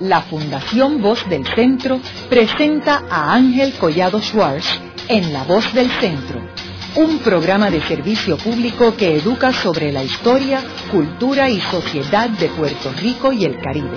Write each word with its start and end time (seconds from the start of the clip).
la 0.00 0.22
Fundación 0.22 1.02
Voz 1.02 1.28
del 1.28 1.46
Centro 1.46 2.00
presenta 2.28 3.04
a 3.10 3.34
Ángel 3.34 3.74
Collado 3.78 4.20
Schwartz 4.20 4.80
en 5.08 5.32
La 5.32 5.44
Voz 5.44 5.72
del 5.74 5.88
Centro, 6.00 6.40
un 6.96 7.18
programa 7.18 7.70
de 7.70 7.80
servicio 7.82 8.36
público 8.36 8.96
que 8.96 9.14
educa 9.16 9.52
sobre 9.52 9.92
la 9.92 10.02
historia, 10.04 10.62
cultura 10.90 11.48
y 11.50 11.60
sociedad 11.60 12.28
de 12.30 12.48
Puerto 12.48 12.92
Rico 13.00 13.32
y 13.32 13.44
el 13.44 13.60
Caribe. 13.60 13.94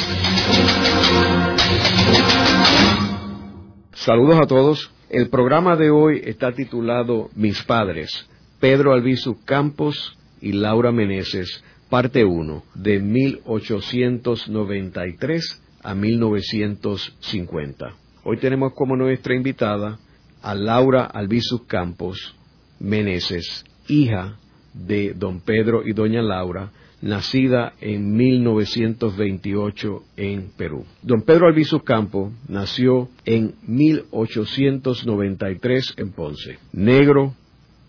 Saludos 3.94 4.40
a 4.42 4.48
todos. 4.48 4.92
El 5.10 5.30
programa 5.30 5.76
de 5.76 5.90
hoy 5.92 6.22
está 6.24 6.54
titulado 6.54 7.30
Mis 7.36 7.62
Padres, 7.64 8.26
Pedro 8.60 8.94
Albizu 8.94 9.44
Campos 9.44 10.18
y 10.40 10.54
Laura 10.54 10.94
Meneses, 10.94 11.62
parte 11.90 12.24
1, 12.24 12.64
de 12.76 13.00
1893 13.00 15.62
a 15.84 15.96
1950. 15.96 17.94
Hoy 18.24 18.38
tenemos 18.38 18.74
como 18.74 18.96
nuestra 18.96 19.36
invitada 19.36 20.00
a 20.42 20.56
Laura 20.56 21.04
Albizu 21.06 21.68
Campos 21.68 22.36
Meneses, 22.80 23.66
hija 23.88 24.38
de 24.74 25.14
don 25.14 25.42
Pedro 25.42 25.84
y 25.86 25.92
doña 25.94 26.22
Laura, 26.22 26.72
nacida 27.02 27.74
en 27.82 28.16
1928 28.16 30.04
en 30.18 30.52
Perú. 30.56 30.86
Don 31.02 31.24
Pedro 31.24 31.48
Albizu 31.48 31.80
Campos 31.82 32.32
nació 32.48 33.10
en 33.26 33.56
1893 33.68 35.96
en 35.98 36.12
Ponce, 36.12 36.60
negro, 36.72 37.34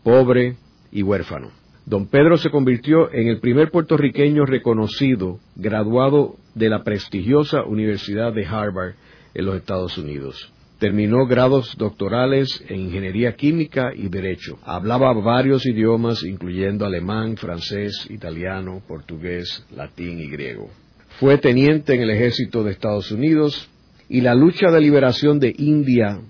pobre 0.02 0.56
y 0.90 1.02
huérfano. 1.02 1.61
Don 1.84 2.06
Pedro 2.06 2.36
se 2.36 2.50
convirtió 2.50 3.12
en 3.12 3.26
el 3.26 3.40
primer 3.40 3.70
puertorriqueño 3.70 4.46
reconocido 4.46 5.40
graduado 5.56 6.36
de 6.54 6.68
la 6.68 6.84
prestigiosa 6.84 7.64
Universidad 7.64 8.32
de 8.32 8.46
Harvard 8.46 8.94
en 9.34 9.46
los 9.46 9.56
Estados 9.56 9.98
Unidos. 9.98 10.52
Terminó 10.78 11.26
grados 11.26 11.76
doctorales 11.76 12.64
en 12.68 12.80
ingeniería 12.80 13.34
química 13.34 13.92
y 13.94 14.08
derecho. 14.08 14.58
Hablaba 14.64 15.12
varios 15.12 15.66
idiomas, 15.66 16.22
incluyendo 16.24 16.86
alemán, 16.86 17.36
francés, 17.36 18.06
italiano, 18.10 18.82
portugués, 18.86 19.64
latín 19.74 20.20
y 20.20 20.28
griego. 20.28 20.70
Fue 21.18 21.38
teniente 21.38 21.94
en 21.94 22.02
el 22.02 22.10
ejército 22.10 22.62
de 22.62 22.72
Estados 22.72 23.10
Unidos 23.10 23.68
y 24.08 24.20
la 24.20 24.34
lucha 24.34 24.70
de 24.70 24.80
liberación 24.80 25.40
de 25.40 25.54
India 25.58 26.20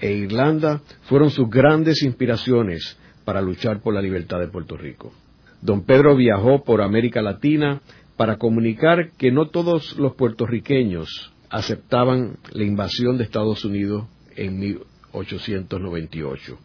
e 0.00 0.12
Irlanda 0.12 0.80
fueron 1.02 1.30
sus 1.30 1.48
grandes 1.48 2.02
inspiraciones 2.02 2.96
para 3.28 3.42
luchar 3.42 3.82
por 3.82 3.92
la 3.92 4.00
libertad 4.00 4.40
de 4.40 4.48
Puerto 4.48 4.78
Rico. 4.78 5.12
Don 5.60 5.84
Pedro 5.84 6.16
viajó 6.16 6.64
por 6.64 6.80
América 6.80 7.20
Latina 7.20 7.82
para 8.16 8.38
comunicar 8.38 9.10
que 9.18 9.30
no 9.30 9.50
todos 9.50 9.98
los 9.98 10.14
puertorriqueños 10.14 11.30
aceptaban 11.50 12.38
la 12.52 12.64
invasión 12.64 13.18
de 13.18 13.24
Estados 13.24 13.66
Unidos 13.66 14.06
en 14.34 14.58
1898 14.58 16.58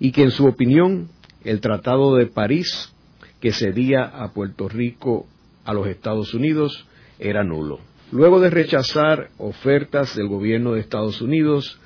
y 0.00 0.12
que 0.12 0.24
en 0.24 0.32
su 0.32 0.44
opinión 0.44 1.08
el 1.44 1.62
Tratado 1.62 2.14
de 2.16 2.26
París 2.26 2.92
que 3.40 3.52
cedía 3.52 4.04
a 4.04 4.34
Puerto 4.34 4.68
Rico 4.68 5.26
a 5.64 5.72
los 5.72 5.86
Estados 5.86 6.34
Unidos 6.34 6.86
era 7.20 7.42
nulo. 7.42 7.80
Luego 8.10 8.38
de 8.38 8.50
rechazar 8.50 9.30
ofertas 9.38 10.14
del 10.14 10.28
gobierno 10.28 10.74
de 10.74 10.80
Estados 10.80 11.22
Unidos, 11.22 11.78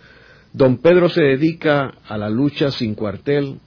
don 0.53 0.79
Pedro 0.79 1.11
se 1.11 1.23
dedica 1.23 1.95
a 2.09 2.19
la 2.19 2.29
lucha 2.29 2.73
sin 2.73 2.97
cuartel 2.97 3.61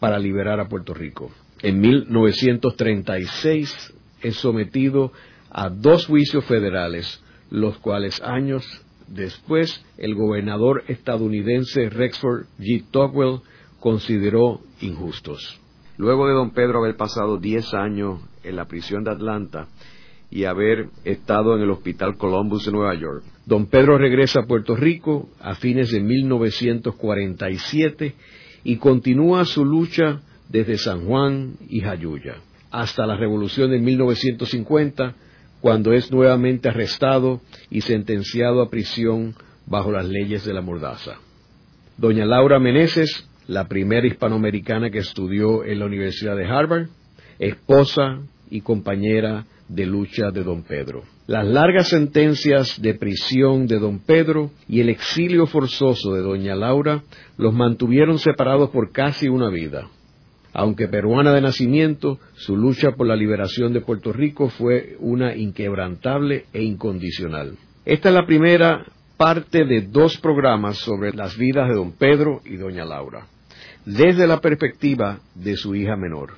para 0.00 0.18
liberar 0.18 0.58
a 0.58 0.68
Puerto 0.68 0.94
Rico. 0.94 1.30
En 1.62 1.80
1936 1.80 3.94
es 4.22 4.36
sometido 4.36 5.12
a 5.50 5.68
dos 5.68 6.06
juicios 6.06 6.46
federales, 6.46 7.22
los 7.50 7.76
cuales 7.78 8.22
años 8.22 8.64
después 9.08 9.84
el 9.98 10.14
gobernador 10.14 10.84
estadounidense 10.88 11.90
Rexford 11.90 12.46
G. 12.58 12.82
Tocqueville 12.90 13.42
consideró 13.78 14.62
injustos. 14.80 15.60
Luego 15.98 16.26
de 16.28 16.34
don 16.34 16.52
Pedro 16.52 16.78
haber 16.78 16.96
pasado 16.96 17.36
diez 17.36 17.74
años 17.74 18.22
en 18.42 18.56
la 18.56 18.64
prisión 18.64 19.04
de 19.04 19.10
Atlanta 19.10 19.68
y 20.30 20.44
haber 20.44 20.88
estado 21.04 21.54
en 21.56 21.62
el 21.62 21.70
Hospital 21.70 22.16
Columbus 22.16 22.64
de 22.64 22.72
Nueva 22.72 22.94
York, 22.94 23.22
don 23.44 23.66
Pedro 23.66 23.98
regresa 23.98 24.40
a 24.40 24.46
Puerto 24.46 24.74
Rico 24.76 25.28
a 25.40 25.56
fines 25.56 25.90
de 25.90 26.00
1947 26.00 28.14
y 28.64 28.76
continúa 28.76 29.44
su 29.44 29.64
lucha 29.64 30.20
desde 30.48 30.78
San 30.78 31.06
Juan 31.06 31.54
y 31.68 31.80
Jayuya 31.80 32.36
hasta 32.70 33.06
la 33.06 33.16
revolución 33.16 33.70
de 33.70 33.80
1950, 33.80 35.14
cuando 35.60 35.92
es 35.92 36.10
nuevamente 36.10 36.68
arrestado 36.68 37.40
y 37.68 37.82
sentenciado 37.82 38.62
a 38.62 38.70
prisión 38.70 39.34
bajo 39.66 39.92
las 39.92 40.08
leyes 40.08 40.44
de 40.44 40.54
la 40.54 40.62
mordaza. 40.62 41.16
Doña 41.98 42.24
Laura 42.24 42.58
Meneses, 42.58 43.28
la 43.46 43.68
primera 43.68 44.06
hispanoamericana 44.06 44.90
que 44.90 44.98
estudió 44.98 45.64
en 45.64 45.80
la 45.80 45.86
Universidad 45.86 46.36
de 46.36 46.46
Harvard, 46.46 46.88
esposa 47.38 48.20
y 48.48 48.62
compañera 48.62 49.44
de 49.68 49.86
lucha 49.86 50.30
de 50.30 50.44
don 50.44 50.62
Pedro. 50.62 51.02
Las 51.30 51.46
largas 51.46 51.86
sentencias 51.90 52.82
de 52.82 52.94
prisión 52.94 53.68
de 53.68 53.78
don 53.78 54.00
Pedro 54.00 54.50
y 54.66 54.80
el 54.80 54.88
exilio 54.88 55.46
forzoso 55.46 56.12
de 56.12 56.22
doña 56.22 56.56
Laura 56.56 57.04
los 57.38 57.54
mantuvieron 57.54 58.18
separados 58.18 58.70
por 58.70 58.90
casi 58.90 59.28
una 59.28 59.48
vida. 59.48 59.86
Aunque 60.52 60.88
peruana 60.88 61.32
de 61.32 61.40
nacimiento, 61.40 62.18
su 62.34 62.56
lucha 62.56 62.96
por 62.96 63.06
la 63.06 63.14
liberación 63.14 63.72
de 63.72 63.80
Puerto 63.80 64.12
Rico 64.12 64.48
fue 64.48 64.96
una 64.98 65.36
inquebrantable 65.36 66.46
e 66.52 66.64
incondicional. 66.64 67.56
Esta 67.84 68.08
es 68.08 68.14
la 68.16 68.26
primera 68.26 68.86
parte 69.16 69.64
de 69.64 69.82
dos 69.82 70.18
programas 70.18 70.78
sobre 70.78 71.12
las 71.12 71.38
vidas 71.38 71.68
de 71.68 71.76
don 71.76 71.92
Pedro 71.92 72.40
y 72.44 72.56
doña 72.56 72.84
Laura, 72.84 73.28
desde 73.86 74.26
la 74.26 74.40
perspectiva 74.40 75.20
de 75.36 75.54
su 75.54 75.76
hija 75.76 75.94
menor. 75.94 76.32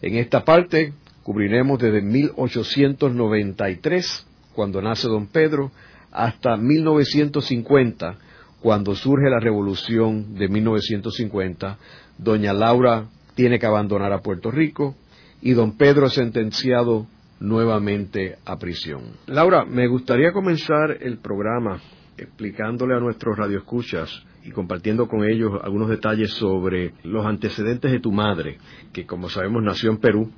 En 0.00 0.16
esta 0.16 0.44
parte 0.44 0.92
cubriremos 1.22 1.78
desde 1.78 2.02
1893, 2.02 4.26
cuando 4.54 4.82
nace 4.82 5.08
don 5.08 5.28
Pedro, 5.28 5.70
hasta 6.10 6.56
1950, 6.56 8.16
cuando 8.60 8.94
surge 8.94 9.30
la 9.30 9.40
revolución 9.40 10.34
de 10.34 10.48
1950, 10.48 11.78
doña 12.18 12.52
Laura 12.52 13.06
tiene 13.34 13.58
que 13.58 13.66
abandonar 13.66 14.12
a 14.12 14.20
Puerto 14.20 14.50
Rico 14.50 14.94
y 15.40 15.52
don 15.52 15.76
Pedro 15.76 16.06
es 16.06 16.12
sentenciado 16.12 17.06
nuevamente 17.40 18.36
a 18.44 18.58
prisión. 18.58 19.02
Laura, 19.26 19.64
me 19.64 19.88
gustaría 19.88 20.32
comenzar 20.32 20.98
el 21.00 21.18
programa 21.18 21.80
explicándole 22.16 22.94
a 22.94 23.00
nuestros 23.00 23.36
radioescuchas 23.36 24.22
y 24.44 24.50
compartiendo 24.50 25.08
con 25.08 25.24
ellos 25.24 25.60
algunos 25.62 25.88
detalles 25.88 26.32
sobre 26.32 26.94
los 27.04 27.24
antecedentes 27.24 27.90
de 27.92 28.00
tu 28.00 28.12
madre, 28.12 28.58
que 28.92 29.06
como 29.06 29.28
sabemos 29.28 29.62
nació 29.62 29.90
en 29.90 29.98
Perú, 29.98 30.32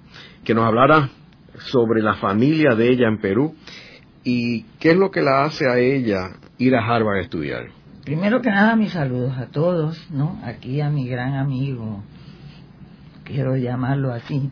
que 0.44 0.54
nos 0.54 0.66
hablara 0.66 1.10
sobre 1.58 2.02
la 2.02 2.14
familia 2.14 2.74
de 2.74 2.90
ella 2.90 3.08
en 3.08 3.18
Perú 3.18 3.54
y 4.24 4.62
qué 4.78 4.90
es 4.90 4.96
lo 4.96 5.10
que 5.10 5.22
la 5.22 5.44
hace 5.44 5.68
a 5.68 5.78
ella 5.78 6.36
ir 6.58 6.74
a 6.74 6.84
Harvard 6.84 7.18
a 7.18 7.20
estudiar. 7.20 7.66
Primero 8.04 8.42
que 8.42 8.50
nada, 8.50 8.76
mis 8.76 8.92
saludos 8.92 9.36
a 9.38 9.46
todos, 9.46 10.10
¿no? 10.10 10.38
Aquí 10.44 10.80
a 10.82 10.90
mi 10.90 11.08
gran 11.08 11.34
amigo, 11.34 12.02
quiero 13.24 13.56
llamarlo 13.56 14.12
así, 14.12 14.50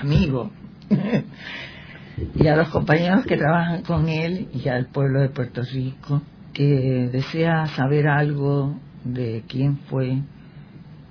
amigo, 0.00 0.50
y 2.36 2.46
a 2.46 2.56
los 2.56 2.68
compañeros 2.68 3.26
que 3.26 3.36
trabajan 3.36 3.82
con 3.82 4.08
él 4.08 4.48
y 4.54 4.68
al 4.68 4.86
pueblo 4.86 5.20
de 5.20 5.30
Puerto 5.30 5.62
Rico 5.62 6.22
que 6.56 7.10
desea 7.12 7.66
saber 7.66 8.08
algo 8.08 8.74
de 9.04 9.44
quién 9.46 9.76
fue 9.90 10.22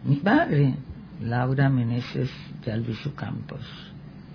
mi 0.03 0.15
padre, 0.15 0.73
Laura 1.21 1.69
Meneses 1.69 2.31
de 2.65 2.71
Albizu 2.71 3.13
Campos. 3.13 3.61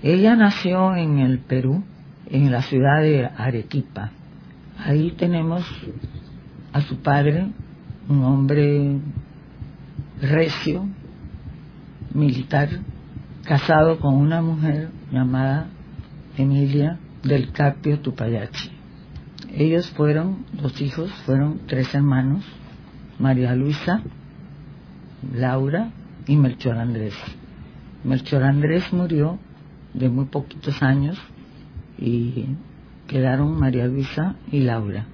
Ella 0.04 0.36
nació 0.36 0.94
en 0.94 1.18
el 1.18 1.40
Perú, 1.40 1.82
en 2.30 2.52
la 2.52 2.62
ciudad 2.62 3.02
de 3.02 3.26
Arequipa. 3.26 4.12
Ahí 4.78 5.10
tenemos 5.18 5.64
a 6.72 6.80
su 6.82 6.98
padre, 6.98 7.48
un 8.08 8.22
hombre 8.22 9.00
recio, 10.22 10.86
militar, 12.14 12.68
casado 13.42 13.98
con 13.98 14.14
una 14.14 14.40
mujer 14.42 14.90
llamada 15.10 15.66
Emilia 16.38 17.00
del 17.24 17.50
Carpio 17.50 17.98
Tupayachi. 17.98 18.79
Ellos 19.54 19.90
fueron, 19.90 20.46
los 20.62 20.80
hijos, 20.80 21.12
fueron 21.26 21.60
tres 21.66 21.94
hermanos, 21.94 22.42
María 23.18 23.54
Luisa, 23.54 24.00
Laura 25.34 25.90
y 26.26 26.36
Melchor 26.36 26.78
Andrés. 26.78 27.12
Melchor 28.04 28.44
Andrés 28.44 28.90
murió 28.92 29.38
de 29.92 30.08
muy 30.08 30.26
poquitos 30.26 30.80
años 30.82 31.18
y 31.98 32.46
quedaron 33.08 33.58
María 33.58 33.86
Luisa 33.86 34.36
y 34.52 34.60
Laura. 34.60 35.06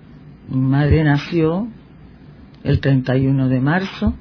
Mi 0.48 0.60
madre 0.60 1.02
nació 1.02 1.66
el 2.62 2.80
31 2.80 3.48
de 3.48 3.60
marzo 3.60 4.12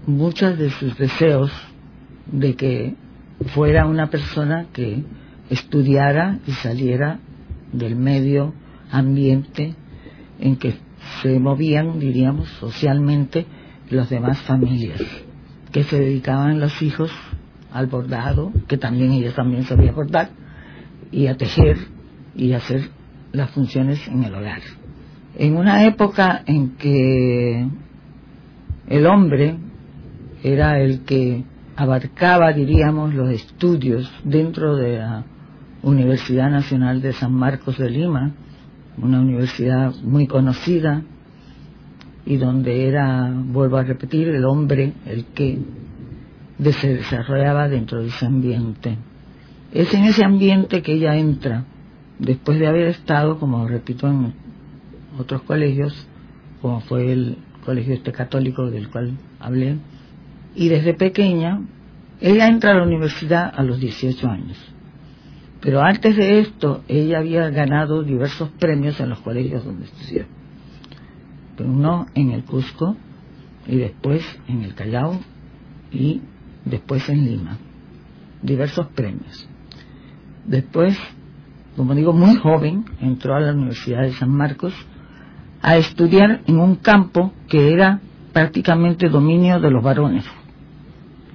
muchos 0.06 0.58
de 0.58 0.70
sus 0.70 0.98
deseos 0.98 1.52
de 2.32 2.56
que 2.56 2.96
fuera 3.54 3.86
una 3.86 4.10
persona 4.10 4.68
que 4.74 5.04
estudiara 5.50 6.40
y 6.48 6.52
saliera 6.52 7.20
del 7.72 7.96
medio 7.96 8.54
ambiente 8.92 9.76
en 10.40 10.56
que 10.58 10.76
se 11.22 11.40
movían, 11.40 12.00
diríamos, 12.00 12.50
socialmente 12.60 13.46
las 13.90 14.10
demás 14.10 14.40
familias, 14.42 15.02
que 15.72 15.84
se 15.84 16.00
dedicaban 16.00 16.60
los 16.60 16.82
hijos 16.82 17.12
al 17.72 17.88
bordado, 17.88 18.52
que 18.68 18.78
también 18.78 19.12
ella 19.12 19.34
también 19.34 19.64
sabía 19.64 19.92
bordar, 19.92 20.30
y 21.12 21.28
a 21.28 21.38
tejer 21.38 21.78
y 22.36 22.54
hacer 22.54 22.90
las 23.32 23.52
funciones 23.52 24.08
en 24.08 24.24
el 24.24 24.34
hogar. 24.34 24.62
En 25.38 25.58
una 25.58 25.86
época 25.86 26.44
en 26.46 26.78
que 26.78 27.68
el 28.88 29.06
hombre 29.06 29.58
era 30.44 30.80
el 30.80 31.02
que 31.02 31.44
abarcaba, 31.76 32.54
diríamos, 32.54 33.14
los 33.14 33.30
estudios 33.30 34.10
dentro 34.24 34.78
de 34.78 35.00
la 35.00 35.26
Universidad 35.84 36.50
Nacional 36.50 37.02
de 37.02 37.12
San 37.12 37.34
Marcos 37.34 37.78
de 37.78 37.90
Lima, 37.90 38.32
una 38.98 39.20
universidad 39.20 39.94
muy 40.04 40.26
conocida 40.26 41.04
y 42.26 42.38
donde 42.38 42.88
era, 42.88 43.30
vuelvo 43.36 43.76
a 43.76 43.84
repetir, 43.84 44.30
el 44.30 44.46
hombre 44.46 44.94
el 45.06 45.26
que 45.26 45.60
se 46.80 46.94
desarrollaba 46.94 47.68
dentro 47.68 48.02
de 48.02 48.08
ese 48.08 48.26
ambiente. 48.26 48.98
Es 49.74 49.94
en 49.94 50.06
ese 50.06 50.24
ambiente 50.24 50.82
que 50.82 50.94
ella 50.94 51.18
entra, 51.18 51.66
después 52.20 52.58
de 52.58 52.68
haber 52.68 52.88
estado, 52.88 53.38
como 53.38 53.68
repito, 53.68 54.08
en 54.08 54.45
otros 55.18 55.42
colegios, 55.44 56.08
como 56.62 56.82
fue 56.82 57.12
el 57.12 57.38
colegio 57.66 57.94
este 57.94 58.12
católico 58.12 58.70
del 58.70 58.90
cual 58.90 59.18
hablé, 59.40 59.78
y 60.56 60.70
desde 60.70 60.94
pequeña, 60.94 61.62
ella 62.22 62.48
entra 62.48 62.72
a 62.72 62.76
la 62.76 62.84
universidad 62.84 63.52
a 63.56 63.64
los 63.64 63.80
18 63.80 64.28
años. 64.28 64.58
Pero 65.62 65.82
antes 65.82 66.16
de 66.16 66.40
esto, 66.40 66.84
ella 66.88 67.20
había 67.20 67.50
ganado 67.50 68.04
diversos 68.04 68.50
premios 68.60 69.00
en 69.00 69.10
los 69.10 69.20
colegios 69.20 69.66
donde 69.66 69.86
estudió. 69.86 70.26
Pero 71.58 71.70
uno 71.70 72.06
en 72.14 72.32
el 72.32 72.44
Cusco, 72.44 72.96
y 73.68 73.78
después 73.78 74.24
en 74.48 74.62
el 74.62 74.76
Callao, 74.76 75.20
y 75.92 76.22
después 76.66 77.10
en 77.10 77.26
Lima. 77.26 77.58
Diversos 78.42 78.88
premios. 78.88 79.48
Después, 80.46 80.98
como 81.76 81.96
digo, 81.96 82.14
muy 82.14 82.36
joven, 82.36 82.86
entró 83.02 83.36
a 83.36 83.40
la 83.40 83.54
Universidad 83.54 84.04
de 84.04 84.14
San 84.14 84.30
Marcos 84.30 84.74
a 85.62 85.78
estudiar 85.78 86.42
en 86.48 86.60
un 86.60 86.76
campo 86.76 87.34
que 87.48 87.72
era 87.74 88.00
prácticamente 88.34 89.10
dominio 89.10 89.60
de 89.60 89.72
los 89.72 89.84
varones, 89.84 90.26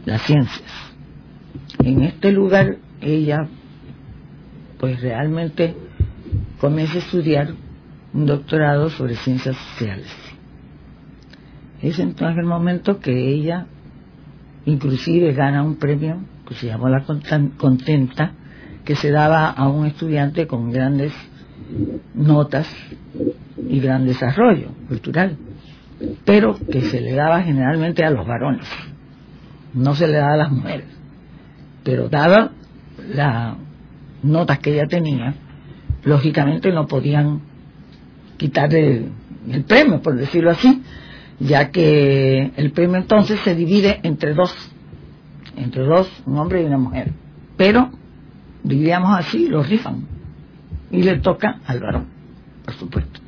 las 0.05 0.22
ciencias. 0.22 0.70
En 1.82 2.02
este 2.02 2.32
lugar 2.32 2.76
ella 3.00 3.49
pues 4.78 5.00
realmente 5.00 5.75
comienza 6.61 6.94
a 6.94 6.99
estudiar 6.99 7.55
un 8.12 8.26
doctorado 8.26 8.90
sobre 8.90 9.14
ciencias 9.17 9.56
sociales. 9.56 10.08
Es 11.82 11.99
entonces 11.99 12.38
el 12.38 12.46
momento 12.46 12.99
que 12.99 13.12
ella 13.12 13.67
inclusive 14.67 15.32
gana 15.32 15.62
un 15.62 15.76
premio 15.76 16.19
que 16.46 16.55
se 16.55 16.67
llamó 16.67 16.88
la 16.88 17.05
contenta, 17.05 18.32
que 18.84 18.96
se 18.96 19.11
daba 19.11 19.50
a 19.50 19.69
un 19.69 19.87
estudiante 19.87 20.46
con 20.46 20.70
grandes 20.70 21.12
notas 22.14 22.69
y 23.69 23.81
gran 23.81 24.06
desarrollo 24.06 24.69
cultural, 24.88 25.37
pero 26.25 26.58
que 26.70 26.82
se 26.82 27.00
le 27.00 27.14
daba 27.14 27.43
generalmente 27.43 28.05
a 28.05 28.11
los 28.11 28.26
varones, 28.26 28.67
no 29.75 29.94
se 29.94 30.06
le 30.06 30.19
daba 30.19 30.34
a 30.34 30.38
las 30.38 30.50
mujeres, 30.50 30.87
pero 31.84 32.08
daba 32.08 32.52
las 33.14 33.56
notas 34.22 34.58
que 34.58 34.75
ella 34.75 34.87
tenía, 34.87 35.34
lógicamente 36.05 36.72
no 36.72 36.87
podían 36.87 37.40
quitarle 38.37 39.08
el 39.50 39.64
premio, 39.64 40.00
por 40.00 40.17
decirlo 40.17 40.50
así, 40.50 40.82
ya 41.38 41.70
que 41.70 42.52
el 42.56 42.72
premio 42.72 42.96
entonces 42.96 43.40
se 43.40 43.55
divide 43.55 44.00
entre 44.02 44.34
dos, 44.34 44.55
entre 45.56 45.84
dos, 45.84 46.11
un 46.26 46.38
hombre 46.38 46.62
y 46.62 46.67
una 46.67 46.78
mujer. 46.78 47.12
Pero, 47.56 47.90
diríamos 48.62 49.19
así, 49.19 49.49
lo 49.49 49.62
rifan 49.62 50.19
y 50.90 51.02
le 51.02 51.19
toca 51.20 51.60
al 51.66 51.81
varón, 51.81 52.06
por 52.64 52.75
supuesto. 52.75 53.20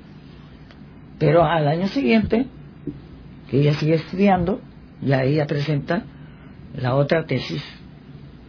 Pero 1.19 1.45
al 1.45 1.69
año 1.69 1.89
siguiente, 1.89 2.47
que 3.49 3.61
ella 3.61 3.75
sigue 3.75 3.95
estudiando, 3.95 4.61
ya 5.01 5.23
ella 5.23 5.47
presenta 5.47 6.05
la 6.75 6.95
otra 6.95 7.27
tesis, 7.27 7.63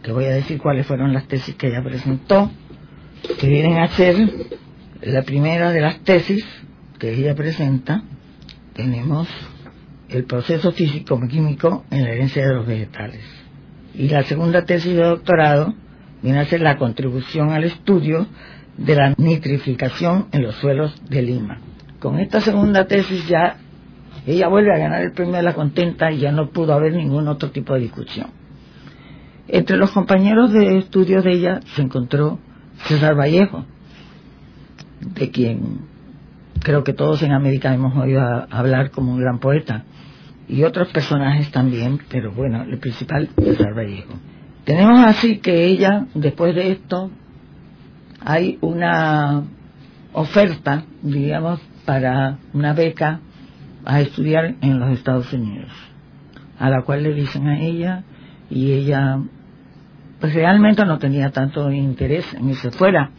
que 0.02 0.12
voy 0.12 0.24
a 0.24 0.30
decir 0.30 0.58
cuáles 0.58 0.86
fueron 0.86 1.12
las 1.12 1.26
tesis 1.28 1.54
que 1.54 1.68
ella 1.68 1.82
presentó, 1.82 2.50
que 3.38 3.48
vienen 3.48 3.78
a 3.78 3.88
ser 3.88 4.16
la 5.02 5.22
primera 5.22 5.72
de 5.72 5.80
las 5.80 6.00
tesis 6.00 6.44
que 6.98 7.12
ella 7.12 7.34
presenta, 7.34 8.02
tenemos 8.74 9.28
el 10.08 10.24
proceso 10.24 10.72
físico-químico 10.72 11.84
en 11.90 12.04
la 12.04 12.10
herencia 12.10 12.46
de 12.46 12.54
los 12.54 12.66
vegetales. 12.66 13.22
Y 13.94 14.08
la 14.08 14.22
segunda 14.24 14.64
tesis 14.64 14.94
de 14.94 15.02
doctorado 15.02 15.74
viene 16.22 16.40
a 16.40 16.44
ser 16.46 16.60
la 16.60 16.76
contribución 16.76 17.50
al 17.50 17.64
estudio 17.64 18.26
de 18.76 18.94
la 18.94 19.14
nitrificación 19.16 20.26
en 20.32 20.42
los 20.42 20.56
suelos 20.56 21.00
de 21.08 21.22
Lima. 21.22 21.58
Con 22.00 22.18
esta 22.18 22.40
segunda 22.40 22.86
tesis 22.86 23.26
ya 23.28 23.56
ella 24.26 24.48
vuelve 24.48 24.74
a 24.74 24.78
ganar 24.78 25.02
el 25.02 25.12
premio 25.12 25.36
de 25.36 25.42
la 25.42 25.54
contenta 25.54 26.10
y 26.10 26.18
ya 26.18 26.32
no 26.32 26.50
pudo 26.50 26.72
haber 26.72 26.94
ningún 26.94 27.28
otro 27.28 27.50
tipo 27.50 27.74
de 27.74 27.80
discusión. 27.80 28.28
Entre 29.48 29.76
los 29.76 29.90
compañeros 29.90 30.52
de 30.52 30.78
estudio 30.78 31.20
de 31.22 31.32
ella 31.32 31.60
se 31.74 31.82
encontró 31.82 32.38
César 32.86 33.18
Vallejo, 33.18 33.66
de 35.00 35.30
quien 35.30 35.80
creo 36.60 36.82
que 36.82 36.94
todos 36.94 37.22
en 37.22 37.32
América 37.32 37.74
hemos 37.74 37.94
oído 37.96 38.22
hablar 38.50 38.90
como 38.90 39.12
un 39.12 39.20
gran 39.20 39.38
poeta, 39.38 39.84
y 40.48 40.62
otros 40.62 40.88
personajes 40.88 41.50
también, 41.50 42.00
pero 42.08 42.32
bueno, 42.32 42.62
el 42.62 42.78
principal 42.78 43.28
es 43.36 43.58
Vallejo. 43.58 44.14
Tenemos 44.64 45.00
así 45.06 45.38
que 45.38 45.64
ella, 45.64 46.06
después 46.14 46.54
de 46.54 46.72
esto, 46.72 47.10
hay 48.24 48.58
una 48.60 49.42
oferta, 50.12 50.84
digamos, 51.02 51.60
para 51.84 52.38
una 52.52 52.72
beca 52.72 53.20
a 53.84 54.00
estudiar 54.00 54.56
en 54.62 54.80
los 54.80 54.90
Estados 54.90 55.32
Unidos, 55.32 55.70
a 56.58 56.70
la 56.70 56.82
cual 56.82 57.02
le 57.02 57.12
dicen 57.12 57.46
a 57.48 57.60
ella 57.60 58.04
y 58.50 58.72
ella 58.72 59.18
pues 60.20 60.32
realmente 60.32 60.86
no 60.86 60.98
tenía 60.98 61.30
tanto 61.30 61.70
interés 61.70 62.32
en 62.32 62.48
irse 62.48 62.70
fuera. 62.70 63.10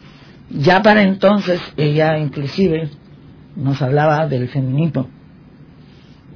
Ya 0.50 0.82
para 0.82 1.02
entonces 1.02 1.60
ella 1.76 2.18
inclusive 2.18 2.90
nos 3.54 3.80
hablaba 3.80 4.26
del 4.26 4.48
feminismo 4.48 5.08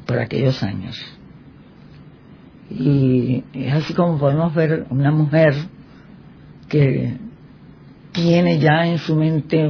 por 0.06 0.18
aquellos 0.18 0.62
años. 0.62 0.96
Y 2.70 3.42
es 3.52 3.74
así 3.74 3.94
como 3.94 4.18
podemos 4.18 4.54
ver 4.54 4.86
una 4.90 5.10
mujer 5.10 5.54
que 6.68 7.16
tiene 8.12 8.58
ya 8.58 8.86
en 8.86 8.98
su 8.98 9.16
mente 9.16 9.68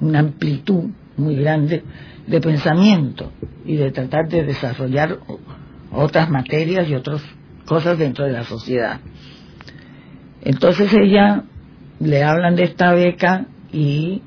una 0.00 0.18
amplitud 0.20 0.90
muy 1.16 1.36
grande 1.36 1.82
de 2.26 2.40
pensamiento 2.40 3.32
y 3.64 3.76
de 3.76 3.90
tratar 3.90 4.28
de 4.28 4.44
desarrollar 4.44 5.18
otras 5.92 6.30
materias 6.30 6.88
y 6.88 6.94
otras 6.94 7.22
cosas 7.64 7.98
dentro 7.98 8.24
de 8.24 8.32
la 8.32 8.44
sociedad. 8.44 9.00
Entonces 10.42 10.92
ella 10.94 11.44
le 12.00 12.22
hablan 12.22 12.54
de 12.54 12.64
esta 12.64 12.92
beca 12.92 13.46
y 13.72 14.22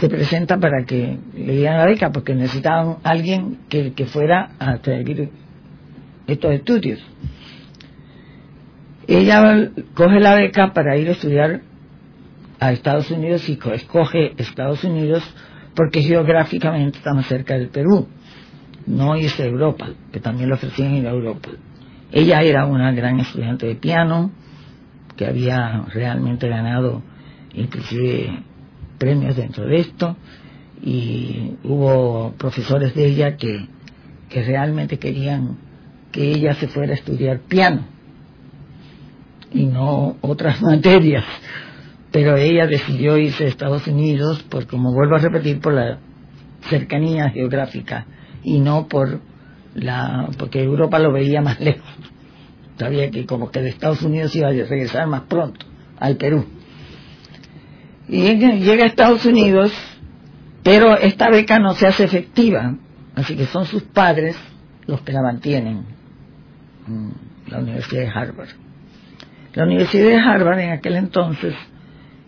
se 0.00 0.08
presenta 0.08 0.58
para 0.58 0.84
que 0.84 1.18
le 1.34 1.56
dieran 1.56 1.78
la 1.78 1.86
beca 1.86 2.10
porque 2.10 2.34
necesitaban 2.34 2.96
alguien 3.04 3.58
que, 3.68 3.92
que 3.92 4.06
fuera 4.06 4.52
a 4.58 4.78
seguir 4.78 5.30
estos 6.26 6.52
estudios. 6.52 7.00
Ella 9.06 9.70
coge 9.94 10.20
la 10.20 10.34
beca 10.34 10.72
para 10.72 10.96
ir 10.96 11.08
a 11.08 11.12
estudiar 11.12 11.62
a 12.62 12.70
Estados 12.70 13.10
Unidos 13.10 13.48
y 13.48 13.58
escoge 13.72 14.34
Estados 14.36 14.84
Unidos 14.84 15.24
porque 15.74 16.00
geográficamente 16.00 16.98
está 16.98 17.12
más 17.12 17.26
cerca 17.26 17.54
del 17.54 17.70
Perú, 17.70 18.06
no 18.86 19.14
a 19.14 19.18
Europa, 19.18 19.88
que 20.12 20.20
también 20.20 20.48
le 20.48 20.54
ofrecían 20.54 20.94
ir 20.94 21.08
a 21.08 21.10
Europa. 21.10 21.48
Ella 22.12 22.40
era 22.42 22.66
una 22.66 22.92
gran 22.92 23.18
estudiante 23.18 23.66
de 23.66 23.74
piano, 23.74 24.30
que 25.16 25.26
había 25.26 25.86
realmente 25.92 26.48
ganado 26.48 27.02
inclusive 27.52 28.44
premios 28.96 29.34
dentro 29.34 29.66
de 29.66 29.76
esto 29.76 30.16
y 30.80 31.54
hubo 31.64 32.32
profesores 32.38 32.94
de 32.94 33.06
ella 33.06 33.36
que, 33.36 33.66
que 34.28 34.42
realmente 34.44 35.00
querían 35.00 35.56
que 36.12 36.30
ella 36.30 36.54
se 36.54 36.68
fuera 36.68 36.92
a 36.92 36.96
estudiar 36.96 37.40
piano 37.40 37.86
y 39.52 39.64
no 39.66 40.16
otras 40.20 40.62
materias. 40.62 41.24
Pero 42.12 42.36
ella 42.36 42.66
decidió 42.66 43.16
irse 43.16 43.44
a 43.44 43.48
Estados 43.48 43.86
Unidos, 43.86 44.42
por 44.44 44.66
como 44.66 44.92
vuelvo 44.92 45.16
a 45.16 45.18
repetir, 45.18 45.60
por 45.60 45.72
la 45.72 45.98
cercanía 46.68 47.30
geográfica 47.30 48.06
y 48.44 48.60
no 48.60 48.86
por 48.86 49.20
la 49.74 50.28
porque 50.38 50.62
Europa 50.62 50.98
lo 50.98 51.12
veía 51.12 51.40
más 51.40 51.58
lejos. 51.60 51.88
Sabía 52.78 53.10
que 53.10 53.26
como 53.26 53.50
que 53.50 53.60
de 53.60 53.70
Estados 53.70 54.02
Unidos 54.02 54.34
iba 54.36 54.48
a 54.48 54.52
regresar 54.52 55.06
más 55.06 55.22
pronto 55.22 55.66
al 55.98 56.16
Perú. 56.16 56.44
Y 58.08 58.20
llega 58.34 58.84
a 58.84 58.86
Estados 58.86 59.24
Unidos 59.24 59.72
pero 60.62 60.96
esta 60.96 61.28
beca 61.28 61.58
no 61.58 61.74
se 61.74 61.86
hace 61.86 62.04
efectiva. 62.04 62.74
Así 63.14 63.36
que 63.36 63.46
son 63.46 63.66
sus 63.66 63.82
padres 63.82 64.36
los 64.86 65.00
que 65.02 65.12
la 65.12 65.22
mantienen 65.22 65.84
la 67.48 67.58
Universidad 67.58 68.02
de 68.02 68.08
Harvard. 68.08 68.48
La 69.54 69.64
Universidad 69.64 70.06
de 70.06 70.16
Harvard 70.16 70.60
en 70.60 70.70
aquel 70.70 70.96
entonces 70.96 71.54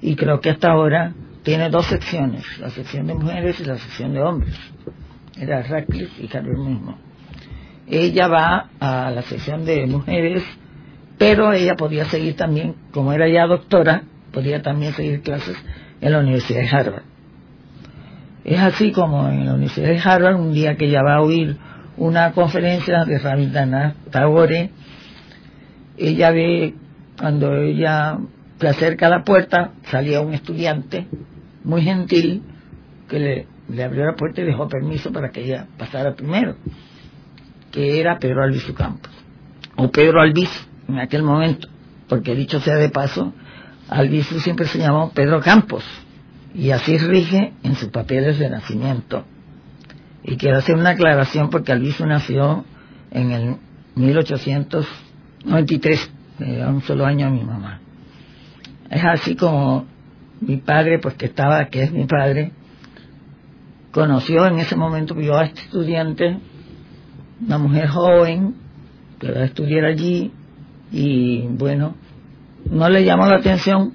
y 0.05 0.17
creo 0.17 0.39
que 0.41 0.51
hasta 0.51 0.71
ahora 0.71 1.15
tiene 1.45 1.71
dos 1.71 1.87
secciones, 1.87 2.45
la 2.59 2.69
sección 2.69 3.07
de 3.07 3.15
mujeres 3.15 3.59
y 3.59 3.65
la 3.65 3.79
sección 3.79 4.13
de 4.13 4.21
hombres. 4.21 4.55
Era 5.41 5.63
Radcliffe 5.63 6.23
y 6.23 6.27
Harvard 6.27 6.59
mismo. 6.59 6.99
Ella 7.87 8.29
va 8.29 8.69
a 8.81 9.11
la 9.11 9.23
sección 9.23 9.65
de 9.65 9.87
mujeres, 9.87 10.45
pero 11.17 11.55
ella 11.55 11.75
podía 11.75 12.05
seguir 12.05 12.37
también, 12.37 12.75
como 12.93 13.15
era 13.15 13.27
ya 13.29 13.47
doctora, 13.47 14.03
podía 14.31 14.61
también 14.61 14.93
seguir 14.93 15.23
clases 15.23 15.57
en 16.03 16.13
la 16.13 16.19
Universidad 16.19 16.61
de 16.61 16.69
Harvard. 16.69 17.03
Es 18.45 18.61
así 18.61 18.93
como 18.93 19.27
en 19.31 19.47
la 19.47 19.55
Universidad 19.55 19.89
de 19.89 20.01
Harvard, 20.05 20.39
un 20.39 20.53
día 20.53 20.77
que 20.77 20.85
ella 20.85 21.03
va 21.03 21.15
a 21.15 21.23
oír 21.23 21.57
una 21.97 22.33
conferencia 22.33 23.07
de 23.07 23.19
Rabindranath 23.19 24.11
Tagore, 24.11 24.71
ella 25.97 26.31
ve, 26.31 26.75
cuando 27.19 27.57
ella 27.57 28.19
se 28.61 28.69
acerca 28.69 29.07
a 29.07 29.11
la 29.11 29.25
puerta, 29.25 29.73
salía 29.91 30.21
un 30.21 30.35
estudiante 30.35 31.07
muy 31.65 31.83
gentil 31.83 32.43
que 33.09 33.19
le, 33.19 33.47
abrió 33.83 34.05
la 34.05 34.15
puerta 34.15 34.41
y 34.41 34.45
dejó 34.45 34.69
permiso 34.69 35.13
para 35.13 35.31
que 35.31 35.45
ella 35.45 35.67
pasara 35.77 36.15
primero, 36.15 36.57
que 37.73 38.01
era 38.01 38.19
Pedro 38.19 38.43
Albizu 38.43 38.75
Campos, 38.75 39.13
o 39.77 39.91
Pedro 39.91 40.21
Albizu 40.21 40.67
en 40.89 40.99
aquel 40.99 41.23
momento, 41.23 41.69
porque 42.09 42.35
dicho 42.35 42.61
sea 42.61 42.77
de 42.77 42.91
paso, 42.91 43.33
Albizu 43.89 44.41
siempre 44.41 44.67
se 44.67 44.79
llamó 44.79 45.11
Pedro 45.11 45.41
Campos, 45.41 45.85
y 46.55 46.71
así 46.71 46.97
rige 46.99 47.53
en 47.63 47.75
sus 47.75 47.89
papeles 47.89 48.39
de 48.39 48.49
nacimiento. 48.49 49.25
Y 50.23 50.37
quiero 50.37 50.59
hacer 50.59 50.77
una 50.77 50.91
aclaración 50.91 51.51
porque 51.51 51.73
Albizu 51.73 52.07
nació 52.07 52.65
en 53.11 53.33
el 53.33 53.57
1893, 53.97 56.13
le 56.39 56.59
da 56.59 56.69
un 56.69 56.81
solo 56.83 57.05
año 57.05 57.27
a 57.27 57.31
mi 57.31 57.43
mamá. 57.43 57.81
Es 58.91 59.05
así 59.05 59.35
como 59.37 59.87
mi 60.41 60.57
padre, 60.59 60.99
pues 60.99 61.15
que 61.15 61.27
estaba, 61.27 61.67
que 61.67 61.83
es 61.83 61.93
mi 61.93 62.05
padre, 62.05 62.53
conoció 63.93 64.47
en 64.47 64.59
ese 64.59 64.77
momento, 64.77 65.15
vio 65.15 65.37
a 65.37 65.45
este 65.45 65.61
estudiante, 65.63 66.39
una 67.47 67.59
mujer 67.59 67.89
joven, 67.89 68.55
que 69.19 69.33
va 69.33 69.41
a 69.41 69.45
estudiar 69.45 69.85
allí, 69.85 70.33
y 70.93 71.43
bueno, 71.43 71.95
no 72.71 72.89
le 72.89 73.05
llamó 73.05 73.27
la 73.27 73.37
atención, 73.37 73.95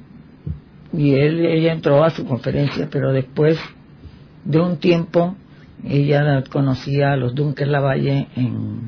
y 0.94 1.14
él, 1.14 1.46
ella 1.46 1.74
entró 1.74 2.04
a 2.04 2.10
su 2.10 2.26
conferencia, 2.26 2.88
pero 2.90 3.12
después 3.12 3.60
de 4.46 4.60
un 4.60 4.78
tiempo, 4.78 5.36
ella 5.84 6.44
conocía 6.50 7.14
a 7.14 7.16
los 7.16 7.36
Dunker 7.36 7.68
Lavalle 7.68 8.28
en, 8.36 8.80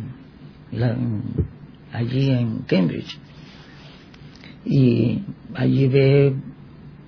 allí 1.94 2.32
en 2.32 2.60
Cambridge. 2.60 3.20
Y 4.66 5.22
allí 5.56 5.88
ve 5.88 6.36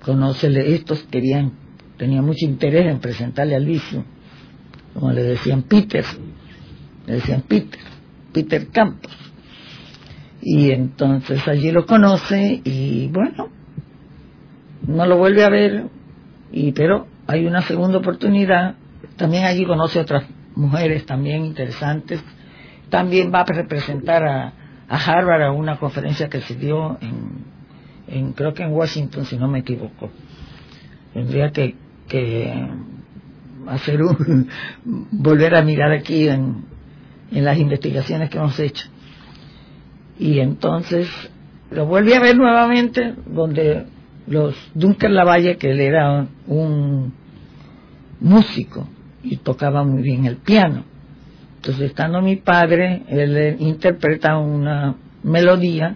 conócele 0.04 0.74
estos, 0.76 1.04
querían, 1.04 1.54
tenía 1.98 2.22
mucho 2.22 2.46
interés 2.46 2.86
en 2.88 3.00
presentarle 3.00 3.56
al 3.56 3.66
vicio, 3.66 4.04
como 4.94 5.12
le 5.12 5.24
decían 5.24 5.64
Peter, 5.64 6.06
le 7.08 7.14
decían 7.14 7.42
Peter, 7.48 7.80
Peter 8.32 8.68
Campos. 8.68 9.12
Y 10.42 10.72
entonces 10.72 11.48
allí 11.48 11.72
lo 11.72 11.86
conoce 11.86 12.62
y 12.66 13.08
bueno, 13.08 13.50
no 14.86 15.06
lo 15.06 15.18
vuelve 15.18 15.44
a 15.46 15.50
ver, 15.50 15.86
y 16.52 16.74
pero 16.74 17.08
hay 17.28 17.46
una 17.46 17.62
segunda 17.62 18.00
oportunidad, 18.00 18.76
también 19.16 19.46
allí 19.46 19.66
conoce 19.66 20.00
otras 20.00 20.26
mujeres 20.56 21.06
también 21.06 21.46
interesantes, 21.46 22.22
también 22.90 23.32
va 23.34 23.42
a 23.42 23.46
representar 23.46 24.24
a, 24.24 24.54
a 24.90 24.98
Harvard 24.98 25.44
a 25.44 25.52
una 25.52 25.78
conferencia 25.78 26.30
que 26.30 26.42
se 26.42 26.56
dio 26.56 26.98
en 27.00 27.53
en, 28.08 28.34
creo 28.34 28.54
que 28.54 28.64
en 28.64 28.72
Washington, 28.72 29.26
si 29.26 29.38
no 29.38 29.48
me 29.48 29.60
equivoco. 29.60 30.10
Tendría 31.14 31.52
que, 31.52 31.76
que 32.08 32.68
hacer 33.68 34.02
un, 34.02 34.48
volver 35.12 35.56
a 35.56 35.62
mirar 35.62 35.92
aquí 35.92 36.28
en, 36.28 36.66
en 37.32 37.46
las 37.46 37.58
investigaciones 37.58 38.30
que 38.30 38.38
hemos 38.38 38.60
hecho. 38.60 38.88
Y 40.20 40.40
entonces 40.40 41.08
lo 41.72 41.86
volví 41.86 42.14
a 42.14 42.20
ver 42.20 42.38
nuevamente, 42.38 43.16
donde 43.26 43.86
los 44.28 44.56
Dunker 44.74 45.10
Lavalle, 45.10 45.58
que 45.58 45.72
él 45.72 45.82
era 45.82 46.28
un 46.48 47.14
músico 48.20 48.88
y 49.24 49.38
tocaba 49.38 49.84
muy 49.84 50.02
bien 50.02 50.26
el 50.26 50.38
piano. 50.38 50.84
Entonces, 51.56 51.92
estando 51.92 52.22
mi 52.22 52.36
padre, 52.36 53.04
él 53.08 53.56
interpreta 53.60 54.38
una 54.38 54.96
melodía 55.24 55.96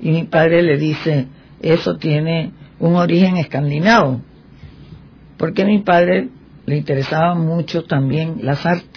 y 0.00 0.10
mi 0.10 0.24
padre 0.24 0.62
le 0.62 0.76
dice, 0.76 1.26
eso 1.60 1.96
tiene 1.96 2.52
un 2.78 2.94
origen 2.96 3.36
escandinavo, 3.36 4.20
porque 5.36 5.62
a 5.62 5.66
mi 5.66 5.80
padre 5.80 6.28
le 6.66 6.76
interesaba 6.76 7.34
mucho 7.34 7.84
también 7.84 8.38
las 8.42 8.64
artes, 8.66 8.88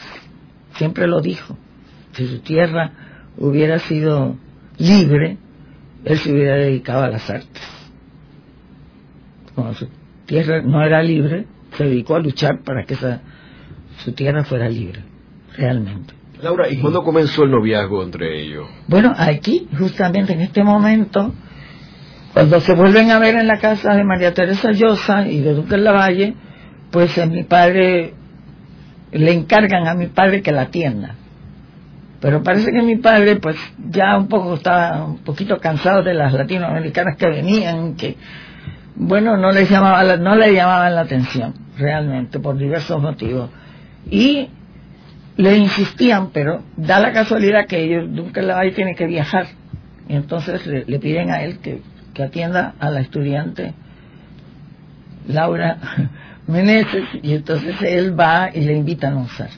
siempre 0.75 1.07
lo 1.07 1.21
dijo, 1.21 1.57
si 2.13 2.27
su 2.27 2.39
tierra 2.39 2.91
hubiera 3.37 3.79
sido 3.79 4.35
libre, 4.77 5.37
él 6.03 6.17
se 6.17 6.31
hubiera 6.31 6.55
dedicado 6.55 7.03
a 7.03 7.09
las 7.09 7.29
artes. 7.29 7.61
Cuando 9.55 9.73
su 9.73 9.87
tierra 10.25 10.61
no 10.61 10.83
era 10.83 11.01
libre, 11.01 11.45
se 11.77 11.85
dedicó 11.85 12.15
a 12.15 12.19
luchar 12.19 12.61
para 12.63 12.85
que 12.85 12.95
esa, 12.95 13.21
su 14.03 14.11
tierra 14.13 14.43
fuera 14.43 14.67
libre, 14.67 15.01
realmente. 15.55 16.20
Laura, 16.41 16.69
¿y 16.69 16.77
cuándo 16.77 17.03
comenzó 17.03 17.43
el 17.43 17.51
noviazgo 17.51 18.03
entre 18.03 18.41
ellos? 18.41 18.67
Bueno, 18.87 19.13
aquí, 19.15 19.67
justamente 19.77 20.33
en 20.33 20.41
este 20.41 20.63
momento, 20.63 21.33
cuando 22.33 22.59
se 22.59 22.73
vuelven 22.73 23.11
a 23.11 23.19
ver 23.19 23.35
en 23.35 23.47
la 23.47 23.59
casa 23.59 23.93
de 23.93 24.03
María 24.03 24.33
Teresa 24.33 24.71
Llosa 24.71 25.27
y 25.27 25.41
de 25.41 25.53
Duque 25.53 25.77
Lavalle, 25.77 26.33
pues 26.89 27.17
a 27.19 27.27
mi 27.27 27.43
padre 27.43 28.15
le 29.11 29.31
encargan 29.31 29.87
a 29.87 29.93
mi 29.93 30.07
padre 30.07 30.41
que 30.41 30.51
la 30.51 30.63
atienda. 30.63 31.15
Pero 32.21 32.41
parece 32.41 32.71
que 32.71 32.81
mi 32.81 32.97
padre, 32.97 33.35
pues 33.35 33.57
ya 33.89 34.17
un 34.17 34.27
poco 34.27 34.55
estaba 34.55 35.05
un 35.05 35.19
poquito 35.19 35.57
cansado 35.57 36.01
de 36.01 36.13
las 36.13 36.33
latinoamericanas 36.33 37.17
que 37.17 37.27
venían, 37.27 37.95
que 37.95 38.15
bueno, 38.95 39.37
no 39.37 39.51
les 39.51 39.69
llamaba 39.69 40.17
no 40.17 40.35
le 40.35 40.53
llamaban 40.53 40.95
la 40.95 41.01
atención, 41.01 41.53
realmente, 41.77 42.39
por 42.39 42.57
diversos 42.57 43.01
motivos. 43.01 43.49
Y 44.09 44.49
le 45.41 45.57
insistían, 45.57 46.29
pero 46.31 46.63
da 46.77 46.99
la 46.99 47.11
casualidad 47.11 47.65
que 47.67 47.83
ellos, 47.83 48.13
Duncan 48.13 48.47
Lavalle 48.47 48.71
tiene 48.71 48.95
que 48.95 49.07
viajar. 49.07 49.47
Y 50.07 50.15
entonces 50.15 50.65
le, 50.67 50.99
piden 50.99 51.31
a 51.31 51.43
él 51.43 51.59
que, 51.59 51.81
que, 52.13 52.23
atienda 52.23 52.75
a 52.79 52.89
la 52.91 53.01
estudiante 53.01 53.73
Laura 55.27 55.77
Meneses, 56.47 57.05
y 57.21 57.33
entonces 57.33 57.75
él 57.81 58.19
va 58.19 58.49
y 58.53 58.61
le 58.61 58.73
invita 58.73 59.07
a 59.07 59.09
almorzar. 59.11 59.49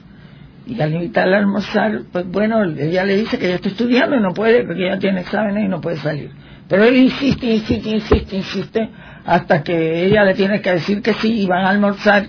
Y 0.65 0.79
al 0.79 0.93
invitarla 0.93 1.37
a 1.37 1.39
almorzar, 1.39 2.01
pues 2.11 2.27
bueno, 2.27 2.63
ella 2.63 3.03
le 3.03 3.17
dice 3.17 3.37
que 3.37 3.47
ella 3.47 3.55
está 3.55 3.69
estudiando 3.69 4.15
y 4.15 4.21
no 4.21 4.33
puede, 4.33 4.63
porque 4.63 4.85
ella 4.85 4.99
tiene 4.99 5.21
exámenes 5.21 5.65
y 5.65 5.67
no 5.67 5.81
puede 5.81 5.97
salir. 5.97 6.31
Pero 6.69 6.85
él 6.85 6.95
insiste, 6.95 7.45
insiste, 7.47 7.89
insiste, 7.89 8.35
insiste, 8.35 8.89
hasta 9.25 9.63
que 9.63 10.05
ella 10.05 10.23
le 10.23 10.33
tiene 10.33 10.61
que 10.61 10.71
decir 10.71 11.01
que 11.01 11.13
sí 11.13 11.41
y 11.41 11.45
van 11.45 11.65
a 11.65 11.69
almorzar 11.69 12.27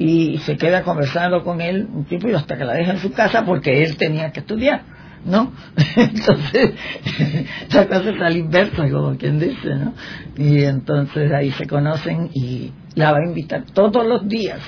y 0.00 0.38
se 0.38 0.56
queda 0.56 0.82
conversando 0.82 1.44
con 1.44 1.60
él 1.60 1.86
un 1.92 2.06
tiempo 2.06 2.26
y 2.26 2.32
hasta 2.32 2.56
que 2.56 2.64
la 2.64 2.72
deja 2.72 2.92
en 2.92 3.00
su 3.00 3.12
casa 3.12 3.44
porque 3.44 3.82
él 3.82 3.98
tenía 3.98 4.32
que 4.32 4.40
estudiar, 4.40 4.80
¿no? 5.26 5.52
Entonces, 5.94 6.72
la 7.70 7.86
cosa 7.86 8.08
está 8.08 8.26
al 8.28 8.36
inverso, 8.38 8.82
como 8.90 9.18
quien 9.18 9.38
dice, 9.38 9.74
¿no? 9.74 9.92
Y 10.38 10.64
entonces 10.64 11.30
ahí 11.32 11.50
se 11.50 11.66
conocen 11.66 12.30
y 12.32 12.72
la 12.94 13.12
va 13.12 13.18
a 13.18 13.28
invitar 13.28 13.64
todos 13.74 14.06
los 14.06 14.26
días, 14.26 14.60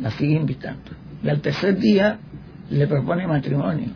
la 0.00 0.10
sigue 0.10 0.34
invitando. 0.34 0.90
Y 1.22 1.28
al 1.28 1.40
tercer 1.40 1.78
día 1.78 2.18
le 2.70 2.88
propone 2.88 3.28
matrimonio. 3.28 3.86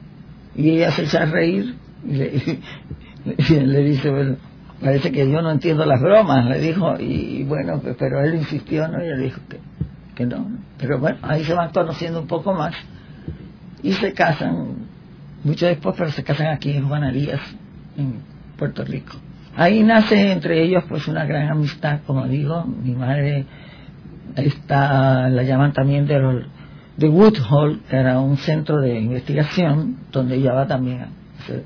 Y 0.55 0.71
ella 0.71 0.93
se 0.93 1.03
echa 1.03 1.25
a 1.25 1.27
reír 1.27 1.75
y 2.05 2.13
le, 2.15 3.83
dice, 3.83 4.09
bueno, 4.09 4.37
parece 4.81 5.11
que 5.11 5.29
yo 5.29 5.43
no 5.43 5.51
entiendo 5.51 5.85
las 5.85 6.01
bromas, 6.01 6.47
le 6.47 6.61
dijo, 6.61 6.95
y 7.01 7.43
bueno, 7.43 7.83
pero 7.99 8.23
él 8.23 8.37
insistió, 8.37 8.87
¿no? 8.87 9.05
Y 9.05 9.09
le 9.09 9.19
dijo 9.19 9.41
que 9.49 9.56
que 10.17 10.27
no. 10.27 10.49
Pero 10.79 10.99
bueno, 10.99 11.19
ahí 11.23 11.45
se 11.45 11.55
van 11.55 11.71
conociendo 11.71 12.21
un 12.21 12.27
poco 12.27 12.53
más 12.53 12.75
y 13.83 13.93
se 13.93 14.13
casan, 14.13 14.89
mucho 15.45 15.67
después, 15.67 15.95
pero 15.97 16.11
se 16.11 16.25
casan 16.25 16.49
aquí 16.49 16.73
en 16.73 16.89
Juanerías, 16.89 17.41
en 17.97 18.15
Puerto 18.59 18.85
Rico. 18.85 19.15
Ahí 19.55 19.85
nace 19.85 20.33
entre 20.33 20.63
ellos 20.63 20.83
pues 20.89 21.07
una 21.07 21.25
gran 21.25 21.49
amistad, 21.49 22.01
como 22.07 22.27
digo, 22.27 22.65
mi 22.65 22.95
madre 22.95 23.47
está, 24.35 25.29
la 25.29 25.43
llaman 25.45 25.73
también 25.73 26.07
de, 26.07 26.19
los, 26.19 26.45
de 26.97 27.09
Woodhall, 27.09 27.81
que 27.89 27.97
era 27.97 28.19
un 28.19 28.37
centro 28.39 28.81
de 28.81 28.99
investigación, 28.99 29.99
donde 30.11 30.37
ella 30.37 30.53
va 30.53 30.67
también 30.67 31.03
a 31.03 31.09
hacer 31.41 31.65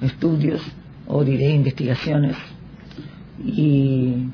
estudios, 0.00 0.60
o 1.06 1.24
diré 1.24 1.50
investigaciones, 1.50 2.36
y 3.44 4.28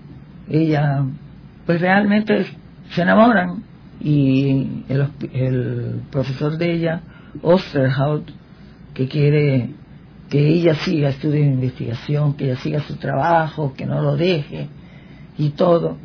ella, 0.48 1.04
pues 1.64 1.80
realmente 1.80 2.46
se 2.90 3.02
enamoran, 3.02 3.62
y 4.00 4.85
el, 4.88 5.09
el 5.33 6.00
profesor 6.11 6.59
de 6.59 6.73
ella, 6.73 7.00
Osterhout, 7.43 8.31
que 8.95 9.09
quiere 9.09 9.71
que 10.28 10.49
ella 10.49 10.75
siga 10.75 11.11
estudios 11.11 11.47
de 11.47 11.52
investigación, 11.52 12.35
que 12.35 12.47
ella 12.47 12.57
siga 12.57 12.81
su 12.81 12.97
trabajo, 12.97 13.75
que 13.75 13.87
no 13.87 14.00
lo 14.02 14.16
deje 14.16 14.69
y 15.38 15.50
todo. 15.50 15.97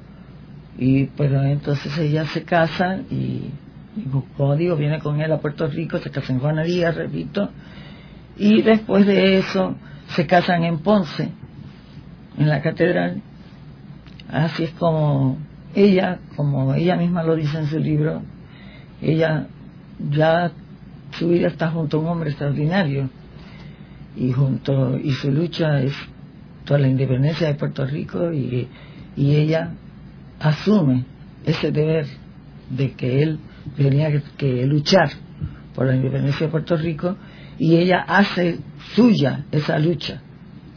Y 0.77 1.05
pero 1.05 1.41
entonces 1.43 1.97
ella 1.97 2.25
se 2.25 2.43
casa 2.43 2.97
y, 3.09 3.49
como 4.37 4.55
digo, 4.55 4.75
viene 4.75 4.99
con 4.99 5.21
él 5.21 5.31
a 5.31 5.39
Puerto 5.39 5.67
Rico, 5.67 5.97
se 5.97 6.11
casa 6.11 6.33
en 6.33 6.39
Juana 6.39 6.63
Díaz, 6.63 6.95
repito, 6.95 7.49
y 8.37 8.61
después 8.61 9.05
de 9.05 9.37
eso 9.37 9.75
se 10.07 10.25
casan 10.27 10.63
en 10.63 10.79
Ponce, 10.79 11.29
en 12.37 12.49
la 12.49 12.61
catedral. 12.61 13.21
Así 14.29 14.63
es 14.63 14.71
como 14.71 15.37
ella, 15.75 16.19
como 16.35 16.73
ella 16.73 16.95
misma 16.95 17.23
lo 17.23 17.35
dice 17.35 17.57
en 17.57 17.67
su 17.67 17.79
libro, 17.79 18.21
ella 19.01 19.47
ya 20.09 20.51
su 21.17 21.29
vida 21.29 21.47
está 21.47 21.71
junto 21.71 21.97
a 21.97 21.99
un 22.01 22.07
hombre 22.07 22.29
extraordinario 22.29 23.09
y 24.15 24.31
junto 24.31 24.97
y 24.97 25.11
su 25.11 25.31
lucha 25.31 25.81
es 25.81 25.93
toda 26.65 26.79
la 26.79 26.87
independencia 26.87 27.47
de 27.47 27.55
Puerto 27.55 27.85
Rico 27.85 28.31
y, 28.31 28.67
y 29.15 29.35
ella 29.35 29.71
asume 30.39 31.05
ese 31.45 31.71
deber 31.71 32.05
de 32.69 32.91
que 32.93 33.23
él 33.23 33.39
tenía 33.75 34.09
que, 34.37 34.65
luchar 34.65 35.09
por 35.75 35.87
la 35.87 35.95
independencia 35.95 36.47
de 36.47 36.51
Puerto 36.51 36.75
Rico 36.77 37.15
y 37.57 37.75
ella 37.75 38.03
hace 38.07 38.59
suya 38.95 39.45
esa 39.51 39.77
lucha 39.79 40.21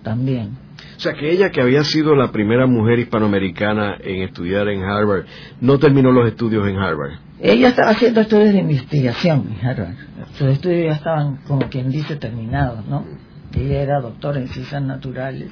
también. 0.02 0.63
O 1.04 1.06
sea, 1.06 1.20
que 1.20 1.30
ella, 1.30 1.50
que 1.50 1.60
había 1.60 1.84
sido 1.84 2.16
la 2.16 2.32
primera 2.32 2.66
mujer 2.66 2.98
hispanoamericana 2.98 3.98
en 4.02 4.22
estudiar 4.22 4.68
en 4.68 4.84
Harvard, 4.84 5.26
no 5.60 5.78
terminó 5.78 6.10
los 6.10 6.26
estudios 6.26 6.66
en 6.66 6.78
Harvard. 6.78 7.18
Ella 7.42 7.68
estaba 7.68 7.90
haciendo 7.90 8.22
estudios 8.22 8.54
de 8.54 8.60
investigación 8.60 9.54
en 9.54 9.66
Harvard. 9.66 9.96
Sus 10.38 10.48
estudios 10.48 10.86
ya 10.86 10.92
estaban, 10.94 11.40
como 11.46 11.68
quien 11.68 11.90
dice, 11.90 12.16
terminados, 12.16 12.86
¿no? 12.86 13.04
Ella 13.54 13.82
era 13.82 14.00
doctora 14.00 14.40
en 14.40 14.48
ciencias 14.48 14.80
naturales. 14.80 15.50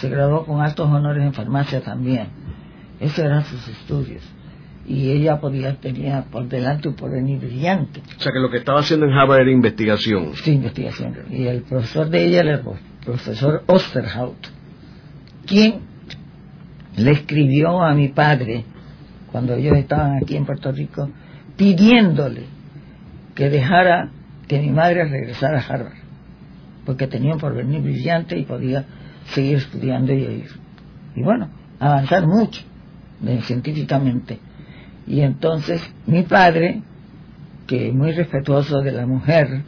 Se 0.00 0.08
graduó 0.08 0.44
con 0.44 0.60
altos 0.60 0.90
honores 0.90 1.22
en 1.22 1.34
farmacia 1.34 1.82
también. 1.82 2.26
Esos 2.98 3.20
eran 3.20 3.44
sus 3.44 3.68
estudios. 3.68 4.24
Y 4.88 5.12
ella 5.12 5.38
podía, 5.38 5.76
tenía 5.76 6.24
por 6.32 6.48
delante 6.48 6.88
un 6.88 6.96
porvenir 6.96 7.38
brillante. 7.38 8.02
O 8.18 8.20
sea 8.20 8.32
que 8.32 8.40
lo 8.40 8.50
que 8.50 8.56
estaba 8.56 8.80
haciendo 8.80 9.06
en 9.06 9.12
Harvard 9.12 9.42
era 9.42 9.52
investigación. 9.52 10.32
Sí, 10.34 10.50
investigación. 10.50 11.14
Y 11.30 11.46
el 11.46 11.62
profesor 11.62 12.10
de 12.10 12.24
ella 12.24 12.40
era 12.40 12.54
el 12.54 12.62
profesor 13.04 13.62
Osterhout, 13.68 14.58
quien 15.50 15.80
le 16.96 17.10
escribió 17.10 17.82
a 17.82 17.92
mi 17.92 18.08
padre 18.08 18.64
cuando 19.32 19.54
ellos 19.54 19.76
estaban 19.76 20.18
aquí 20.22 20.36
en 20.36 20.46
Puerto 20.46 20.70
Rico, 20.70 21.10
pidiéndole 21.56 22.44
que 23.34 23.50
dejara 23.50 24.10
que 24.46 24.60
mi 24.60 24.70
madre 24.70 25.04
regresara 25.04 25.58
a 25.58 25.62
Harvard, 25.62 25.98
porque 26.86 27.08
tenía 27.08 27.34
un 27.34 27.40
porvenir 27.40 27.82
brillante 27.82 28.38
y 28.38 28.44
podía 28.44 28.84
seguir 29.34 29.58
estudiando 29.58 30.12
y. 30.12 30.44
Y 31.16 31.22
bueno, 31.22 31.48
avanzar 31.80 32.26
mucho 32.28 32.62
científicamente. 33.42 34.38
Y 35.08 35.20
entonces 35.20 35.82
mi 36.06 36.22
padre, 36.22 36.82
que 37.66 37.90
muy 37.92 38.12
respetuoso 38.12 38.80
de 38.82 38.92
la 38.92 39.04
mujer, 39.04 39.64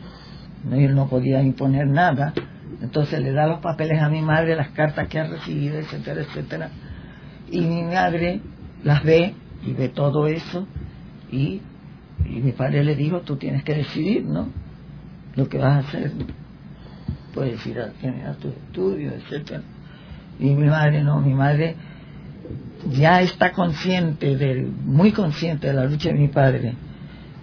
él 0.71 0.95
no 0.95 1.09
podía 1.09 1.43
imponer 1.43 1.89
nada, 1.89 2.33
entonces 2.81 3.21
le 3.21 3.33
da 3.33 3.47
los 3.47 3.61
papeles 3.61 4.01
a 4.01 4.09
mi 4.09 4.23
madre, 4.23 4.57
las 4.57 4.71
cartas 4.71 5.09
que 5.09 5.19
ha 5.19 5.25
recibido, 5.25 5.79
etcétera, 5.79 6.23
etcétera. 6.23 6.71
Y 7.51 7.61
mi 7.61 7.83
madre 7.83 8.41
las 8.85 9.03
ve 9.03 9.35
y 9.67 9.73
ve 9.73 9.89
todo 9.89 10.27
eso 10.27 10.67
y, 11.31 11.61
y 12.25 12.41
mi 12.41 12.53
padre 12.53 12.85
le 12.85 12.95
dijo, 12.97 13.21
tú 13.21 13.37
tienes 13.37 13.63
que 13.65 13.75
decidir, 13.75 14.25
¿no? 14.25 14.49
Lo 15.35 15.49
que 15.49 15.59
vas 15.59 15.85
a 15.85 15.89
hacer. 15.89 16.13
Puedes 17.35 17.65
ir 17.67 17.81
a 17.81 17.91
terminar 17.93 18.37
tus 18.37 18.53
estudios, 18.53 19.15
etcétera. 19.15 19.63
Y 20.39 20.51
mi 20.51 20.67
madre 20.67 21.03
no, 21.03 21.21
mi 21.21 21.35
madre 21.35 21.77
ya 22.91 23.23
está 23.23 23.53
consciente, 23.53 24.37
de, 24.37 24.67
muy 24.85 25.13
consciente 25.13 25.69
de 25.69 25.73
la 25.73 25.85
lucha 25.85 26.09
de 26.11 26.15
mi 26.15 26.29
padre. 26.29 26.75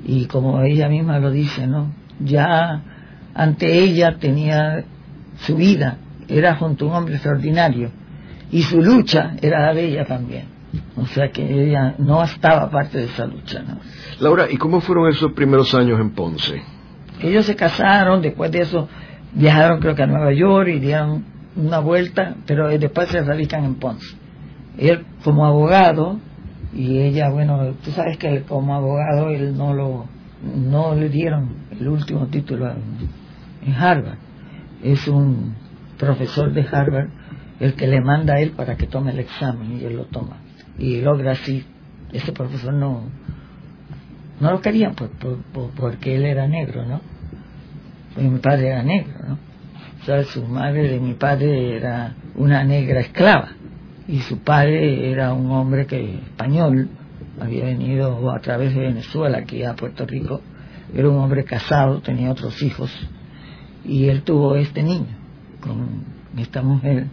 Y 0.06 0.26
como 0.26 0.62
ella 0.62 0.90
misma 0.90 1.20
lo 1.20 1.32
dice, 1.32 1.68
¿no? 1.68 1.94
Ya 2.20 2.84
ante 3.34 3.80
ella 3.80 4.18
tenía 4.20 4.84
su 5.40 5.56
vida, 5.56 5.98
era 6.28 6.56
junto 6.56 6.86
a 6.86 6.90
un 6.90 6.96
hombre 6.96 7.16
extraordinario. 7.16 7.92
Y 8.52 8.64
su 8.64 8.82
lucha 8.82 9.36
era 9.42 9.68
la 9.68 9.74
de 9.74 9.86
ella 9.86 10.06
también. 10.06 10.46
O 10.96 11.06
sea 11.06 11.30
que 11.32 11.42
ella 11.42 11.96
no 11.98 12.24
estaba 12.24 12.70
parte 12.70 13.00
de 13.00 13.06
esa 13.06 13.26
lucha. 13.26 13.62
¿no? 13.62 13.78
Laura, 14.20 14.48
¿y 14.50 14.58
cómo 14.58 14.82
fueron 14.82 15.10
esos 15.10 15.32
primeros 15.34 15.74
años 15.74 16.00
en 16.00 16.12
Ponce? 16.12 16.62
Ellos 17.22 17.46
se 17.46 17.56
casaron, 17.56 18.22
después 18.22 18.52
de 18.52 18.62
eso 18.62 18.88
viajaron 19.34 19.80
creo 19.80 19.96
que 19.96 20.04
a 20.04 20.08
Nueva 20.08 20.34
York 20.34 20.70
y 20.70 20.80
dieron 20.80 21.26
una 21.56 21.80
vuelta, 21.80 22.36
pero 22.46 22.68
después 22.70 23.10
se 23.10 23.22
radican 23.22 23.66
en 23.66 23.76
Ponce. 23.76 24.16
Él 24.78 25.06
como 25.24 25.46
abogado 25.46 26.20
y 26.74 27.00
ella, 27.00 27.30
bueno, 27.30 27.74
tú 27.84 27.92
sabes 27.92 28.18
que 28.18 28.44
como 28.44 28.74
abogado 28.76 29.30
él 29.30 29.58
no 29.58 29.74
lo 29.74 30.06
no 30.42 30.96
le 30.96 31.10
dieron 31.10 31.50
el 31.78 31.88
último 31.88 32.28
título 32.28 32.72
en 33.66 33.74
Harvard. 33.74 34.18
Es 34.84 35.08
un 35.08 35.56
profesor 35.98 36.54
de 36.54 36.62
Harvard 36.62 37.10
el 37.60 37.74
que 37.74 37.88
le 37.88 38.02
manda 38.02 38.36
a 38.36 38.40
él 38.40 38.52
para 38.52 38.78
que 38.78 38.88
tome 38.88 39.12
el 39.12 39.20
examen 39.20 39.78
y 39.80 39.84
él 39.84 39.98
lo 39.98 40.06
toma 40.06 40.38
y 40.78 41.02
logra 41.02 41.34
así. 41.34 41.66
Ese 42.12 42.32
profesor 42.32 42.74
no, 42.74 43.04
no 44.40 44.52
lo 44.52 44.62
querían 44.62 44.96
pues, 44.96 45.12
porque 45.76 46.16
él 46.16 46.26
era 46.26 46.48
negro, 46.48 46.86
¿no? 46.86 47.02
Porque 48.14 48.30
mi 48.30 48.40
padre 48.40 48.68
era 48.68 48.84
negro, 48.84 49.14
¿no? 49.28 49.38
O 50.02 50.06
sea, 50.06 50.24
su 50.24 50.44
madre 50.46 50.90
de 50.90 51.00
mi 51.00 51.14
padre 51.14 51.76
era 51.76 52.16
una 52.36 52.64
negra 52.64 53.02
esclava 53.02 53.50
y 54.08 54.22
su 54.22 54.40
padre 54.40 55.12
era 55.12 55.34
un 55.34 55.52
hombre 55.52 55.86
que 55.86 56.16
español 56.16 56.90
había 57.40 57.66
venido 57.66 58.32
a 58.32 58.40
través 58.40 58.74
de 58.74 58.82
Venezuela 58.82 59.40
aquí 59.40 59.64
a 59.64 59.76
Puerto 59.76 60.06
Rico 60.06 60.42
era 60.96 61.10
un 61.10 61.18
hombre 61.18 61.44
casado 61.44 62.02
tenía 62.02 62.32
otros 62.32 62.62
hijos 62.64 62.92
y 63.86 64.06
él 64.06 64.24
tuvo 64.24 64.56
este 64.56 64.84
niño 64.84 65.08
con 65.62 66.04
esta 66.38 66.62
mujer 66.62 67.08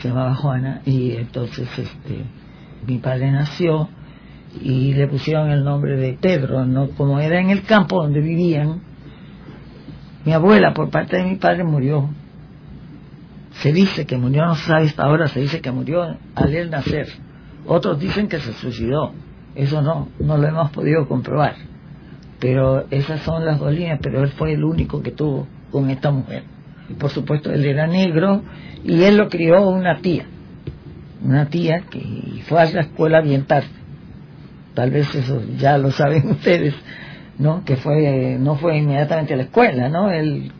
se 0.00 0.08
llamaba 0.08 0.34
Juana 0.34 0.82
y 0.84 1.12
entonces 1.12 1.68
este 1.78 2.24
mi 2.86 2.98
padre 2.98 3.30
nació 3.30 3.88
y 4.60 4.92
le 4.94 5.06
pusieron 5.06 5.50
el 5.50 5.64
nombre 5.64 5.96
de 5.96 6.14
Pedro, 6.14 6.66
¿no? 6.66 6.90
como 6.90 7.20
era 7.20 7.40
en 7.40 7.50
el 7.50 7.62
campo 7.62 8.02
donde 8.02 8.20
vivían. 8.20 8.80
Mi 10.24 10.32
abuela, 10.32 10.72
por 10.74 10.90
parte 10.90 11.16
de 11.16 11.24
mi 11.24 11.36
padre, 11.36 11.64
murió. 11.64 12.10
Se 13.52 13.72
dice 13.72 14.06
que 14.06 14.16
murió, 14.16 14.46
no 14.46 14.54
se 14.54 14.66
sabe 14.66 14.86
hasta 14.86 15.04
ahora, 15.04 15.26
se 15.28 15.40
dice 15.40 15.60
que 15.60 15.70
murió 15.70 16.16
al 16.34 16.54
él 16.54 16.70
nacer. 16.70 17.08
Otros 17.66 17.98
dicen 17.98 18.28
que 18.28 18.40
se 18.40 18.52
suicidó. 18.52 19.12
Eso 19.54 19.82
no, 19.82 20.08
no 20.18 20.36
lo 20.36 20.46
hemos 20.46 20.70
podido 20.70 21.06
comprobar. 21.06 21.54
Pero 22.38 22.86
esas 22.90 23.20
son 23.22 23.44
las 23.44 23.58
dos 23.58 23.72
líneas, 23.72 24.00
pero 24.02 24.22
él 24.22 24.30
fue 24.30 24.52
el 24.52 24.64
único 24.64 25.02
que 25.02 25.12
tuvo 25.12 25.46
con 25.72 25.90
esta 25.90 26.12
mujer. 26.12 26.44
Por 26.98 27.10
supuesto, 27.10 27.50
él 27.50 27.64
era 27.64 27.88
negro 27.88 28.42
y 28.84 29.02
él 29.02 29.16
lo 29.16 29.28
crió 29.28 29.66
una 29.68 30.00
tía 30.00 30.26
una 31.24 31.46
tía 31.46 31.84
que 31.90 32.42
fue 32.46 32.60
a 32.60 32.70
la 32.70 32.80
escuela 32.82 33.20
bien 33.20 33.44
tarde. 33.46 33.68
Tal 34.74 34.90
vez 34.90 35.14
eso 35.14 35.42
ya 35.58 35.78
lo 35.78 35.90
saben 35.90 36.28
ustedes, 36.30 36.74
¿no? 37.38 37.64
Que 37.64 37.76
fue, 37.76 38.36
no 38.38 38.56
fue 38.56 38.78
inmediatamente 38.78 39.34
a 39.34 39.36
la 39.36 39.44
escuela, 39.44 39.88
¿no? 39.88 40.10
Él, 40.10 40.50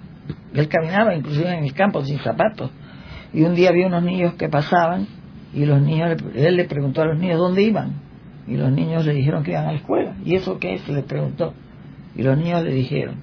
él 0.55 0.69
caminaba 0.69 1.15
inclusive 1.15 1.53
en 1.57 1.65
el 1.65 1.73
campo 1.73 2.05
sin 2.05 2.19
zapatos. 2.19 2.71
Y 3.33 3.43
un 3.43 3.55
día 3.55 3.73
vio 3.73 3.87
unos 3.87 4.03
niños 4.03 4.35
que 4.35 4.49
pasaban 4.49 5.07
y 5.55 5.65
los 5.65 5.81
niños, 5.81 6.17
él 6.35 6.57
le 6.57 6.65
preguntó 6.65 7.03
a 7.03 7.07
los 7.07 7.19
niños 7.19 7.39
dónde 7.39 7.63
iban. 7.63 8.01
Y 8.47 8.57
los 8.57 8.71
niños 8.73 9.07
le 9.07 9.15
dijeron 9.15 9.45
que 9.45 9.53
iban 9.53 9.67
a 9.67 9.73
la 9.73 9.79
escuela. 9.79 10.15
¿Y 10.25 10.35
eso 10.35 10.59
qué 10.59 10.75
es? 10.75 10.89
Le 10.89 11.03
preguntó. 11.03 11.55
Y 12.15 12.23
los 12.23 12.37
niños 12.37 12.63
le 12.63 12.73
dijeron. 12.73 13.17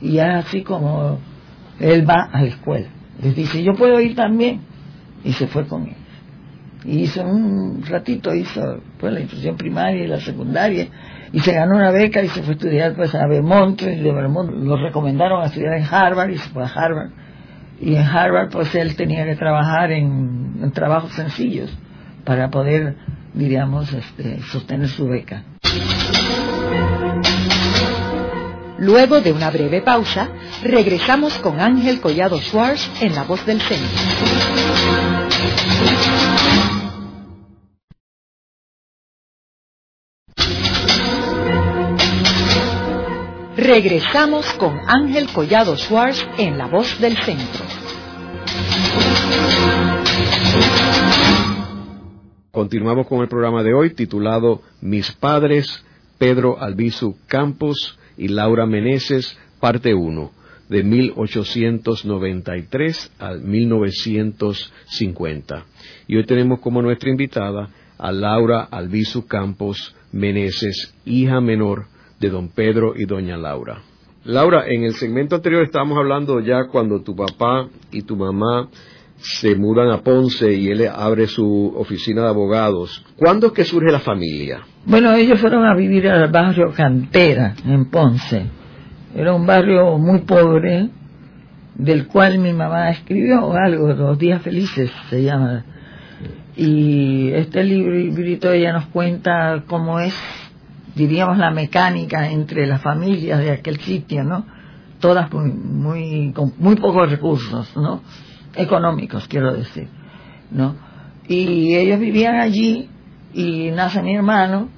Y 0.00 0.18
así 0.18 0.62
como 0.62 1.18
él 1.80 2.08
va 2.08 2.28
a 2.32 2.42
la 2.42 2.48
escuela. 2.48 2.88
Les 3.22 3.34
dice, 3.34 3.62
yo 3.62 3.72
puedo 3.74 4.00
ir 4.00 4.14
también. 4.14 4.60
Y 5.24 5.32
se 5.32 5.46
fue 5.46 5.66
con 5.66 5.88
él 5.88 5.96
y 6.86 7.00
hizo 7.00 7.22
un 7.22 7.82
ratito, 7.84 8.32
hizo 8.32 8.80
pues 8.98 9.12
la 9.12 9.20
instrucción 9.20 9.56
primaria 9.56 10.04
y 10.04 10.06
la 10.06 10.20
secundaria, 10.20 10.86
y 11.32 11.40
se 11.40 11.52
ganó 11.52 11.76
una 11.76 11.90
beca 11.90 12.22
y 12.22 12.28
se 12.28 12.42
fue 12.42 12.52
a 12.52 12.56
estudiar 12.56 12.94
pues 12.94 13.14
a 13.14 13.26
Vermont, 13.26 13.82
y 13.82 13.96
de 13.96 14.12
Vermont 14.12 14.50
lo 14.50 14.76
recomendaron 14.76 15.42
a 15.42 15.46
estudiar 15.46 15.74
en 15.74 15.84
Harvard 15.84 16.30
y 16.30 16.38
se 16.38 16.48
fue 16.50 16.62
a 16.62 16.66
Harvard. 16.66 17.10
Y 17.80 17.96
en 17.96 18.02
Harvard 18.02 18.50
pues 18.50 18.74
él 18.74 18.94
tenía 18.94 19.24
que 19.24 19.34
trabajar 19.34 19.90
en, 19.90 20.70
trabajos 20.72 21.12
sencillos 21.12 21.76
para 22.24 22.50
poder 22.50 22.96
diríamos, 23.34 23.92
este, 23.92 24.40
sostener 24.42 24.88
su 24.88 25.06
beca. 25.06 25.42
Luego 28.78 29.22
de 29.22 29.32
una 29.32 29.50
breve 29.50 29.80
pausa, 29.80 30.28
regresamos 30.62 31.38
con 31.38 31.60
Ángel 31.60 32.00
Collado 32.00 32.38
Schwartz 32.38 32.90
en 33.00 33.14
La 33.14 33.24
Voz 33.24 33.44
del 33.46 33.58
Centro. 33.62 33.88
Regresamos 43.56 44.52
con 44.54 44.78
Ángel 44.86 45.28
Collado 45.32 45.76
Schwartz 45.78 46.22
en 46.36 46.58
La 46.58 46.66
Voz 46.66 47.00
del 47.00 47.16
Centro. 47.16 47.64
Continuamos 52.50 53.06
con 53.06 53.22
el 53.22 53.28
programa 53.28 53.62
de 53.62 53.72
hoy 53.72 53.94
titulado 53.94 54.60
Mis 54.82 55.12
padres, 55.12 55.82
Pedro 56.18 56.60
Albizu 56.60 57.16
Campos 57.26 57.98
y 58.16 58.28
Laura 58.28 58.64
Meneses, 58.66 59.36
parte 59.60 59.94
1, 59.94 60.30
de 60.68 60.82
1893 60.82 63.12
al 63.18 63.42
1950. 63.42 65.64
Y 66.08 66.16
hoy 66.16 66.24
tenemos 66.24 66.60
como 66.60 66.80
nuestra 66.82 67.10
invitada 67.10 67.68
a 67.98 68.12
Laura 68.12 68.68
Albizu 68.70 69.26
Campos 69.26 69.96
Meneses, 70.12 70.94
hija 71.04 71.40
menor 71.40 71.86
de 72.20 72.30
don 72.30 72.48
Pedro 72.48 72.94
y 72.96 73.04
doña 73.04 73.36
Laura. 73.36 73.82
Laura, 74.24 74.66
en 74.66 74.84
el 74.84 74.94
segmento 74.94 75.34
anterior 75.36 75.62
estábamos 75.62 75.98
hablando 75.98 76.40
ya 76.40 76.64
cuando 76.66 77.02
tu 77.02 77.14
papá 77.14 77.68
y 77.92 78.02
tu 78.02 78.16
mamá 78.16 78.70
se 79.18 79.54
mudan 79.54 79.90
a 79.90 80.02
Ponce 80.02 80.52
y 80.52 80.68
él 80.68 80.88
abre 80.88 81.26
su 81.26 81.74
oficina 81.76 82.22
de 82.22 82.28
abogados. 82.28 83.04
¿Cuándo 83.16 83.48
es 83.48 83.52
que 83.52 83.64
surge 83.64 83.90
la 83.90 84.00
familia? 84.00 84.60
Bueno, 84.84 85.14
ellos 85.14 85.40
fueron 85.40 85.64
a 85.64 85.74
vivir 85.74 86.08
al 86.08 86.30
barrio 86.30 86.72
Cantera, 86.72 87.54
en 87.66 87.90
Ponce. 87.90 88.46
Era 89.14 89.34
un 89.34 89.46
barrio 89.46 89.98
muy 89.98 90.20
pobre, 90.20 90.90
del 91.74 92.06
cual 92.06 92.38
mi 92.38 92.52
mamá 92.52 92.90
escribió 92.90 93.52
algo, 93.52 93.88
Los 93.92 94.18
Días 94.18 94.42
Felices 94.42 94.90
se 95.10 95.22
llama. 95.22 95.64
Y 96.56 97.30
este 97.32 97.64
librito 97.64 98.50
ella 98.50 98.72
nos 98.72 98.86
cuenta 98.86 99.64
cómo 99.66 100.00
es 100.00 100.14
diríamos, 100.96 101.36
la 101.36 101.50
mecánica 101.50 102.28
entre 102.30 102.66
las 102.66 102.80
familias 102.80 103.38
de 103.38 103.52
aquel 103.52 103.78
sitio, 103.78 104.24
¿no? 104.24 104.44
Todas 104.98 105.30
muy, 105.32 105.52
muy, 105.52 106.32
con 106.32 106.54
muy 106.58 106.74
pocos 106.76 107.08
recursos, 107.10 107.76
¿no? 107.76 108.00
Económicos, 108.56 109.26
quiero 109.28 109.52
decir, 109.52 109.88
¿no? 110.50 110.76
Y 111.28 111.74
ellos 111.74 111.98
vivían 111.98 112.36
allí 112.36 112.88
y 113.34 113.70
nace 113.70 114.02
mi 114.02 114.14
hermano, 114.14 114.68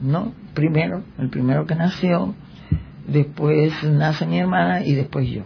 ¿no? 0.00 0.32
Primero, 0.54 1.02
el 1.18 1.28
primero 1.30 1.66
que 1.66 1.74
nació, 1.74 2.34
después 3.06 3.72
nace 3.84 4.26
mi 4.26 4.38
hermana 4.38 4.84
y 4.84 4.94
después 4.94 5.28
yo. 5.28 5.42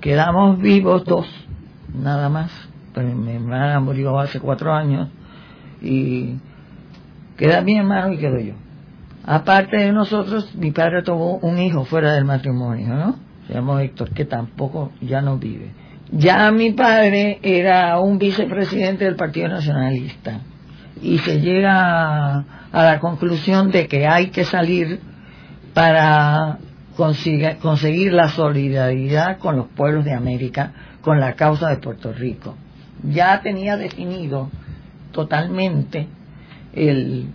Quedamos 0.00 0.58
vivos 0.60 1.04
dos, 1.04 1.26
nada 1.94 2.28
más. 2.28 2.50
Pero 2.94 3.14
mi 3.14 3.32
hermana 3.32 3.78
murió 3.80 4.18
hace 4.18 4.40
cuatro 4.40 4.72
años 4.72 5.08
y 5.82 6.36
Queda 7.38 7.60
mi 7.60 7.76
hermano 7.76 8.12
y 8.12 8.18
quedo 8.18 8.40
yo. 8.40 8.54
Aparte 9.24 9.76
de 9.76 9.92
nosotros, 9.92 10.52
mi 10.56 10.72
padre 10.72 11.02
tuvo 11.04 11.36
un 11.38 11.58
hijo 11.58 11.84
fuera 11.84 12.12
del 12.14 12.24
matrimonio, 12.24 12.88
¿no? 12.88 13.16
Se 13.46 13.54
llamó 13.54 13.78
Héctor, 13.78 14.10
que 14.10 14.24
tampoco 14.24 14.90
ya 15.00 15.22
no 15.22 15.38
vive. 15.38 15.70
Ya 16.10 16.50
mi 16.50 16.72
padre 16.72 17.38
era 17.42 17.98
un 18.00 18.18
vicepresidente 18.18 19.04
del 19.04 19.16
Partido 19.16 19.48
Nacionalista 19.48 20.40
y 21.02 21.18
se 21.18 21.40
llega 21.40 22.44
a 22.72 22.82
la 22.82 22.98
conclusión 22.98 23.70
de 23.70 23.88
que 23.88 24.06
hay 24.06 24.28
que 24.28 24.44
salir 24.44 25.00
para 25.74 26.58
conseguir 26.96 28.12
la 28.12 28.28
solidaridad 28.28 29.38
con 29.38 29.56
los 29.56 29.68
pueblos 29.68 30.04
de 30.04 30.14
América, 30.14 30.72
con 31.02 31.20
la 31.20 31.34
causa 31.34 31.68
de 31.68 31.76
Puerto 31.76 32.12
Rico. 32.12 32.56
Ya 33.02 33.40
tenía 33.42 33.76
definido 33.76 34.50
totalmente 35.12 36.08
el, 36.72 37.26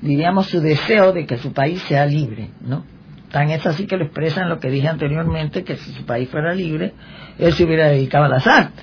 diríamos, 0.00 0.46
su 0.46 0.60
deseo 0.60 1.12
de 1.12 1.26
que 1.26 1.36
su 1.36 1.52
país 1.52 1.82
sea 1.82 2.06
libre, 2.06 2.50
¿no? 2.60 2.84
Tan 3.36 3.50
es 3.50 3.66
así 3.66 3.86
que 3.86 3.98
lo 3.98 4.04
expresan 4.04 4.48
lo 4.48 4.58
que 4.58 4.70
dije 4.70 4.88
anteriormente, 4.88 5.62
que 5.62 5.76
si 5.76 5.92
su 5.92 6.06
país 6.06 6.26
fuera 6.30 6.54
libre, 6.54 6.94
él 7.38 7.52
se 7.52 7.64
hubiera 7.64 7.88
dedicado 7.88 8.24
a 8.24 8.28
las 8.28 8.46
artes. 8.46 8.82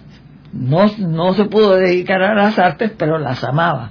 No, 0.54 0.86
no 1.00 1.34
se 1.34 1.46
pudo 1.46 1.76
dedicar 1.76 2.22
a 2.22 2.36
las 2.36 2.60
artes, 2.60 2.92
pero 2.96 3.18
las 3.18 3.44
amaba. 3.44 3.90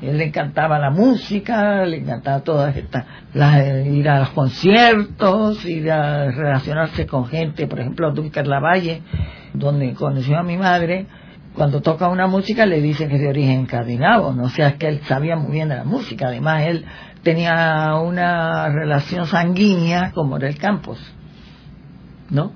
Él 0.00 0.18
le 0.18 0.26
encantaba 0.26 0.78
la 0.78 0.90
música, 0.90 1.84
le 1.84 1.96
encantaba 1.96 2.44
todas 2.44 2.76
estas, 2.76 3.06
ir 3.86 4.08
a 4.08 4.20
los 4.20 4.28
conciertos, 4.28 5.64
ir 5.64 5.90
a 5.90 6.30
relacionarse 6.30 7.08
con 7.08 7.26
gente, 7.26 7.66
por 7.66 7.80
ejemplo, 7.80 8.12
Dunker 8.12 8.46
Lavalle, 8.46 9.02
donde 9.52 9.94
conoció 9.94 10.38
a 10.38 10.44
mi 10.44 10.58
madre, 10.58 11.06
cuando 11.54 11.82
toca 11.82 12.08
una 12.08 12.28
música 12.28 12.66
le 12.66 12.80
dicen 12.80 13.08
que 13.08 13.16
es 13.16 13.20
de 13.20 13.28
origen 13.28 13.62
escandinavo, 13.62 14.32
no 14.32 14.44
o 14.44 14.48
sea, 14.48 14.78
que 14.78 14.86
él 14.86 15.00
sabía 15.08 15.34
muy 15.34 15.50
bien 15.50 15.68
de 15.68 15.74
la 15.74 15.84
música, 15.84 16.28
además 16.28 16.62
él 16.62 16.84
tenía 17.22 17.94
una 17.96 18.68
relación 18.68 19.26
sanguínea 19.26 20.12
como 20.12 20.36
era 20.36 20.48
el 20.48 20.58
Campos, 20.58 20.98
¿no? 22.30 22.52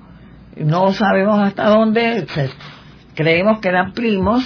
No 0.55 0.93
sabemos 0.93 1.39
hasta 1.39 1.69
dónde, 1.69 2.25
creemos 3.13 3.59
que 3.59 3.69
eran 3.69 3.93
primos, 3.93 4.43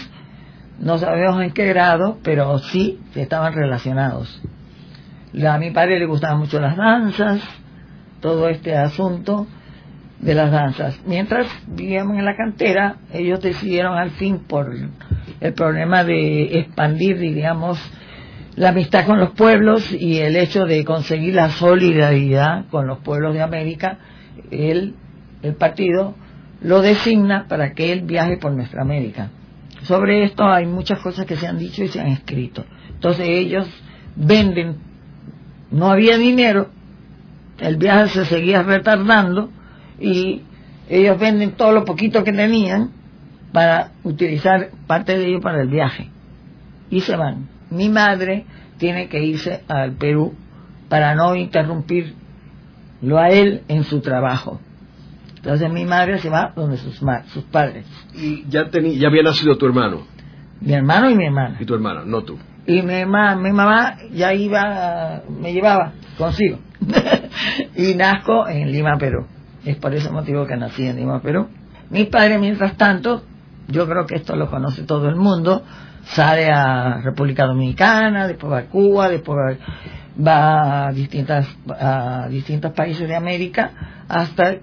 no 0.79 0.97
sabemos 0.97 1.41
en 1.41 1.51
qué 1.51 1.67
grado, 1.67 2.17
pero 2.23 2.57
sí 2.59 2.99
estaban 3.15 3.53
relacionados. 3.53 4.41
a 5.47 5.57
mi 5.57 5.71
padre 5.71 5.99
le 5.99 6.05
gustaban 6.05 6.39
mucho 6.39 6.59
las 6.59 6.75
danzas, 6.75 7.41
todo 8.21 8.49
este 8.49 8.75
asunto, 8.75 9.47
de 10.19 10.35
las 10.35 10.51
danzas. 10.51 10.99
Mientras 11.05 11.47
vivíamos 11.67 12.17
en 12.17 12.25
la 12.25 12.35
cantera, 12.35 12.97
ellos 13.13 13.39
decidieron 13.41 13.97
al 13.97 14.11
fin 14.11 14.39
por 14.39 14.75
el 15.39 15.53
problema 15.53 16.03
de 16.03 16.59
expandir, 16.59 17.17
diríamos, 17.19 17.79
la 18.59 18.69
amistad 18.69 19.05
con 19.05 19.19
los 19.19 19.31
pueblos 19.31 19.89
y 19.93 20.17
el 20.17 20.35
hecho 20.35 20.65
de 20.65 20.83
conseguir 20.83 21.33
la 21.33 21.49
solidaridad 21.49 22.65
con 22.69 22.87
los 22.87 22.99
pueblos 22.99 23.33
de 23.33 23.41
América, 23.41 23.99
el 24.51 24.95
partido 25.57 26.13
lo 26.61 26.81
designa 26.81 27.45
para 27.47 27.73
que 27.73 27.93
él 27.93 28.01
viaje 28.01 28.35
por 28.35 28.51
nuestra 28.51 28.81
América. 28.81 29.29
Sobre 29.83 30.25
esto 30.25 30.43
hay 30.43 30.65
muchas 30.65 30.99
cosas 30.99 31.25
que 31.25 31.37
se 31.37 31.47
han 31.47 31.57
dicho 31.57 31.85
y 31.85 31.87
se 31.87 32.01
han 32.01 32.07
escrito. 32.07 32.65
Entonces 32.89 33.29
ellos 33.29 33.65
venden, 34.17 34.75
no 35.71 35.89
había 35.89 36.17
dinero, 36.17 36.67
el 37.59 37.77
viaje 37.77 38.09
se 38.09 38.25
seguía 38.25 38.61
retardando, 38.61 39.51
y 40.01 40.41
ellos 40.89 41.17
venden 41.17 41.53
todo 41.53 41.71
lo 41.71 41.85
poquito 41.85 42.25
que 42.25 42.33
tenían 42.33 42.91
para 43.53 43.91
utilizar 44.03 44.71
parte 44.85 45.17
de 45.17 45.27
ello 45.27 45.39
para 45.39 45.61
el 45.61 45.69
viaje 45.69 46.09
y 46.89 46.99
se 46.99 47.15
van. 47.15 47.58
Mi 47.71 47.89
madre 47.89 48.45
tiene 48.77 49.09
que 49.09 49.23
irse 49.23 49.63
al 49.67 49.93
Perú 49.93 50.33
para 50.89 51.15
no 51.15 51.35
interrumpirlo 51.35 52.15
a 53.17 53.29
él 53.29 53.63
en 53.67 53.83
su 53.83 54.01
trabajo. 54.01 54.59
Entonces 55.35 55.71
mi 55.71 55.85
madre 55.85 56.17
se 56.17 56.29
va 56.29 56.51
donde 56.55 56.77
sus, 56.77 57.01
sus 57.27 57.43
padres. 57.45 57.85
¿Y 58.13 58.45
ya, 58.49 58.69
ya 58.71 59.07
había 59.07 59.23
nacido 59.23 59.57
tu 59.57 59.65
hermano? 59.65 60.05
Mi 60.59 60.73
hermano 60.73 61.09
y 61.09 61.15
mi 61.15 61.25
hermana. 61.25 61.57
¿Y 61.59 61.65
tu 61.65 61.73
hermana, 61.73 62.03
no 62.05 62.23
tú? 62.23 62.37
Y 62.65 62.81
mi, 62.81 63.05
mamá, 63.05 63.35
mi 63.35 63.51
mamá 63.51 63.95
ya 64.11 64.33
iba, 64.33 65.23
me 65.29 65.53
llevaba 65.53 65.93
consigo. 66.17 66.59
y 67.75 67.95
nazco 67.95 68.47
en 68.47 68.71
Lima, 68.71 68.97
Perú. 68.97 69.25
Es 69.65 69.77
por 69.77 69.93
ese 69.93 70.11
motivo 70.11 70.45
que 70.45 70.57
nací 70.57 70.85
en 70.85 70.97
Lima, 70.97 71.21
Perú. 71.21 71.47
Mi 71.89 72.05
padre, 72.05 72.37
mientras 72.37 72.75
tanto, 72.77 73.23
yo 73.69 73.87
creo 73.87 74.05
que 74.05 74.15
esto 74.15 74.35
lo 74.35 74.49
conoce 74.49 74.83
todo 74.83 75.07
el 75.09 75.15
mundo, 75.15 75.63
sale 76.03 76.49
a 76.51 77.01
República 77.01 77.45
Dominicana, 77.45 78.27
después 78.27 78.51
va 78.51 78.57
a 78.59 78.65
Cuba, 78.65 79.09
después 79.09 79.57
va 80.25 80.87
a 80.87 80.91
distintas 80.91 81.47
a 81.79 82.27
distintos 82.29 82.73
países 82.73 83.07
de 83.07 83.15
América, 83.15 83.71
hasta 84.07 84.55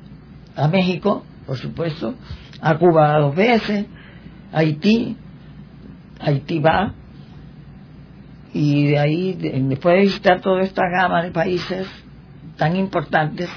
a 0.56 0.68
México, 0.68 1.24
por 1.46 1.56
supuesto, 1.56 2.14
a 2.60 2.76
Cuba 2.78 3.18
dos 3.18 3.34
veces, 3.34 3.86
Haití, 4.52 5.16
Haití 6.20 6.58
va, 6.58 6.92
y 8.52 8.88
de 8.88 8.98
ahí, 8.98 9.34
después 9.68 9.96
de 9.96 10.00
visitar 10.02 10.40
toda 10.40 10.62
esta 10.62 10.82
gama 10.88 11.22
de 11.22 11.30
países 11.30 11.86
tan 12.56 12.74
importantes, 12.74 13.50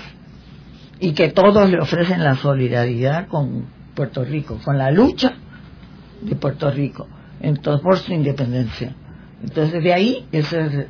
y 1.00 1.14
que 1.14 1.30
todos 1.30 1.70
le 1.70 1.80
ofrecen 1.80 2.24
la 2.24 2.36
solidaridad 2.36 3.28
con 3.28 3.79
Puerto 4.00 4.24
Rico, 4.24 4.58
con 4.64 4.78
la 4.78 4.92
lucha 4.92 5.34
de 6.22 6.34
Puerto 6.38 6.72
Rico 6.72 7.06
entonces, 7.42 7.84
por 7.84 7.98
su 7.98 8.14
independencia. 8.14 8.96
Entonces 9.44 9.84
de 9.84 9.94
ahí 9.94 10.26
él 10.32 10.46
se 10.46 10.88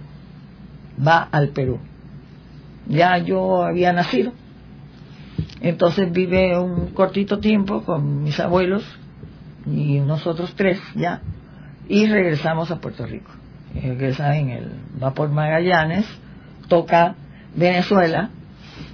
va 1.03 1.27
al 1.31 1.49
Perú. 1.49 1.79
Ya 2.87 3.17
yo 3.17 3.63
había 3.63 3.93
nacido, 3.93 4.31
entonces 5.59 6.11
vive 6.11 6.55
un 6.59 6.91
cortito 6.93 7.39
tiempo 7.39 7.81
con 7.81 8.21
mis 8.21 8.39
abuelos 8.39 8.83
y 9.65 10.01
nosotros 10.01 10.53
tres 10.55 10.79
ya, 10.93 11.23
y 11.87 12.05
regresamos 12.05 12.69
a 12.69 12.79
Puerto 12.79 13.07
Rico. 13.07 13.31
Regresa 13.73 14.37
en 14.37 14.51
el 14.51 14.71
vapor 14.99 15.29
Magallanes, 15.29 16.05
toca 16.67 17.15
Venezuela, 17.55 18.29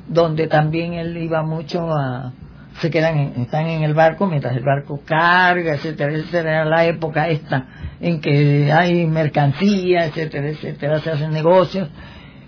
donde 0.07 0.47
también 0.47 0.93
él 0.93 1.17
iba 1.17 1.43
mucho 1.43 1.91
a, 1.91 2.31
se 2.79 2.89
quedan, 2.89 3.17
están 3.37 3.67
en 3.67 3.83
el 3.83 3.93
barco 3.93 4.27
mientras 4.27 4.55
el 4.55 4.63
barco 4.63 5.01
carga, 5.05 5.75
etcétera, 5.75 6.13
etcétera, 6.13 6.51
era 6.61 6.65
la 6.65 6.85
época 6.85 7.29
esta 7.29 7.65
en 8.01 8.19
que 8.19 8.71
hay 8.71 9.05
mercancía, 9.07 10.05
etcétera, 10.05 10.49
etcétera, 10.49 10.99
se 10.99 11.11
hacen 11.11 11.31
negocios 11.31 11.89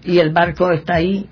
y 0.04 0.20
el 0.20 0.32
barco 0.32 0.72
está 0.72 0.96
ahí 0.96 1.30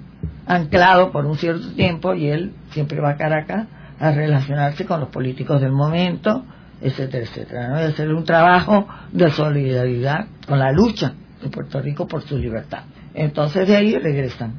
anclado 0.48 1.12
por 1.12 1.26
un 1.26 1.38
cierto 1.38 1.74
tiempo 1.74 2.14
y 2.14 2.28
él 2.28 2.54
siempre 2.72 3.00
va 3.02 3.12
a 3.12 3.18
Caracas 3.18 3.68
a 4.00 4.12
relacionarse 4.12 4.86
con 4.86 5.00
los 5.00 5.10
políticos 5.10 5.62
del 5.62 5.72
momento, 5.72 6.46
etcétera, 6.82 7.24
etcétera, 7.24 7.68
¿no? 7.70 7.82
y 7.82 7.84
hacer 7.84 8.14
un 8.14 8.24
trabajo 8.24 8.88
de 9.12 9.30
solidaridad 9.32 10.28
con 10.48 10.60
la 10.60 10.72
lucha 10.72 11.14
de 11.42 11.50
Puerto 11.50 11.82
Rico 11.82 12.08
por 12.08 12.22
su 12.22 12.38
libertad. 12.38 12.84
Entonces 13.14 13.68
de 13.68 13.76
ahí 13.76 13.98
regresan. 13.98 14.54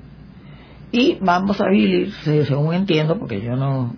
Y 0.92 1.18
vamos 1.20 1.61
a 1.61 1.68
vivir, 1.68 2.12
según 2.22 2.75
entiendo, 2.75 3.18
porque 3.18 3.42
yo 3.42 3.57
no, 3.57 3.94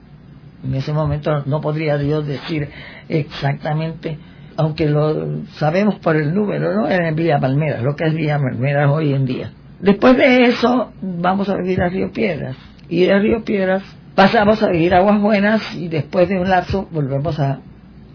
en 0.64 0.74
ese 0.74 0.92
momento 0.92 1.42
no 1.46 1.60
podría 1.60 1.98
Dios 1.98 2.26
decir 2.26 2.68
exactamente, 3.08 4.18
aunque 4.56 4.86
lo 4.88 5.44
sabemos 5.52 5.96
por 5.96 6.16
el 6.16 6.34
número, 6.34 6.74
¿no? 6.74 6.88
Era 6.88 7.08
en 7.08 7.14
Villa 7.14 7.38
Palmeras, 7.38 7.82
lo 7.82 7.94
que 7.94 8.04
es 8.04 8.14
Villa 8.14 8.38
Palmeras 8.38 8.90
hoy 8.90 9.12
en 9.12 9.24
día. 9.24 9.52
Después 9.80 10.16
de 10.16 10.44
eso, 10.44 10.92
vamos 11.00 11.48
a 11.48 11.56
vivir 11.56 11.80
a 11.80 11.88
Río 11.88 12.10
Piedras. 12.10 12.56
Y 12.88 13.04
de 13.04 13.18
Río 13.18 13.44
Piedras 13.44 13.82
pasamos 14.14 14.60
a 14.62 14.70
vivir 14.70 14.94
a 14.94 14.98
Aguas 14.98 15.20
Buenas 15.20 15.74
y 15.76 15.88
después 15.88 16.28
de 16.28 16.40
un 16.40 16.48
lapso 16.48 16.88
volvemos 16.90 17.38
a 17.38 17.60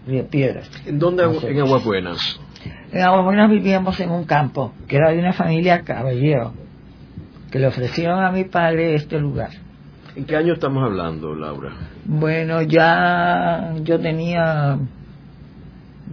Río 0.06 0.26
Piedras. 0.26 0.70
¿En 0.84 0.98
dónde 0.98 1.22
en 1.22 1.60
Aguas 1.60 1.82
Buenas? 1.82 2.40
En 2.92 3.02
Aguas 3.02 3.24
Buenas 3.24 3.50
vivíamos 3.50 3.98
en 4.00 4.10
un 4.10 4.24
campo, 4.24 4.74
que 4.86 4.96
era 4.96 5.10
de 5.10 5.18
una 5.18 5.32
familia 5.32 5.80
caballero, 5.80 6.52
que 7.50 7.58
le 7.58 7.68
ofrecieron 7.68 8.22
a 8.22 8.30
mi 8.30 8.44
padre 8.44 8.94
este 8.94 9.18
lugar. 9.18 9.63
¿En 10.16 10.26
qué 10.26 10.36
año 10.36 10.52
estamos 10.52 10.84
hablando, 10.84 11.34
Laura? 11.34 11.72
Bueno, 12.04 12.62
ya 12.62 13.74
yo 13.82 13.98
tenía, 13.98 14.78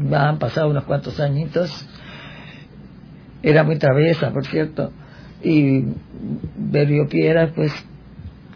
ya 0.10 0.28
han 0.28 0.40
pasado 0.40 0.70
unos 0.72 0.86
cuantos 0.86 1.20
añitos, 1.20 1.88
era 3.44 3.64
muy 3.64 3.78
traviesa, 3.78 4.32
por 4.32 4.48
cierto, 4.48 4.92
y 5.44 5.84
de 6.56 6.86
Río 6.86 7.08
Piedras, 7.08 7.52
pues, 7.56 7.72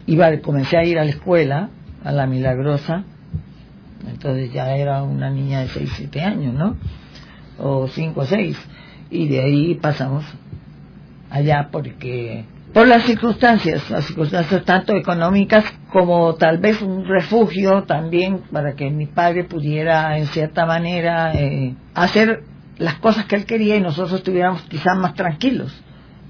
iba, 0.08 0.36
comencé 0.40 0.78
a 0.78 0.84
ir 0.84 0.98
a 0.98 1.04
la 1.04 1.12
escuela, 1.12 1.70
a 2.04 2.12
la 2.12 2.26
Milagrosa, 2.26 3.04
entonces 4.10 4.52
ya 4.52 4.76
era 4.76 5.04
una 5.04 5.30
niña 5.30 5.60
de 5.60 5.68
6, 5.68 5.92
7 5.96 6.22
años, 6.22 6.56
¿no? 6.56 6.76
O 7.60 7.88
5 7.88 8.20
o 8.20 8.26
6, 8.26 8.58
y 9.12 9.28
de 9.28 9.44
ahí 9.44 9.76
pasamos 9.76 10.26
allá 11.30 11.70
porque 11.72 12.46
por 12.76 12.90
las 12.90 13.04
circunstancias, 13.04 13.90
las 13.90 14.04
circunstancias 14.04 14.66
tanto 14.66 14.98
económicas 14.98 15.64
como 15.94 16.36
tal 16.36 16.58
vez 16.58 16.82
un 16.82 17.06
refugio 17.06 17.84
también 17.84 18.40
para 18.52 18.74
que 18.76 18.90
mi 18.90 19.06
padre 19.06 19.46
pudiera 19.46 20.18
en 20.18 20.28
cierta 20.28 20.66
manera 20.66 21.34
eh, 21.36 21.74
hacer 21.94 22.44
las 22.78 22.96
cosas 22.96 23.28
que 23.28 23.38
él 23.38 23.46
quería 23.46 23.78
y 23.78 23.80
nosotros 23.80 24.12
estuviéramos 24.12 24.64
quizás 24.64 24.98
más 24.98 25.14
tranquilos. 25.14 25.74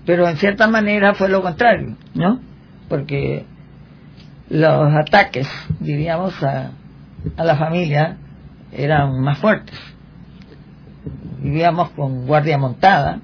Pero 0.05 0.27
en 0.27 0.37
cierta 0.37 0.67
manera 0.67 1.15
fue 1.15 1.29
lo 1.29 1.41
contrario, 1.41 1.97
¿no? 2.13 2.39
Porque 2.89 3.47
los 4.47 4.93
ataques, 4.93 5.49
diríamos, 5.79 6.43
a, 6.43 6.73
a 7.37 7.43
la 7.43 7.55
familia 7.55 8.17
eran 8.71 9.19
más 9.19 9.39
fuertes. 9.39 9.79
Vivíamos 11.39 11.89
con 11.89 12.27
guardia 12.27 12.59
montada. 12.59 13.19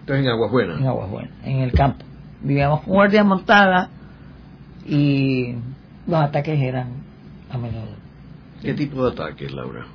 Entonces 0.00 0.24
en 0.24 0.32
Aguas 0.32 0.50
Buenas. 0.50 0.80
En 0.80 0.88
Aguas 0.88 1.08
Buenas, 1.08 1.32
en 1.44 1.58
el 1.60 1.70
campo 1.70 2.04
vivíamos 2.42 2.80
con 2.80 2.94
guardia 2.94 3.24
montada 3.24 3.88
y 4.86 5.54
los 6.06 6.20
ataques 6.20 6.60
eran 6.60 6.88
a 7.50 7.58
menudo. 7.58 7.96
¿Qué 8.60 8.74
tipo 8.74 9.04
de 9.04 9.12
ataques, 9.12 9.52
Laura? 9.52 9.86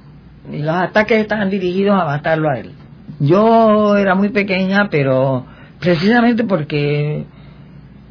Y 0.51 0.59
los 0.59 0.75
ataques 0.75 1.19
estaban 1.19 1.49
dirigidos 1.49 1.99
a 1.99 2.05
matarlo 2.05 2.49
a 2.49 2.59
él. 2.59 2.71
Yo 3.19 3.97
era 3.97 4.15
muy 4.15 4.29
pequeña, 4.29 4.89
pero 4.89 5.45
precisamente 5.79 6.43
porque 6.43 7.25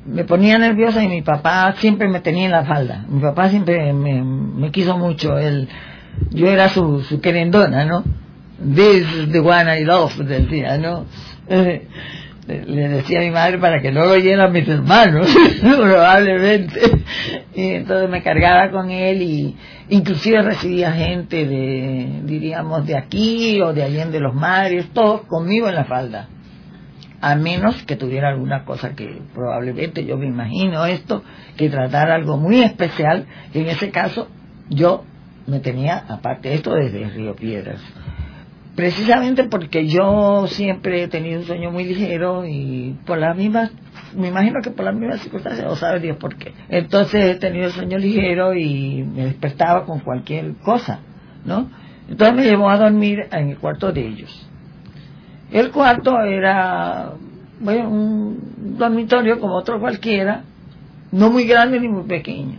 me 0.06 0.24
ponía 0.24 0.58
nerviosa 0.58 1.02
y 1.02 1.08
mi 1.08 1.22
papá 1.22 1.74
siempre 1.78 2.08
me 2.08 2.20
tenía 2.20 2.46
en 2.46 2.52
la 2.52 2.64
falda. 2.64 3.04
Mi 3.08 3.20
papá 3.20 3.48
siempre 3.48 3.92
me, 3.92 4.70
quiso 4.70 4.96
mucho. 4.98 5.38
Él, 5.38 5.68
yo 6.30 6.48
era 6.48 6.68
su, 6.68 7.00
su 7.02 7.20
querendona, 7.20 7.84
¿no? 7.84 8.04
This 8.58 9.06
is 9.14 9.32
the 9.32 9.40
one 9.40 9.78
I 9.78 9.84
love, 9.84 10.16
decía, 10.16 10.78
¿no? 10.78 11.04
le 12.46 12.88
decía 12.88 13.18
a 13.18 13.22
mi 13.22 13.30
madre 13.30 13.58
para 13.58 13.80
que 13.80 13.90
no 13.90 14.04
lo 14.04 14.12
oyeran 14.12 14.52
mis 14.52 14.68
hermanos, 14.68 15.26
probablemente. 15.60 16.80
Y 17.54 17.70
entonces 17.70 18.08
me 18.08 18.22
cargaba 18.22 18.70
con 18.70 18.90
él 18.90 19.22
y 19.22 19.56
inclusive 19.88 20.42
recibía 20.42 20.92
gente 20.92 21.46
de, 21.46 22.20
diríamos, 22.24 22.86
de 22.86 22.96
aquí 22.96 23.60
o 23.60 23.72
de 23.72 23.82
allí 23.82 23.96
de 23.96 24.20
los 24.20 24.34
mares, 24.34 24.90
todos 24.92 25.22
conmigo 25.22 25.68
en 25.68 25.74
la 25.74 25.84
falda. 25.84 26.28
A 27.20 27.34
menos 27.34 27.82
que 27.84 27.96
tuviera 27.96 28.28
alguna 28.28 28.64
cosa 28.64 28.94
que 28.94 29.22
probablemente 29.34 30.04
yo 30.04 30.16
me 30.16 30.26
imagino 30.26 30.86
esto, 30.86 31.24
que 31.56 31.68
tratara 31.68 32.14
algo 32.14 32.36
muy 32.36 32.62
especial, 32.62 33.26
en 33.54 33.66
ese 33.66 33.90
caso 33.90 34.28
yo 34.68 35.04
me 35.46 35.60
tenía, 35.60 36.04
aparte 36.08 36.50
de 36.50 36.56
esto, 36.56 36.74
desde 36.74 37.08
Río 37.08 37.34
Piedras 37.34 37.80
precisamente 38.76 39.44
porque 39.44 39.86
yo 39.88 40.46
siempre 40.46 41.02
he 41.02 41.08
tenido 41.08 41.40
un 41.40 41.46
sueño 41.46 41.70
muy 41.70 41.84
ligero 41.84 42.44
y 42.46 42.94
por 43.06 43.18
las 43.18 43.34
mismas, 43.34 43.72
me 44.14 44.28
imagino 44.28 44.60
que 44.62 44.70
por 44.70 44.84
las 44.84 44.94
mismas 44.94 45.20
circunstancias, 45.20 45.66
o 45.68 45.74
sabe 45.76 45.98
Dios 45.98 46.18
por 46.18 46.36
qué. 46.36 46.52
Entonces 46.68 47.24
he 47.24 47.34
tenido 47.36 47.70
sueño 47.70 47.96
ligero 47.96 48.54
y 48.54 49.02
me 49.02 49.24
despertaba 49.24 49.86
con 49.86 50.00
cualquier 50.00 50.54
cosa, 50.56 51.00
¿no? 51.44 51.70
Entonces 52.08 52.36
me 52.36 52.44
llevó 52.44 52.68
a 52.68 52.76
dormir 52.76 53.26
en 53.32 53.50
el 53.50 53.58
cuarto 53.58 53.90
de 53.92 54.06
ellos. 54.06 54.46
El 55.50 55.70
cuarto 55.70 56.20
era, 56.20 57.12
bueno, 57.60 57.88
un 57.88 58.76
dormitorio 58.78 59.40
como 59.40 59.54
otro 59.54 59.80
cualquiera, 59.80 60.42
no 61.12 61.30
muy 61.30 61.44
grande 61.44 61.80
ni 61.80 61.88
muy 61.88 62.04
pequeño. 62.04 62.58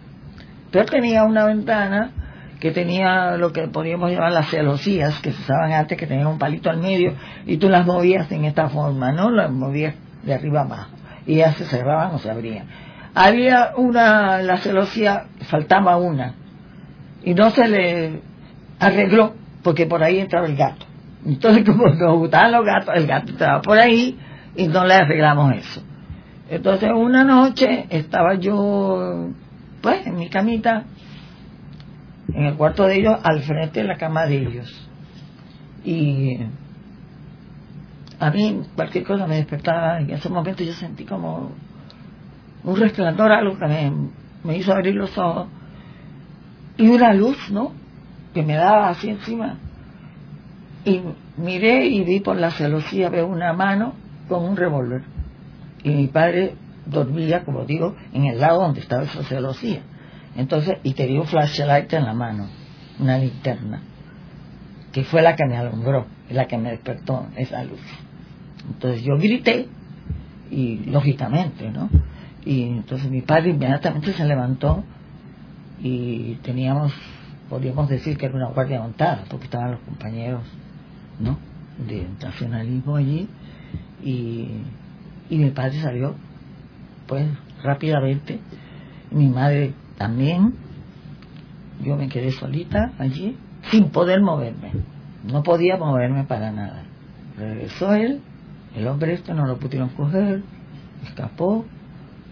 Pero 0.72 0.86
tenía 0.86 1.24
una 1.24 1.46
ventana 1.46 2.12
que 2.60 2.72
tenía 2.72 3.38
lo 3.38 3.52
que 3.52 3.68
podríamos 3.68 4.12
llamar 4.12 4.32
las 4.32 4.50
celosías 4.50 5.20
que 5.20 5.32
se 5.32 5.42
usaban 5.42 5.72
antes, 5.72 5.98
que 5.98 6.08
tenían 6.08 6.28
un 6.28 6.40
palito 6.40 6.70
al 6.70 6.78
medio 6.78 7.14
y 7.46 7.58
tú 7.58 7.70
las 7.70 7.86
movías 7.86 8.32
en 8.32 8.46
esta 8.46 8.70
forma, 8.70 9.12
¿no? 9.12 9.30
Las 9.30 9.52
movías 9.52 9.94
de 10.24 10.34
arriba 10.34 10.62
abajo 10.62 10.90
y 11.26 11.36
ya 11.36 11.54
se 11.54 11.66
cerraban 11.66 12.16
o 12.16 12.20
se 12.20 12.32
abrían. 12.32 12.66
Había 13.14 13.74
una, 13.76 14.42
la 14.42 14.58
celosía, 14.58 15.26
faltaba 15.50 15.98
una 15.98 16.34
y 17.24 17.34
no 17.34 17.50
se 17.52 17.68
le 17.68 18.22
arregló 18.80 19.34
porque 19.64 19.86
por 19.86 20.04
ahí 20.04 20.20
entraba 20.20 20.48
el 20.48 20.56
gato. 20.56 20.86
Entonces 21.26 21.64
como 21.66 21.90
nos 21.90 22.18
gustaban 22.18 22.52
los 22.54 22.66
gatos, 22.66 22.96
el 22.96 23.06
gato 23.06 23.32
estaba 23.34 23.62
por 23.62 23.78
ahí 23.78 24.18
y 24.56 24.68
no 24.68 24.86
le 24.86 24.96
arreglamos 24.96 25.56
eso. 25.56 25.84
Entonces 26.50 26.90
una 26.96 27.24
noche 27.24 27.86
estaba 27.90 28.36
yo 28.36 29.30
pues 29.82 30.08
en 30.08 30.16
mi 30.16 30.30
camita 30.30 30.86
en 32.34 32.44
el 32.46 32.56
cuarto 32.56 32.84
de 32.84 32.98
ellos, 32.98 33.20
al 33.24 33.42
frente 33.42 33.82
de 33.82 33.88
la 33.88 33.98
cama 33.98 34.26
de 34.26 34.38
ellos. 34.38 34.90
Y 35.84 36.38
a 38.20 38.32
mí 38.32 38.62
cualquier 38.76 39.04
cosa 39.04 39.28
me 39.28 39.36
despertaba, 39.36 40.00
en 40.00 40.10
ese 40.10 40.30
momento 40.30 40.64
yo 40.64 40.74
sentí 40.74 41.06
como 41.06 41.52
un 42.64 42.76
resplandor, 42.76 43.32
algo 43.32 43.58
que 43.58 43.68
me, 43.68 43.92
me 44.44 44.58
hizo 44.58 44.74
abrir 44.74 44.96
los 44.96 45.18
ojos, 45.18 45.48
y 46.78 46.88
una 46.88 47.14
luz, 47.14 47.38
¿no? 47.52 47.72
Que 48.34 48.44
me 48.44 48.56
daba 48.56 48.90
así 48.90 49.10
encima. 49.10 49.58
Y 50.86 51.02
miré 51.38 51.88
y 51.88 52.04
vi 52.04 52.20
por 52.20 52.38
la 52.38 52.52
celosía, 52.52 53.10
veo 53.10 53.28
una 53.28 53.54
mano 53.54 53.94
con 54.28 54.44
un 54.44 54.56
revólver. 54.56 55.04
Y 55.84 55.90
mi 55.90 56.08
padre 56.08 56.56
dormía, 56.86 57.44
como 57.44 57.66
digo, 57.66 57.96
en 58.14 58.26
el 58.26 58.40
lado 58.40 58.62
donde 58.62 58.82
estaba 58.82 59.04
esa 59.04 59.24
celosía. 59.24 59.82
Entonces, 60.38 60.78
y 60.84 60.94
tenía 60.94 61.20
un 61.20 61.28
flashlight 61.28 61.92
en 61.94 62.06
la 62.06 62.14
mano, 62.14 62.48
una 63.00 63.18
linterna, 63.18 63.82
que 64.92 65.04
fue 65.04 65.24
la 65.24 65.36
que 65.36 65.46
me 65.46 65.58
alumbró, 65.58 66.06
la 66.30 66.46
que 66.46 66.58
me 66.58 66.70
despertó 66.70 67.26
esa 67.36 67.64
luz. 67.64 67.82
Entonces 68.70 69.04
yo 69.04 69.18
grité, 69.18 69.68
y 70.52 70.86
lógicamente, 70.86 71.70
¿no? 71.72 71.90
Y 72.46 72.64
entonces 72.64 73.10
mi 73.10 73.22
padre 73.22 73.50
inmediatamente 73.50 74.14
se 74.14 74.26
levantó 74.26 74.84
y 75.82 76.36
teníamos, 76.44 76.94
podríamos 77.50 77.90
decir 77.90 78.18
que 78.18 78.28
era 78.28 78.36
una 78.36 78.50
guardia 78.50 78.80
montada, 78.80 79.24
porque 79.30 79.46
estaban 79.46 79.72
los 79.72 79.82
compañeros, 79.82 80.44
¿no? 81.20 81.38
De 81.88 82.08
nacionalismo 82.22 82.96
allí, 82.96 83.28
y, 84.04 84.50
y 85.30 85.38
mi 85.38 85.50
padre 85.50 85.82
salió, 85.82 86.16
pues 87.08 87.28
rápidamente, 87.64 88.40
mi 89.12 89.28
madre 89.30 89.74
también 89.98 90.54
yo 91.84 91.96
me 91.96 92.10
quedé 92.10 92.32
solita 92.32 92.94
allí 92.98 93.38
sin 93.72 93.90
poder 93.90 94.22
moverme. 94.22 94.72
no 95.24 95.44
podía 95.44 95.78
moverme 95.78 96.24
para 96.24 96.52
nada. 96.52 96.84
Regresó 97.38 97.94
él, 97.94 98.22
el 98.76 98.88
hombre 98.88 99.14
este 99.14 99.34
no 99.34 99.46
lo 99.46 99.58
pudieron 99.58 99.90
coger, 99.90 100.42
escapó 101.04 101.66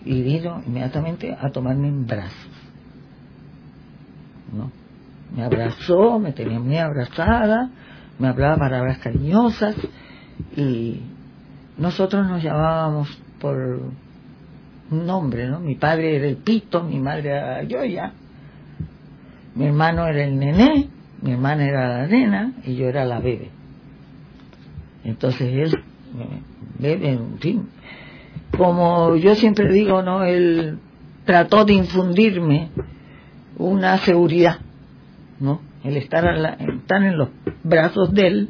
y 0.05 0.21
vino 0.21 0.61
inmediatamente 0.65 1.35
a 1.39 1.49
tomarme 1.49 1.87
en 1.89 2.05
brazos. 2.05 2.49
¿No? 4.53 4.71
Me 5.35 5.43
abrazó, 5.43 6.19
me 6.19 6.31
tenía 6.31 6.59
muy 6.59 6.77
abrazada, 6.77 7.69
me 8.19 8.27
hablaba 8.27 8.57
palabras 8.57 8.99
cariñosas 8.99 9.75
y 10.55 11.01
nosotros 11.77 12.27
nos 12.27 12.41
llamábamos 12.41 13.09
por 13.39 13.91
un 14.91 15.05
nombre, 15.05 15.47
¿no? 15.47 15.59
Mi 15.59 15.75
padre 15.75 16.15
era 16.15 16.27
el 16.27 16.37
Pito, 16.37 16.83
mi 16.83 16.99
madre 16.99 17.29
era 17.29 17.63
Yoya, 17.63 18.13
mi 19.55 19.65
hermano 19.65 20.07
era 20.07 20.23
el 20.23 20.37
Nené, 20.37 20.89
mi 21.21 21.31
hermana 21.31 21.65
era 21.65 21.87
la 21.97 22.07
nena 22.07 22.53
y 22.65 22.75
yo 22.75 22.87
era 22.87 23.05
la 23.05 23.19
bebé. 23.19 23.49
Entonces 25.03 25.53
él, 25.53 25.83
bebe, 26.79 27.11
en 27.11 27.39
fin, 27.39 27.69
como 28.57 29.15
yo 29.15 29.35
siempre 29.35 29.71
digo, 29.71 30.01
¿no? 30.01 30.23
Él 30.23 30.79
trató 31.25 31.65
de 31.65 31.73
infundirme 31.73 32.69
una 33.57 33.97
seguridad, 33.97 34.59
¿no? 35.39 35.61
El 35.83 35.97
estar, 35.97 36.25
estar 36.59 37.03
en 37.03 37.17
los 37.17 37.29
brazos 37.63 38.13
de 38.13 38.27
él 38.27 38.49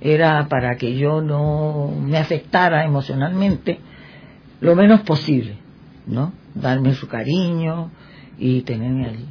era 0.00 0.48
para 0.48 0.76
que 0.76 0.96
yo 0.96 1.22
no 1.22 1.92
me 2.00 2.18
afectara 2.18 2.84
emocionalmente 2.84 3.80
lo 4.64 4.74
menos 4.74 5.02
posible, 5.02 5.58
¿no? 6.06 6.32
Darme 6.54 6.94
su 6.94 7.06
cariño 7.06 7.90
y 8.38 8.62
tenerme 8.62 9.06
allí. 9.06 9.26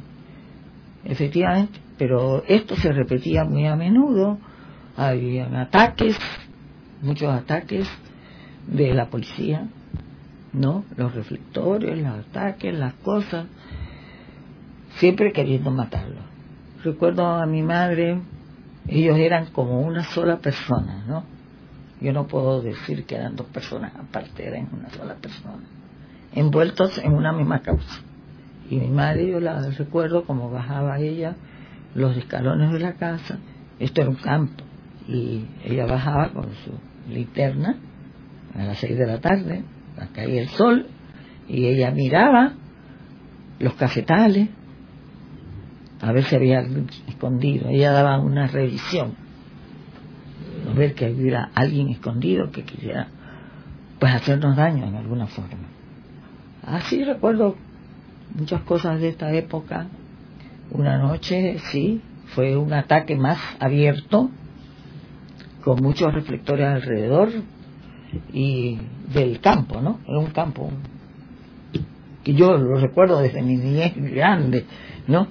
Efectivamente, 1.04 1.80
pero 1.98 2.44
esto 2.46 2.76
se 2.76 2.92
repetía 2.92 3.44
muy 3.44 3.66
a 3.66 3.74
menudo, 3.74 4.38
habían 4.96 5.56
ataques, 5.56 6.16
muchos 7.02 7.34
ataques 7.34 7.88
de 8.68 8.94
la 8.94 9.06
policía, 9.06 9.66
¿no? 10.52 10.84
Los 10.96 11.12
reflectores, 11.12 11.98
los 11.98 12.26
ataques, 12.26 12.72
las 12.72 12.94
cosas, 12.94 13.46
siempre 14.98 15.32
queriendo 15.32 15.72
matarlo. 15.72 16.20
Recuerdo 16.84 17.26
a 17.26 17.44
mi 17.46 17.64
madre, 17.64 18.20
ellos 18.86 19.18
eran 19.18 19.46
como 19.46 19.80
una 19.80 20.04
sola 20.04 20.38
persona, 20.38 21.04
¿no? 21.08 21.33
Yo 22.00 22.12
no 22.12 22.26
puedo 22.26 22.60
decir 22.60 23.06
que 23.06 23.14
eran 23.14 23.36
dos 23.36 23.46
personas 23.48 23.92
aparte, 23.96 24.46
eran 24.46 24.68
una 24.72 24.90
sola 24.90 25.14
persona, 25.14 25.62
envueltos 26.34 26.98
en 26.98 27.12
una 27.12 27.32
misma 27.32 27.60
causa. 27.60 28.00
Y 28.70 28.76
mi 28.76 28.88
madre, 28.88 29.30
yo 29.30 29.40
la 29.40 29.60
recuerdo 29.70 30.24
como 30.24 30.50
bajaba 30.50 30.98
ella 30.98 31.36
los 31.94 32.16
escalones 32.16 32.72
de 32.72 32.80
la 32.80 32.94
casa, 32.94 33.38
esto 33.78 34.00
era 34.00 34.10
un 34.10 34.16
campo, 34.16 34.64
y 35.06 35.44
ella 35.64 35.86
bajaba 35.86 36.30
con 36.30 36.46
su 36.64 36.72
linterna 37.12 37.76
a 38.54 38.64
las 38.64 38.78
seis 38.78 38.98
de 38.98 39.06
la 39.06 39.20
tarde, 39.20 39.64
caía 40.12 40.42
el 40.42 40.48
sol, 40.48 40.86
y 41.48 41.66
ella 41.66 41.90
miraba 41.90 42.54
los 43.58 43.74
cafetales, 43.74 44.48
a 46.00 46.12
ver 46.12 46.24
si 46.24 46.36
había 46.36 46.64
escondido. 47.08 47.68
Ella 47.68 47.92
daba 47.92 48.18
una 48.18 48.46
revisión, 48.46 49.14
ver 50.74 50.94
que 50.94 51.10
hubiera 51.10 51.50
alguien 51.54 51.88
escondido 51.88 52.50
que 52.50 52.64
quisiera 52.64 53.08
pues 53.98 54.14
hacernos 54.14 54.56
daño 54.56 54.84
en 54.84 54.96
alguna 54.96 55.26
forma. 55.26 55.68
Así 56.66 57.04
recuerdo 57.04 57.56
muchas 58.34 58.62
cosas 58.62 59.00
de 59.00 59.08
esta 59.08 59.32
época. 59.32 59.86
Una 60.70 60.98
noche, 60.98 61.58
sí, 61.70 62.00
fue 62.34 62.56
un 62.56 62.72
ataque 62.72 63.16
más 63.16 63.38
abierto, 63.60 64.30
con 65.62 65.82
muchos 65.82 66.12
reflectores 66.12 66.66
alrededor 66.66 67.30
y 68.32 68.78
del 69.12 69.40
campo, 69.40 69.80
¿no? 69.80 70.00
Era 70.06 70.18
un 70.18 70.30
campo 70.30 70.70
que 72.22 72.34
yo 72.34 72.56
lo 72.56 72.76
recuerdo 72.76 73.20
desde 73.20 73.42
mi 73.42 73.56
niñez 73.56 73.92
grande, 73.96 74.64
¿no? 75.06 75.28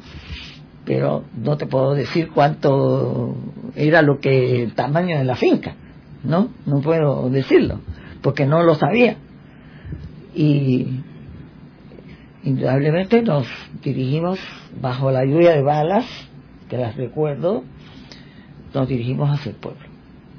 Pero 0.86 1.24
no 1.38 1.58
te 1.58 1.66
puedo 1.66 1.94
decir 1.94 2.30
cuánto 2.34 3.36
era 3.76 4.02
lo 4.02 4.20
que 4.20 4.64
el 4.64 4.74
tamaño 4.74 5.18
de 5.18 5.24
la 5.24 5.36
finca, 5.36 5.76
¿no? 6.24 6.50
No 6.66 6.82
puedo 6.82 7.30
decirlo, 7.30 7.80
porque 8.22 8.46
no 8.46 8.64
lo 8.64 8.76
sabía. 8.76 9.16
Y 10.36 11.00
indudablemente 12.44 13.22
nos 13.22 13.48
dirigimos 13.82 14.40
bajo 14.82 15.12
la 15.12 15.24
lluvia 15.24 15.52
de 15.52 15.62
balas, 15.62 16.06
que 16.70 16.78
las 16.78 16.96
recuerdo, 16.98 17.64
nos 18.74 18.88
dirigimos 18.88 19.30
hacia 19.30 19.52
el 19.52 19.56
pueblo. 19.56 19.82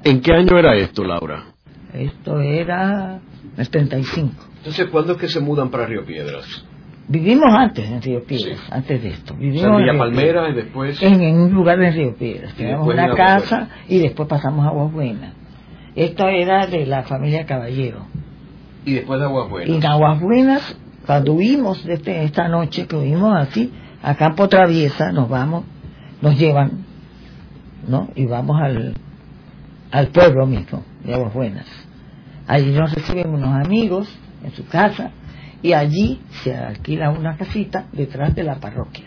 ¿En 0.03 0.21
qué 0.21 0.33
año 0.33 0.57
era 0.59 0.75
esto, 0.75 1.03
Laura? 1.03 1.45
Esto 1.93 2.39
era 2.41 3.19
el 3.57 3.69
35. 3.69 4.33
Entonces, 4.57 4.87
¿cuándo 4.89 5.13
es 5.13 5.19
que 5.19 5.29
se 5.29 5.39
mudan 5.39 5.69
para 5.69 5.85
Río 5.85 6.05
Piedras? 6.05 6.65
Vivimos 7.07 7.53
antes 7.53 7.87
en 7.87 8.01
Río 8.01 8.23
Piedras, 8.23 8.59
antes 8.71 9.03
de 9.03 9.09
esto. 9.09 9.35
Vivimos 9.35 9.79
en 9.79 9.85
Villa 9.85 9.97
Palmera 9.97 10.49
y 10.49 10.53
después... 10.53 11.01
En, 11.03 11.21
un 11.39 11.53
lugar 11.53 11.77
de 11.77 11.91
Río 11.91 12.15
Piedras. 12.15 12.55
Teníamos 12.55 12.87
una 12.87 13.13
casa 13.13 13.69
y 13.87 13.99
después 13.99 14.27
pasamos 14.27 14.65
a 14.65 14.69
Aguas 14.69 14.91
Buenas. 14.91 15.33
Esto 15.95 16.27
era 16.27 16.65
de 16.65 16.85
la 16.87 17.03
familia 17.03 17.45
Caballero. 17.45 18.07
¿Y 18.85 18.93
después 18.93 19.19
de 19.19 19.25
Aguas 19.25 19.49
Buenas? 19.49 19.69
Y 19.69 19.75
en 19.75 19.85
Aguas 19.85 20.19
Buenas, 20.19 20.77
cuando 21.05 21.33
huimos 21.33 21.83
de 21.85 21.93
este, 21.93 22.23
esta 22.23 22.47
noche, 22.47 22.87
que 22.87 22.95
huimos 22.95 23.35
así, 23.37 23.71
a 24.01 24.15
Campo 24.15 24.49
Traviesa, 24.49 25.11
nos 25.11 25.29
vamos, 25.29 25.63
nos 26.21 26.37
llevan, 26.39 26.85
¿no? 27.87 28.09
Y 28.15 28.25
vamos 28.25 28.59
al, 28.59 28.95
al 29.91 30.07
pueblo 30.07 30.47
mismo, 30.47 30.83
de 31.03 31.13
Aguas 31.13 31.33
Buenas. 31.35 31.67
Allí 32.47 32.71
nos 32.71 32.91
reciben 32.93 33.29
unos 33.29 33.63
amigos 33.63 34.09
en 34.43 34.51
su 34.51 34.65
casa 34.67 35.11
y 35.65 35.73
allí 35.73 36.21
se 36.43 36.55
alquila 36.55 37.09
una 37.09 37.37
casita 37.37 37.87
detrás 37.91 38.35
de 38.35 38.43
la 38.43 38.59
parroquia 38.59 39.05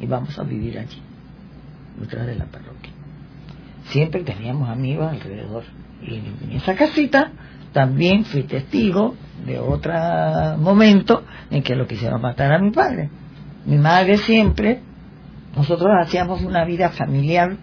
y 0.00 0.06
vamos 0.06 0.38
a 0.38 0.42
vivir 0.42 0.78
allí, 0.78 1.02
detrás 2.00 2.26
de 2.26 2.34
la 2.34 2.46
parroquia. 2.46 2.90
Siempre 3.90 4.22
teníamos 4.22 4.70
amigos 4.70 5.12
alrededor 5.12 5.64
y 6.00 6.14
en 6.14 6.52
esa 6.52 6.76
casita 6.76 7.32
también 7.74 8.24
fui 8.24 8.44
testigo 8.44 9.16
de 9.44 9.58
otro 9.58 9.92
momento 10.56 11.24
en 11.50 11.62
que 11.62 11.76
lo 11.76 11.86
quisieron 11.86 12.22
matar 12.22 12.54
a 12.54 12.58
mi 12.58 12.70
padre. 12.70 13.10
Mi 13.66 13.76
madre 13.76 14.16
siempre, 14.16 14.80
nosotros 15.54 15.90
hacíamos 16.00 16.40
una 16.40 16.64
vida 16.64 16.88
familiar 16.88 17.54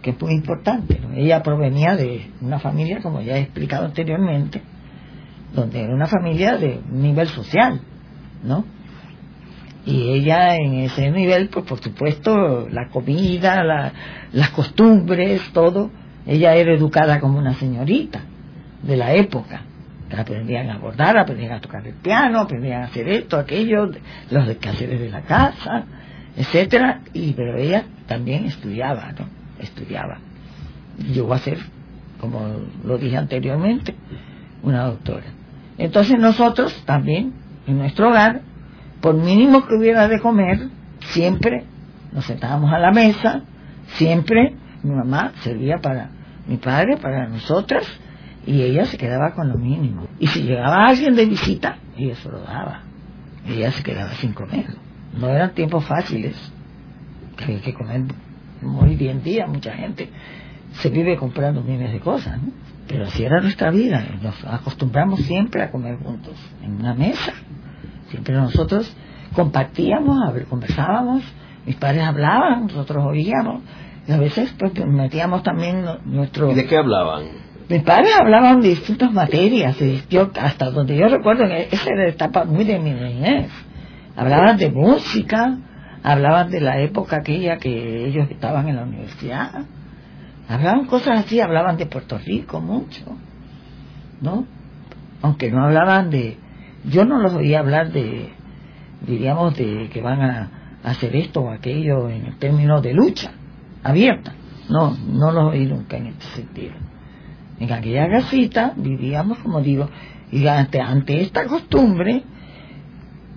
que 0.00 0.12
es 0.12 0.22
muy 0.22 0.32
importante. 0.32 0.98
Ella 1.14 1.42
provenía 1.42 1.94
de 1.94 2.30
una 2.40 2.58
familia, 2.58 3.02
como 3.02 3.20
ya 3.20 3.36
he 3.36 3.42
explicado 3.42 3.84
anteriormente, 3.84 4.62
donde 5.52 5.82
era 5.82 5.94
una 5.94 6.06
familia 6.06 6.56
de 6.56 6.80
nivel 6.90 7.28
social, 7.28 7.80
¿no? 8.44 8.64
Y 9.86 10.10
ella 10.10 10.56
en 10.56 10.74
ese 10.74 11.10
nivel, 11.10 11.48
pues 11.48 11.64
por 11.64 11.80
supuesto, 11.80 12.68
la 12.68 12.88
comida, 12.88 13.92
las 14.32 14.50
costumbres, 14.50 15.40
todo, 15.52 15.90
ella 16.26 16.54
era 16.54 16.74
educada 16.74 17.20
como 17.20 17.38
una 17.38 17.54
señorita 17.54 18.20
de 18.82 18.96
la 18.96 19.14
época. 19.14 19.62
Aprendían 20.16 20.70
a 20.70 20.78
bordar, 20.78 21.16
aprendían 21.18 21.52
a 21.52 21.60
tocar 21.60 21.86
el 21.86 21.94
piano, 21.94 22.40
aprendían 22.40 22.82
a 22.82 22.86
hacer 22.86 23.08
esto, 23.08 23.38
aquello, 23.38 23.90
los 24.30 24.56
quehaceres 24.56 25.00
de 25.00 25.10
la 25.10 25.22
casa, 25.22 25.84
etcétera, 26.36 27.00
y 27.12 27.32
pero 27.32 27.56
ella 27.56 27.84
también 28.06 28.44
estudiaba, 28.44 29.12
¿no? 29.12 29.26
Estudiaba. 29.58 30.18
Llegó 30.98 31.32
a 31.34 31.38
ser, 31.38 31.58
como 32.20 32.46
lo 32.84 32.98
dije 32.98 33.16
anteriormente, 33.16 33.94
una 34.62 34.84
doctora. 34.84 35.37
Entonces 35.78 36.18
nosotros 36.18 36.74
también, 36.84 37.32
en 37.66 37.78
nuestro 37.78 38.08
hogar, 38.08 38.42
por 39.00 39.14
mínimo 39.14 39.66
que 39.66 39.76
hubiera 39.76 40.08
de 40.08 40.20
comer, 40.20 40.68
siempre 41.00 41.64
nos 42.12 42.24
sentábamos 42.24 42.72
a 42.72 42.78
la 42.78 42.90
mesa, 42.90 43.42
siempre 43.86 44.56
mi 44.82 44.90
mamá 44.90 45.32
servía 45.40 45.78
para 45.78 46.10
mi 46.46 46.56
padre, 46.56 46.96
para 46.96 47.28
nosotras, 47.28 47.86
y 48.46 48.62
ella 48.62 48.84
se 48.86 48.96
quedaba 48.96 49.34
con 49.34 49.48
lo 49.48 49.58
mínimo. 49.58 50.06
Y 50.18 50.26
si 50.26 50.42
llegaba 50.42 50.86
alguien 50.86 51.14
de 51.14 51.26
visita, 51.26 51.76
ella 51.96 52.14
se 52.16 52.28
lo 52.28 52.40
daba. 52.40 52.82
Ella 53.46 53.70
se 53.70 53.82
quedaba 53.82 54.10
sin 54.12 54.32
comer. 54.32 54.66
No 55.18 55.28
eran 55.28 55.52
tiempos 55.54 55.84
fáciles. 55.84 56.36
Había 57.42 57.60
que 57.60 57.74
comer 57.74 58.02
muy 58.62 58.96
bien 58.96 59.22
día, 59.22 59.46
mucha 59.46 59.72
gente 59.72 60.10
se 60.72 60.90
vive 60.90 61.16
comprando 61.16 61.62
miles 61.62 61.92
de 61.92 62.00
cosas. 62.00 62.38
Pero 62.88 63.04
así 63.04 63.22
era 63.22 63.40
nuestra 63.40 63.70
vida, 63.70 64.02
nos 64.22 64.42
acostumbramos 64.44 65.20
siempre 65.20 65.62
a 65.62 65.70
comer 65.70 65.98
juntos, 65.98 66.34
en 66.62 66.76
una 66.76 66.94
mesa. 66.94 67.32
Siempre 68.08 68.34
nosotros 68.34 68.90
compartíamos, 69.34 70.34
conversábamos, 70.48 71.22
mis 71.66 71.76
padres 71.76 72.02
hablaban, 72.04 72.62
nosotros 72.62 73.04
oíamos, 73.04 73.62
y 74.06 74.12
a 74.12 74.16
veces 74.16 74.54
pues 74.58 74.72
metíamos 74.86 75.42
también 75.42 75.84
nuestro... 76.06 76.50
¿Y 76.50 76.54
de 76.54 76.66
qué 76.66 76.78
hablaban? 76.78 77.24
Mis 77.68 77.82
padres 77.82 78.16
hablaban 78.18 78.62
de 78.62 78.70
distintas 78.70 79.12
materias, 79.12 79.76
yo, 80.08 80.30
hasta 80.40 80.70
donde 80.70 80.96
yo 80.96 81.08
recuerdo, 81.08 81.44
esa 81.44 81.90
era 81.90 82.04
la 82.04 82.08
etapa 82.08 82.44
muy 82.46 82.64
de 82.64 82.78
mi 82.78 82.92
niñez. 82.92 83.50
Hablaban 84.16 84.56
de 84.56 84.70
música, 84.70 85.58
hablaban 86.02 86.50
de 86.50 86.62
la 86.62 86.80
época 86.80 87.16
aquella 87.16 87.58
que 87.58 88.06
ellos 88.06 88.30
estaban 88.30 88.66
en 88.68 88.76
la 88.76 88.84
universidad, 88.84 89.66
Hablaban 90.48 90.86
cosas 90.86 91.24
así, 91.24 91.40
hablaban 91.40 91.76
de 91.76 91.86
Puerto 91.86 92.18
Rico 92.18 92.60
mucho, 92.60 93.04
¿no? 94.20 94.46
Aunque 95.22 95.50
no 95.50 95.64
hablaban 95.64 96.10
de... 96.10 96.38
Yo 96.84 97.04
no 97.04 97.18
los 97.18 97.34
oía 97.34 97.60
hablar 97.60 97.92
de, 97.92 98.30
diríamos, 99.06 99.56
de 99.56 99.90
que 99.92 100.00
van 100.00 100.22
a 100.22 100.50
hacer 100.84 101.14
esto 101.16 101.42
o 101.42 101.50
aquello 101.50 102.08
en 102.08 102.38
términos 102.38 102.82
de 102.82 102.94
lucha 102.94 103.32
abierta. 103.82 104.32
No, 104.70 104.96
no 104.96 105.32
los 105.32 105.52
oí 105.52 105.66
nunca 105.66 105.96
en 105.96 106.08
este 106.08 106.24
sentido. 106.36 106.74
En 107.58 107.72
aquella 107.72 108.08
casita 108.08 108.72
vivíamos, 108.76 109.38
como 109.38 109.60
digo, 109.60 109.88
y 110.30 110.46
ante, 110.46 110.80
ante 110.80 111.20
esta 111.20 111.46
costumbre, 111.46 112.22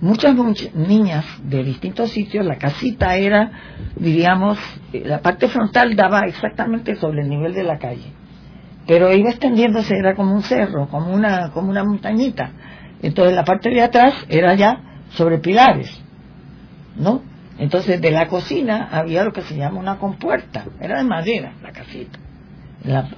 muchas, 0.02 0.34
niñas 0.74 1.24
de 1.44 1.62
distintos 1.62 2.10
sitios, 2.10 2.44
la 2.44 2.56
casita 2.56 3.16
era, 3.16 3.52
diríamos, 3.96 4.58
la 4.92 5.20
parte 5.20 5.48
frontal 5.48 5.94
daba 5.94 6.22
exactamente 6.26 6.96
sobre 6.96 7.22
el 7.22 7.28
nivel 7.28 7.54
de 7.54 7.62
la 7.62 7.78
calle, 7.78 8.12
pero 8.86 9.12
iba 9.14 9.30
extendiéndose, 9.30 9.96
era 9.96 10.14
como 10.14 10.34
un 10.34 10.42
cerro, 10.42 10.88
como 10.88 11.14
una, 11.14 11.52
como 11.52 11.70
una 11.70 11.84
montañita. 11.84 12.50
Entonces 13.00 13.34
la 13.34 13.44
parte 13.44 13.70
de 13.70 13.80
atrás 13.80 14.14
era 14.28 14.54
ya 14.54 14.80
sobre 15.10 15.38
pilares, 15.38 16.02
¿no? 16.96 17.22
Entonces 17.58 18.00
de 18.00 18.10
la 18.10 18.26
cocina 18.26 18.88
había 18.90 19.22
lo 19.22 19.32
que 19.32 19.42
se 19.42 19.56
llama 19.56 19.78
una 19.78 19.98
compuerta, 19.98 20.64
era 20.80 20.98
de 20.98 21.04
madera 21.04 21.54
la 21.62 21.70
casita. 21.70 22.18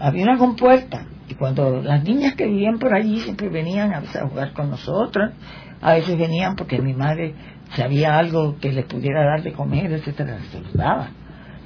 había 0.01 0.25
una 0.25 0.37
compuerta 0.37 1.07
y 1.29 1.35
cuando 1.35 1.81
las 1.81 2.05
niñas 2.05 2.35
que 2.35 2.45
vivían 2.45 2.79
por 2.79 2.95
allí 2.95 3.21
siempre 3.21 3.49
venían 3.49 3.95
a, 3.95 3.99
a 3.99 4.29
jugar 4.29 4.53
con 4.53 4.71
nosotras, 4.71 5.33
a 5.81 5.95
veces 5.95 6.19
venían 6.19 6.57
porque 6.57 6.81
mi 6.81 6.95
madre 6.95 7.35
sabía 7.75 8.19
algo 8.19 8.57
que 8.59 8.73
les 8.73 8.85
pudiera 8.87 9.25
dar 9.25 9.43
de 9.43 9.53
comer, 9.53 9.93
etcétera, 9.93 10.39
se 10.51 10.61
los. 10.61 11.07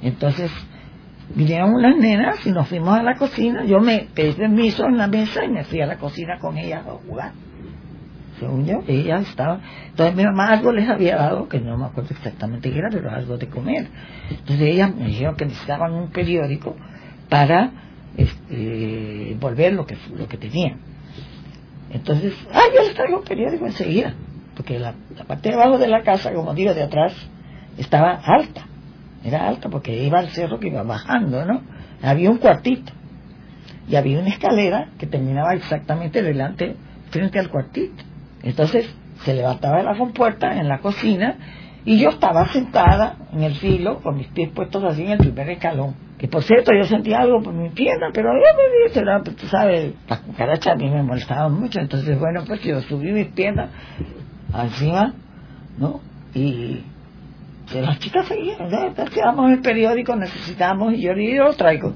Entonces 0.01 0.51
vinieron 1.35 1.73
unas 1.73 1.95
nenas 1.97 2.45
y 2.45 2.51
nos 2.51 2.67
fuimos 2.67 2.97
a 2.97 3.03
la 3.03 3.15
cocina, 3.15 3.63
yo 3.65 3.79
me 3.79 4.07
pedí 4.13 4.33
permiso 4.33 4.85
en 4.85 4.97
la 4.97 5.07
mesa 5.07 5.45
y 5.45 5.49
me 5.49 5.63
fui 5.63 5.81
a 5.81 5.85
la 5.85 5.97
cocina 5.97 6.39
con 6.39 6.57
ellas 6.57 6.85
a 6.87 6.91
jugar 6.91 7.31
según 8.39 8.65
yo, 8.65 8.83
ella 8.87 9.17
estaba, 9.17 9.59
entonces 9.89 10.15
mi 10.15 10.23
mamá 10.23 10.47
algo 10.47 10.71
les 10.71 10.89
había 10.89 11.17
dado, 11.17 11.47
que 11.47 11.59
no 11.59 11.77
me 11.77 11.85
acuerdo 11.85 12.11
exactamente 12.11 12.71
qué 12.71 12.79
era, 12.79 12.89
pero 12.89 13.11
algo 13.11 13.37
de 13.37 13.47
comer. 13.47 13.87
Entonces 14.29 14.61
ellas 14.61 14.95
me 14.95 15.07
dijeron 15.07 15.35
que 15.35 15.45
necesitaban 15.45 15.93
un 15.93 16.09
periódico 16.09 16.75
para 17.27 17.71
este, 18.17 19.37
volver 19.39 19.73
lo 19.73 19.85
que, 19.85 19.97
lo 20.15 20.27
que 20.27 20.37
tenían. 20.37 20.79
Entonces, 21.91 22.33
ah, 22.53 22.63
yo 22.73 22.83
les 22.83 22.93
traigo 22.93 23.19
un 23.19 23.23
periódico 23.23 23.65
enseguida, 23.65 24.13
porque 24.55 24.79
la, 24.79 24.93
parte 25.27 25.49
de 25.49 25.55
abajo 25.55 25.77
de 25.77 25.87
la 25.87 26.03
casa, 26.03 26.33
como 26.33 26.53
digo, 26.53 26.73
de 26.73 26.83
atrás, 26.83 27.13
estaba 27.77 28.11
alta, 28.11 28.65
era 29.23 29.47
alta 29.47 29.69
porque 29.69 30.03
iba 30.03 30.19
al 30.19 30.29
cerro 30.29 30.59
que 30.59 30.67
iba 30.67 30.83
bajando, 30.83 31.45
¿no? 31.45 31.61
Había 32.01 32.29
un 32.29 32.37
cuartito 32.37 32.93
y 33.87 33.95
había 33.95 34.19
una 34.19 34.29
escalera 34.29 34.89
que 34.97 35.07
terminaba 35.07 35.53
exactamente 35.55 36.21
delante, 36.21 36.75
frente 37.09 37.39
al 37.39 37.49
cuartito. 37.49 38.03
Entonces 38.43 38.89
se 39.23 39.33
levantaba 39.33 39.83
la 39.83 39.97
compuerta 39.97 40.57
en 40.57 40.69
la 40.69 40.79
cocina 40.79 41.35
y 41.85 41.97
yo 41.99 42.09
estaba 42.09 42.47
sentada 42.49 43.17
en 43.33 43.43
el 43.43 43.55
filo 43.55 43.99
con 44.01 44.15
mis 44.17 44.27
pies 44.27 44.49
puestos 44.49 44.83
así 44.83 45.03
en 45.03 45.11
el 45.11 45.17
primer 45.17 45.49
escalón. 45.49 46.08
Que 46.19 46.27
por 46.27 46.43
cierto 46.43 46.73
yo 46.73 46.83
sentía 46.83 47.19
algo 47.19 47.41
por 47.41 47.53
mi 47.53 47.69
pierna, 47.69 48.09
pero 48.13 48.29
yo 48.33 48.57
me 48.57 48.87
dije, 48.87 48.99
era, 48.99 49.21
pues, 49.21 49.37
tú 49.37 49.47
sabes, 49.47 49.93
las 50.07 50.19
cucarachas 50.19 50.73
a 50.73 50.75
mí 50.75 50.89
me 50.89 51.01
molestaban 51.01 51.53
mucho, 51.53 51.79
entonces 51.79 52.19
bueno, 52.19 52.43
pues 52.45 52.61
yo 52.61 52.81
subí 52.81 53.13
mis 53.13 53.27
piernas 53.27 53.69
encima, 54.53 55.13
¿no? 55.77 56.01
Y 56.33 56.83
las 57.73 57.99
chicas 57.99 58.27
seguían, 58.27 58.69
necesitamos 58.69 59.51
el 59.51 59.61
periódico, 59.61 60.15
necesitamos, 60.17 60.93
y 60.93 61.01
yo 61.01 61.13
le 61.13 61.35
lo 61.35 61.53
traigo. 61.53 61.93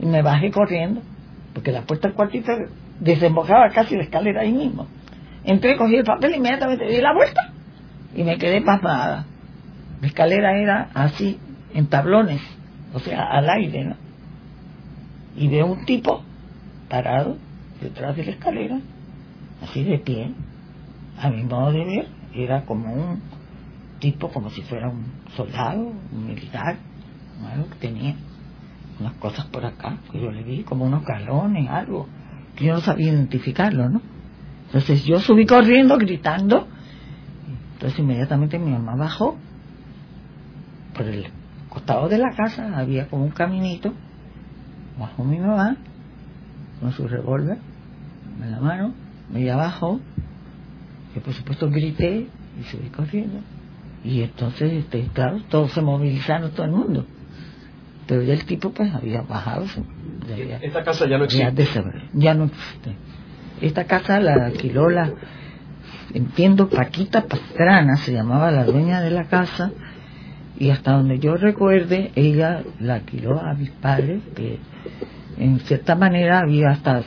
Y 0.00 0.06
me 0.06 0.22
bajé 0.22 0.50
corriendo, 0.50 1.02
porque 1.52 1.72
la 1.72 1.82
puerta 1.82 2.08
del 2.08 2.16
cuartito 2.16 2.52
desembocaba 3.00 3.68
casi 3.68 3.96
la 3.96 4.04
escalera 4.04 4.40
ahí 4.40 4.52
mismo. 4.52 4.86
Entré, 5.44 5.76
cogí 5.76 5.96
el 5.96 6.04
papel, 6.04 6.36
inmediatamente 6.36 6.86
di 6.86 7.02
la 7.02 7.12
vuelta 7.12 7.52
y 8.14 8.22
me 8.22 8.38
quedé 8.38 8.62
pasmada. 8.62 9.26
La 10.00 10.06
escalera 10.06 10.56
era 10.58 10.88
así, 10.94 11.38
en 11.74 11.86
tablones, 11.88 12.40
o 12.92 12.98
sea, 13.00 13.24
al 13.24 13.48
aire, 13.48 13.84
¿no? 13.84 13.96
Y 15.36 15.48
veo 15.48 15.66
un 15.66 15.84
tipo 15.84 16.22
parado 16.88 17.36
detrás 17.80 18.16
de 18.16 18.24
la 18.24 18.30
escalera, 18.32 18.80
así 19.62 19.82
de 19.82 19.98
pie. 19.98 20.32
A 21.18 21.30
mi 21.30 21.42
modo 21.42 21.72
de 21.72 21.84
ver, 21.84 22.08
era 22.34 22.64
como 22.64 22.92
un 22.92 23.20
tipo, 23.98 24.28
como 24.30 24.50
si 24.50 24.62
fuera 24.62 24.88
un 24.88 25.04
soldado, 25.36 25.92
un 26.12 26.26
militar, 26.26 26.76
algo 27.50 27.68
que 27.70 27.76
tenía 27.76 28.14
unas 29.00 29.14
cosas 29.14 29.46
por 29.46 29.64
acá, 29.64 29.98
que 30.10 30.20
yo 30.20 30.30
le 30.30 30.42
vi, 30.42 30.62
como 30.64 30.84
unos 30.84 31.04
galones, 31.04 31.68
algo, 31.68 32.08
que 32.56 32.66
yo 32.66 32.74
no 32.74 32.80
sabía 32.80 33.12
identificarlo, 33.12 33.88
¿no? 33.88 34.02
Entonces 34.66 35.04
yo 35.04 35.18
subí 35.18 35.46
corriendo, 35.46 35.98
gritando. 35.98 36.66
Entonces 37.74 37.98
inmediatamente 37.98 38.58
mi 38.58 38.70
mamá 38.70 38.96
bajó. 38.96 39.36
Por 40.94 41.06
el 41.06 41.26
costado 41.72 42.08
de 42.08 42.18
la 42.18 42.30
casa 42.36 42.76
había 42.76 43.08
como 43.08 43.24
un 43.24 43.30
caminito. 43.30 43.92
Bajó 44.98 45.24
mi 45.24 45.38
mamá 45.38 45.76
con 46.80 46.92
su 46.92 47.08
revólver 47.08 47.58
en 48.42 48.50
la 48.50 48.60
mano. 48.60 48.94
Me 49.32 49.50
bajó. 49.54 50.00
Yo 51.14 51.22
por 51.22 51.32
supuesto 51.32 51.70
grité 51.70 52.26
y 52.60 52.64
subí 52.64 52.88
corriendo. 52.88 53.40
Y 54.04 54.22
entonces, 54.22 54.72
este, 54.72 55.08
claro, 55.14 55.40
todos 55.48 55.72
se 55.72 55.80
movilizaron, 55.80 56.50
todo 56.50 56.66
el 56.66 56.72
mundo. 56.72 57.06
Pero 58.06 58.22
ya 58.22 58.34
el 58.34 58.44
tipo 58.44 58.70
pues 58.70 58.92
había 58.92 59.22
bajado. 59.22 59.64
Esta 60.60 60.82
casa 60.82 61.06
ya 61.06 61.18
no 61.18 61.24
existe. 61.24 61.64
ya 62.12 62.34
no 62.34 62.44
existe. 62.44 62.96
Esta 63.60 63.84
casa 63.84 64.18
la 64.20 64.46
alquiló 64.46 64.90
la, 64.90 65.12
entiendo, 66.12 66.68
Paquita 66.68 67.24
Pastrana, 67.24 67.96
se 67.96 68.12
llamaba 68.12 68.50
la 68.50 68.64
dueña 68.64 69.00
de 69.00 69.10
la 69.10 69.24
casa, 69.24 69.70
y 70.58 70.70
hasta 70.70 70.92
donde 70.92 71.18
yo 71.18 71.36
recuerde, 71.36 72.12
ella 72.14 72.62
la 72.80 72.94
alquiló 72.94 73.40
a 73.40 73.54
mis 73.54 73.70
padres, 73.70 74.22
que 74.34 74.58
en 75.38 75.60
cierta 75.60 75.94
manera 75.94 76.40
había 76.40 76.70
hasta 76.70 77.02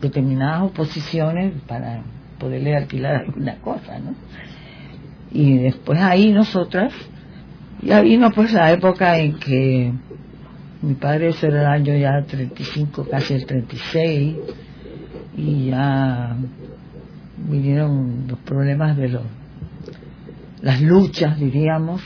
determinadas 0.00 0.62
oposiciones 0.62 1.54
para 1.66 2.02
poderle 2.38 2.76
alquilar 2.76 3.16
alguna 3.16 3.56
cosa, 3.56 3.98
¿no? 3.98 4.14
Y 5.32 5.58
después 5.58 6.00
ahí 6.00 6.32
nosotras, 6.32 6.92
ya 7.82 8.00
vino 8.00 8.30
pues 8.30 8.52
la 8.52 8.72
época 8.72 9.18
en 9.18 9.38
que 9.38 9.92
mi 10.82 10.94
padre, 10.94 11.28
ese 11.28 11.48
era 11.48 11.62
el 11.62 11.66
año 11.66 11.96
ya 11.96 12.24
35, 12.24 13.08
casi 13.10 13.34
el 13.34 13.46
36, 13.46 14.36
y 15.36 15.66
ya 15.66 16.36
vinieron 17.48 18.26
los 18.28 18.38
problemas 18.40 18.96
de 18.96 19.08
los 19.08 19.22
las 20.62 20.80
luchas 20.80 21.38
diríamos 21.38 22.00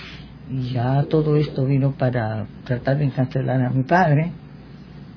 ya 0.50 1.04
todo 1.04 1.36
esto 1.36 1.64
vino 1.64 1.92
para 1.92 2.46
tratar 2.64 2.98
de 2.98 3.04
encarcelar 3.04 3.62
a 3.62 3.70
mi 3.70 3.84
padre 3.84 4.32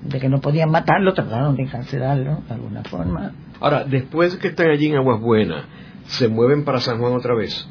de 0.04 0.20
que 0.20 0.30
no 0.30 0.42
podían 0.42 0.72
matarlo 0.72 1.14
trataron 1.14 1.56
de 1.56 1.64
encarcelarlo 1.64 2.42
de 2.48 2.54
alguna 2.54 2.84
forma 2.84 3.32
ahora 3.60 3.84
después 3.84 4.36
que 4.38 4.50
están 4.50 4.70
allí 4.70 4.88
en 4.88 4.98
Aguas 4.98 5.22
Buenas 5.22 5.66
se 6.06 6.28
mueven 6.28 6.66
para 6.66 6.80
San 6.80 7.00
Juan 7.00 7.14
otra 7.14 7.36
vez 7.36 7.68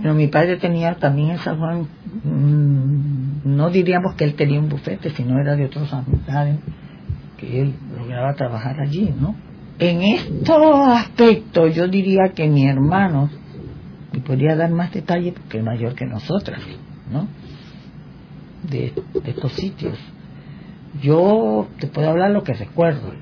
pero 0.00 0.14
mi 0.14 0.28
padre 0.28 0.56
tenía 0.56 0.94
también 0.94 1.30
en 1.30 1.38
San 1.38 1.58
Juan 1.58 1.86
mm, 2.24 3.56
no 3.56 3.70
diríamos 3.70 4.14
que 4.14 4.24
él 4.24 4.34
tenía 4.34 4.60
un 4.60 4.68
bufete 4.68 5.10
sino 5.10 5.40
era 5.40 5.56
de 5.56 5.66
otros 5.66 5.92
amistades 5.92 6.58
que 7.42 7.60
él 7.60 7.74
lograba 7.98 8.34
trabajar 8.34 8.80
allí, 8.80 9.12
¿no? 9.20 9.34
En 9.78 10.02
estos 10.02 10.88
aspectos 10.88 11.74
yo 11.74 11.88
diría 11.88 12.32
que 12.34 12.48
mi 12.48 12.68
hermano, 12.68 13.30
y 14.12 14.20
podría 14.20 14.56
dar 14.56 14.70
más 14.70 14.92
detalles 14.92 15.34
porque 15.34 15.58
es 15.58 15.64
mayor 15.64 15.94
que 15.94 16.06
nosotras, 16.06 16.60
¿no? 17.10 17.26
De, 18.68 18.92
estos 19.24 19.52
sitios. 19.54 19.98
Yo 21.00 21.68
te 21.78 21.86
puedo 21.86 22.10
hablar 22.10 22.30
lo 22.30 22.42
que 22.42 22.52
recuerdo, 22.52 23.12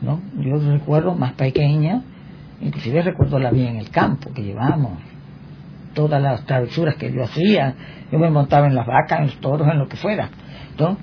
¿no? 0.00 0.20
Yo 0.38 0.58
recuerdo 0.72 1.14
más 1.14 1.32
pequeña, 1.32 2.02
inclusive 2.60 3.02
recuerdo 3.02 3.38
la 3.38 3.50
vida 3.50 3.70
en 3.70 3.76
el 3.76 3.90
campo 3.90 4.32
que 4.32 4.42
llevamos, 4.42 4.98
todas 5.94 6.22
las 6.22 6.44
travesuras 6.44 6.96
que 6.96 7.12
yo 7.12 7.24
hacía, 7.24 7.74
yo 8.10 8.18
me 8.18 8.30
montaba 8.30 8.66
en 8.66 8.74
las 8.74 8.86
vacas, 8.86 9.20
en 9.20 9.26
los 9.26 9.40
toros, 9.40 9.68
en 9.68 9.78
lo 9.78 9.88
que 9.88 9.96
fuera, 9.96 10.30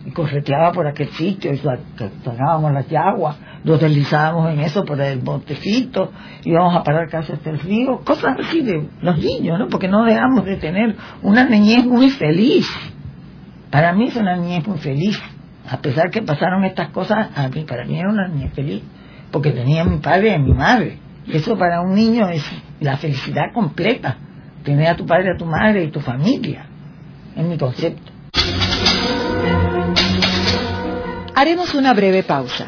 y 0.05 0.11
correteaba 0.11 0.71
por 0.71 0.87
aquel 0.87 1.09
sitio, 1.09 1.53
y 1.53 1.57
sacábamos 1.57 2.73
las 2.73 2.87
yaguas, 2.87 3.37
nos 3.63 3.79
deslizábamos 3.79 4.51
en 4.51 4.61
eso 4.61 4.83
por 4.83 4.99
el 4.99 5.21
montecito, 5.21 6.11
íbamos 6.43 6.75
a 6.75 6.83
parar 6.83 7.09
casi 7.09 7.33
hasta 7.33 7.49
el 7.49 7.59
río, 7.59 7.99
cosas 8.03 8.35
así 8.39 8.61
de 8.61 8.87
los 9.01 9.17
niños, 9.17 9.59
¿no? 9.59 9.67
Porque 9.67 9.87
no 9.87 10.03
dejamos 10.03 10.45
de 10.45 10.57
tener 10.57 10.95
una 11.21 11.45
niñez 11.45 11.85
muy 11.85 12.09
feliz. 12.09 12.67
Para 13.69 13.93
mí 13.93 14.07
es 14.07 14.15
una 14.15 14.35
niñez 14.35 14.67
muy 14.67 14.79
feliz. 14.79 15.21
A 15.69 15.77
pesar 15.77 16.09
que 16.09 16.21
pasaron 16.21 16.65
estas 16.65 16.89
cosas, 16.89 17.29
a 17.35 17.47
mí, 17.49 17.63
para 17.63 17.85
mí 17.85 17.99
era 17.99 18.09
una 18.09 18.27
niñez 18.27 18.53
feliz. 18.53 18.83
Porque 19.31 19.51
tenía 19.51 19.83
a 19.83 19.85
mi 19.85 19.97
padre 19.99 20.29
y 20.31 20.33
a 20.33 20.39
mi 20.39 20.53
madre. 20.53 20.97
Eso 21.27 21.57
para 21.57 21.81
un 21.81 21.93
niño 21.93 22.27
es 22.29 22.43
la 22.79 22.97
felicidad 22.97 23.53
completa. 23.53 24.17
Tener 24.63 24.87
a 24.87 24.95
tu 24.95 25.05
padre, 25.05 25.31
a 25.33 25.37
tu 25.37 25.45
madre 25.45 25.83
y 25.85 25.91
tu 25.91 26.01
familia. 26.01 26.65
Es 27.35 27.45
mi 27.45 27.57
concepto. 27.57 28.11
Haremos 31.33 31.73
una 31.73 31.93
breve 31.93 32.23
pausa, 32.23 32.67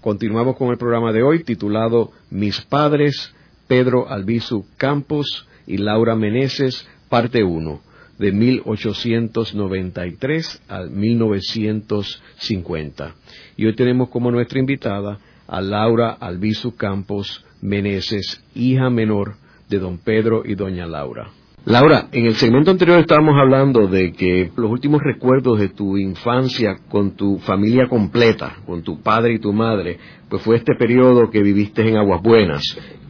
Continuamos 0.01 0.57
con 0.57 0.71
el 0.71 0.77
programa 0.77 1.13
de 1.13 1.23
hoy 1.23 1.45
titulado 1.45 2.11
Mis 2.29 2.59
padres 2.59 3.33
Pedro 3.69 4.09
Albizu 4.09 4.65
Campos 4.75 5.47
y 5.65 5.77
Laura 5.77 6.17
Meneses, 6.17 6.85
parte 7.07 7.45
1, 7.45 7.92
de 8.23 8.31
1893 8.31 10.63
al 10.69 10.89
1950. 10.91 13.15
Y 13.57 13.65
hoy 13.65 13.75
tenemos 13.75 14.07
como 14.07 14.31
nuestra 14.31 14.59
invitada 14.59 15.19
a 15.45 15.59
Laura 15.59 16.11
Albizu 16.11 16.77
Campos 16.77 17.43
Meneses, 17.61 18.41
hija 18.55 18.89
menor 18.89 19.33
de 19.67 19.79
don 19.79 19.97
Pedro 19.97 20.43
y 20.45 20.55
doña 20.55 20.85
Laura. 20.85 21.31
Laura, 21.65 22.07
en 22.13 22.25
el 22.25 22.35
segmento 22.35 22.71
anterior 22.71 22.99
estábamos 22.99 23.35
hablando 23.37 23.87
de 23.87 24.13
que 24.13 24.49
los 24.55 24.71
últimos 24.71 25.01
recuerdos 25.03 25.59
de 25.59 25.67
tu 25.67 25.97
infancia 25.97 26.77
con 26.89 27.17
tu 27.17 27.39
familia 27.39 27.89
completa, 27.89 28.55
con 28.65 28.83
tu 28.83 29.01
padre 29.01 29.33
y 29.33 29.39
tu 29.39 29.51
madre, 29.51 29.99
pues 30.29 30.41
fue 30.43 30.55
este 30.55 30.75
periodo 30.75 31.29
que 31.29 31.43
viviste 31.43 31.85
en 31.85 31.97
Aguas 31.97 32.21
Buenas, 32.21 32.63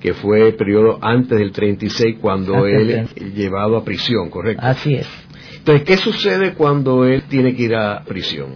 que 0.04 0.14
fue 0.14 0.50
el 0.50 0.56
periodo 0.56 1.00
antes 1.02 1.40
del 1.40 1.54
36 1.54 2.18
cuando 2.20 2.68
él 2.68 2.90
es 2.90 3.16
llevado 3.34 3.78
a 3.78 3.86
prisión, 3.86 4.30
¿correcto? 4.30 4.62
Así 4.62 4.96
es. 4.96 5.08
Entonces, 5.60 5.86
¿qué 5.86 5.96
sucede 5.96 6.56
cuando 6.56 7.06
él 7.06 7.24
tiene 7.30 7.56
que 7.56 7.64
ir 7.64 7.76
a 7.76 8.04
prisión? 8.04 8.50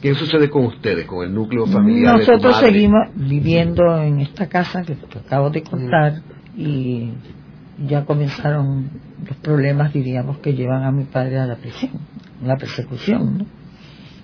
¿Qué 0.00 0.14
sucede 0.14 0.48
con 0.48 0.66
ustedes, 0.66 1.04
con 1.06 1.26
el 1.26 1.34
núcleo 1.34 1.66
familiar? 1.66 2.18
Nosotros 2.18 2.58
seguimos 2.58 3.08
viviendo 3.16 4.00
en 4.00 4.20
esta 4.20 4.48
casa 4.48 4.82
que 4.82 4.94
te 4.94 5.18
acabo 5.18 5.50
de 5.50 5.64
contar 5.64 6.22
y 6.56 7.10
ya 7.88 8.04
comenzaron 8.04 8.88
los 9.26 9.36
problemas, 9.38 9.92
diríamos, 9.92 10.38
que 10.38 10.54
llevan 10.54 10.84
a 10.84 10.92
mi 10.92 11.04
padre 11.04 11.40
a 11.40 11.46
la 11.46 11.56
prisión, 11.56 11.90
la 12.40 12.56
persecución, 12.56 13.38
¿no? 13.38 13.46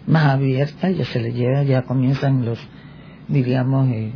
Más 0.07 0.27
abierta, 0.27 0.89
ya 0.89 1.05
se 1.05 1.19
le 1.19 1.33
lleva, 1.33 1.65
ya 1.65 1.83
comienzan 1.83 2.45
los, 2.45 2.61
diríamos, 3.27 3.89
eh, 3.89 4.13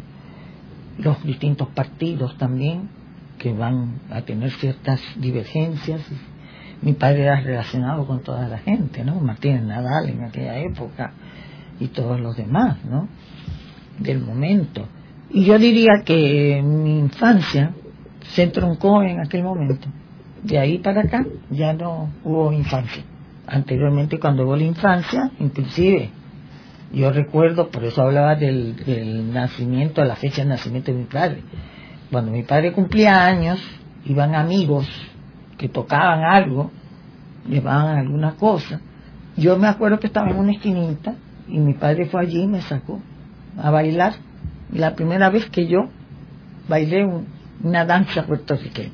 los 0.98 1.22
distintos 1.24 1.68
partidos 1.68 2.36
también, 2.38 2.88
que 3.38 3.52
van 3.52 4.00
a 4.10 4.22
tener 4.22 4.50
ciertas 4.52 5.00
divergencias. 5.16 6.00
Mi 6.82 6.92
padre 6.92 7.22
era 7.22 7.40
relacionado 7.40 8.06
con 8.06 8.22
toda 8.22 8.48
la 8.48 8.58
gente, 8.58 9.04
¿no? 9.04 9.20
Martínez 9.20 9.62
Nadal 9.62 10.08
en 10.08 10.24
aquella 10.24 10.58
época 10.58 11.12
y 11.80 11.88
todos 11.88 12.20
los 12.20 12.36
demás, 12.36 12.84
¿no? 12.84 13.08
Del 13.98 14.20
momento. 14.20 14.86
Y 15.30 15.44
yo 15.44 15.58
diría 15.58 16.02
que 16.04 16.62
mi 16.62 16.98
infancia 16.98 17.72
se 18.34 18.46
troncó 18.48 19.02
en 19.02 19.20
aquel 19.20 19.42
momento. 19.42 19.88
De 20.42 20.58
ahí 20.58 20.78
para 20.78 21.02
acá 21.02 21.24
ya 21.50 21.72
no 21.72 22.10
hubo 22.22 22.52
infancia. 22.52 23.02
Anteriormente 23.46 24.18
cuando 24.18 24.44
hubo 24.44 24.56
la 24.56 24.64
infancia, 24.64 25.30
inclusive, 25.40 26.10
yo 26.94 27.10
recuerdo, 27.10 27.70
por 27.70 27.84
eso 27.84 28.02
hablaba 28.02 28.36
del, 28.36 29.32
nacimiento, 29.32 30.04
la 30.04 30.16
fecha 30.16 30.42
de 30.42 30.48
nacimiento 30.48 30.92
de 30.92 30.98
mi 30.98 31.04
padre. 31.04 31.42
Cuando 32.10 32.30
mi 32.30 32.42
padre 32.44 32.72
cumplía 32.72 33.26
años, 33.26 33.60
iban 34.04 34.34
amigos 34.34 34.88
que 35.58 35.68
tocaban 35.68 36.22
algo, 36.24 36.70
llevaban 37.48 37.98
alguna 37.98 38.36
cosa. 38.36 38.80
Yo 39.36 39.56
me 39.58 39.66
acuerdo 39.66 39.98
que 39.98 40.06
estaba 40.06 40.30
en 40.30 40.36
una 40.36 40.52
esquinita 40.52 41.16
y 41.48 41.58
mi 41.58 41.74
padre 41.74 42.06
fue 42.06 42.20
allí 42.20 42.42
y 42.42 42.46
me 42.46 42.60
sacó 42.60 43.00
a 43.60 43.70
bailar. 43.70 44.14
La 44.72 44.94
primera 44.94 45.30
vez 45.30 45.50
que 45.50 45.66
yo 45.66 45.88
bailé 46.68 47.04
un, 47.04 47.26
una 47.62 47.84
danza 47.84 48.24
puertorriqueña, 48.24 48.92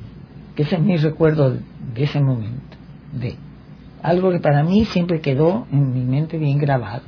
que 0.55 0.63
ese 0.63 0.75
es 0.75 0.81
mi 0.81 0.97
recuerdo 0.97 1.51
de 1.51 2.03
ese 2.03 2.19
momento, 2.19 2.77
de 3.13 3.35
algo 4.01 4.31
que 4.31 4.39
para 4.39 4.63
mí 4.63 4.85
siempre 4.85 5.21
quedó 5.21 5.67
en 5.71 5.93
mi 5.93 6.03
mente 6.03 6.37
bien 6.37 6.57
grabado 6.57 7.03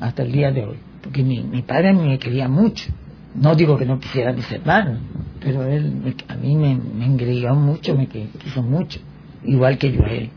hasta 0.00 0.22
el 0.22 0.32
día 0.32 0.50
de 0.50 0.64
hoy, 0.64 0.76
porque 1.02 1.22
mi, 1.22 1.62
padre 1.62 1.92
me 1.92 2.18
quería 2.18 2.48
mucho, 2.48 2.90
no 3.34 3.54
digo 3.54 3.76
que 3.76 3.84
no 3.84 3.98
quisiera 3.98 4.30
a 4.30 4.34
mis 4.34 4.50
hermanos, 4.50 4.98
pero 5.40 5.64
él 5.64 6.14
a 6.28 6.34
mí 6.36 6.56
me, 6.56 6.76
me 6.76 7.54
mucho, 7.54 7.96
me 7.96 8.06
quiso 8.06 8.62
mucho, 8.62 9.00
igual 9.44 9.78
que 9.78 9.92
yo 9.92 10.04
a 10.04 10.10
él. 10.10 10.30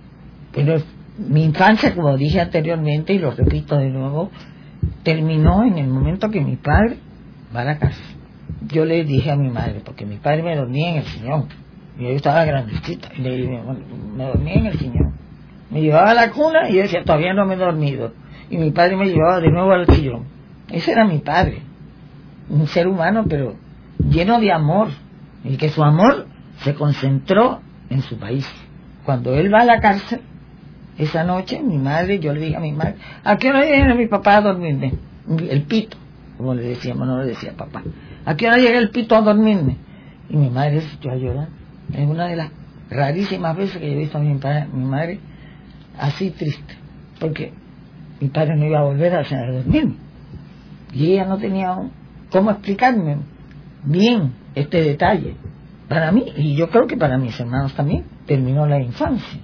Pero 0.54 0.82
mi 1.18 1.44
infancia, 1.44 1.94
como 1.96 2.16
dije 2.18 2.40
anteriormente, 2.40 3.14
y 3.14 3.20
lo 3.20 3.32
repito 3.32 3.78
de 3.78 3.90
nuevo, 3.90 4.32
terminó 5.04 5.64
en 5.64 5.78
el 5.78 5.88
momento 5.88 6.30
que 6.30 6.42
mi 6.42 6.56
padre 6.56 6.98
va 7.56 7.62
a 7.62 7.66
la 7.66 7.78
casa 7.78 8.20
yo 8.68 8.86
le 8.86 9.04
dije 9.04 9.32
a 9.32 9.36
mi 9.36 9.50
madre, 9.50 9.82
porque 9.84 10.06
mi 10.06 10.18
padre 10.18 10.44
me 10.44 10.56
dormía 10.56 10.92
en 10.92 10.96
el 10.98 11.04
sillón, 11.04 11.48
yo 11.98 12.10
estaba 12.10 12.46
grandecita, 12.46 13.10
y 13.16 13.22
le 13.22 13.38
dije, 13.38 13.62
me 14.16 14.24
dormía 14.26 14.54
en 14.56 14.66
el 14.68 14.80
sillón. 14.80 15.14
Me 15.70 15.82
llevaba 15.82 16.12
a 16.12 16.14
la 16.14 16.32
cuna 16.32 16.70
y 16.70 16.76
yo 16.76 16.82
decía, 16.82 17.04
todavía 17.04 17.34
no 17.34 17.46
me 17.46 17.54
he 17.54 17.58
dormido. 17.58 18.12
Y 18.50 18.58
mi 18.58 18.72
padre 18.72 18.96
me 18.96 19.06
llevaba 19.06 19.40
de 19.40 19.50
nuevo 19.50 19.72
al 19.72 19.86
sillón. 19.88 20.26
Ese 20.70 20.92
era 20.92 21.06
mi 21.06 21.20
padre, 21.20 21.62
un 22.50 22.68
ser 22.68 22.88
humano, 22.88 23.26
pero 23.28 23.56
lleno 24.10 24.40
de 24.40 24.52
amor, 24.52 24.90
y 25.44 25.58
que 25.58 25.70
su 25.70 25.84
amor 25.84 26.28
se 26.64 26.74
concentró 26.76 27.62
en 27.90 28.02
su 28.02 28.18
país. 28.18 28.48
Cuando 29.06 29.34
él 29.34 29.54
va 29.54 29.62
a 29.62 29.66
la 29.66 29.80
cárcel, 29.80 30.22
esa 30.98 31.24
noche, 31.24 31.62
mi 31.62 31.78
madre, 31.78 32.20
yo 32.20 32.34
le 32.34 32.42
dije 32.42 32.58
a 32.58 32.60
mi 32.60 32.74
madre, 32.74 32.96
¿a 33.24 33.38
qué 33.38 33.50
hora 33.50 33.62
viene 33.62 33.96
mi 33.96 34.08
papá 34.08 34.38
a 34.38 34.42
dormirme? 34.42 34.94
El 35.50 35.64
pito, 35.64 35.98
como 36.38 36.54
le 36.54 36.64
decíamos, 36.64 37.08
no 37.08 37.20
le 37.20 37.28
decía 37.28 37.54
papá. 37.56 37.84
¿A 38.26 38.36
qué 38.36 38.48
hora 38.48 38.58
llega 38.58 38.78
el 38.78 38.90
pito 38.90 39.16
a 39.16 39.22
dormirme? 39.22 39.78
Y 40.30 40.36
mi 40.36 40.50
madre 40.50 40.82
se 40.82 40.96
echó 40.96 41.12
a 41.12 41.16
llorar. 41.16 41.48
Es 41.94 42.08
una 42.08 42.28
de 42.28 42.36
las 42.36 42.52
rarísimas 42.90 43.56
veces 43.56 43.78
que 43.78 43.88
yo 43.88 43.94
he 43.94 43.98
visto 43.98 44.18
a 44.18 44.22
mi, 44.22 44.38
padre, 44.38 44.68
mi 44.74 44.86
madre 44.86 45.20
así 45.98 46.32
triste. 46.32 46.76
Porque 47.20 47.54
mi 48.20 48.28
padre 48.30 48.56
no 48.56 48.66
iba 48.66 48.80
a 48.80 48.84
volver 48.84 49.16
a 49.16 49.20
hacer 49.22 49.52
dormirme. 49.52 49.96
Y 50.94 51.14
ella 51.14 51.26
no 51.26 51.38
tenía 51.38 51.78
cómo 52.32 52.52
explicarme 52.52 53.18
bien 53.84 54.34
este 54.56 54.82
detalle. 54.82 55.36
Para 55.88 56.12
mí, 56.12 56.26
y 56.38 56.56
yo 56.56 56.70
creo 56.70 56.86
que 56.88 56.98
para 56.98 57.18
mis 57.18 57.40
hermanos 57.40 57.74
también, 57.74 58.04
terminó 58.26 58.66
la 58.68 58.80
infancia 58.80 59.40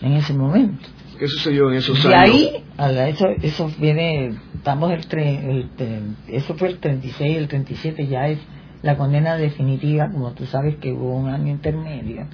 en 0.00 0.12
ese 0.14 0.32
momento. 0.32 0.88
¿Qué 1.18 1.26
sucedió 1.28 1.70
en 1.70 1.76
esos 1.78 2.04
años? 2.06 2.14
ahí, 2.34 2.64
a 2.78 2.88
la- 2.88 3.08
eso, 3.08 3.26
eso 3.42 3.70
viene, 3.78 4.34
estamos 4.54 4.90
el, 4.92 5.06
tre- 5.06 5.42
el 5.44 5.70
tre- 5.76 6.14
eso 6.28 6.54
fue 6.54 6.68
el 6.68 6.78
36, 6.78 7.36
el 7.36 7.48
37 7.48 8.06
ya 8.06 8.28
es 8.28 8.38
la 8.82 8.96
condena 8.96 9.36
definitiva, 9.36 10.08
como 10.10 10.30
tú 10.32 10.46
sabes 10.46 10.76
que 10.76 10.90
hubo 10.92 11.14
un 11.14 11.28
año 11.28 11.48
intermedio. 11.48 12.26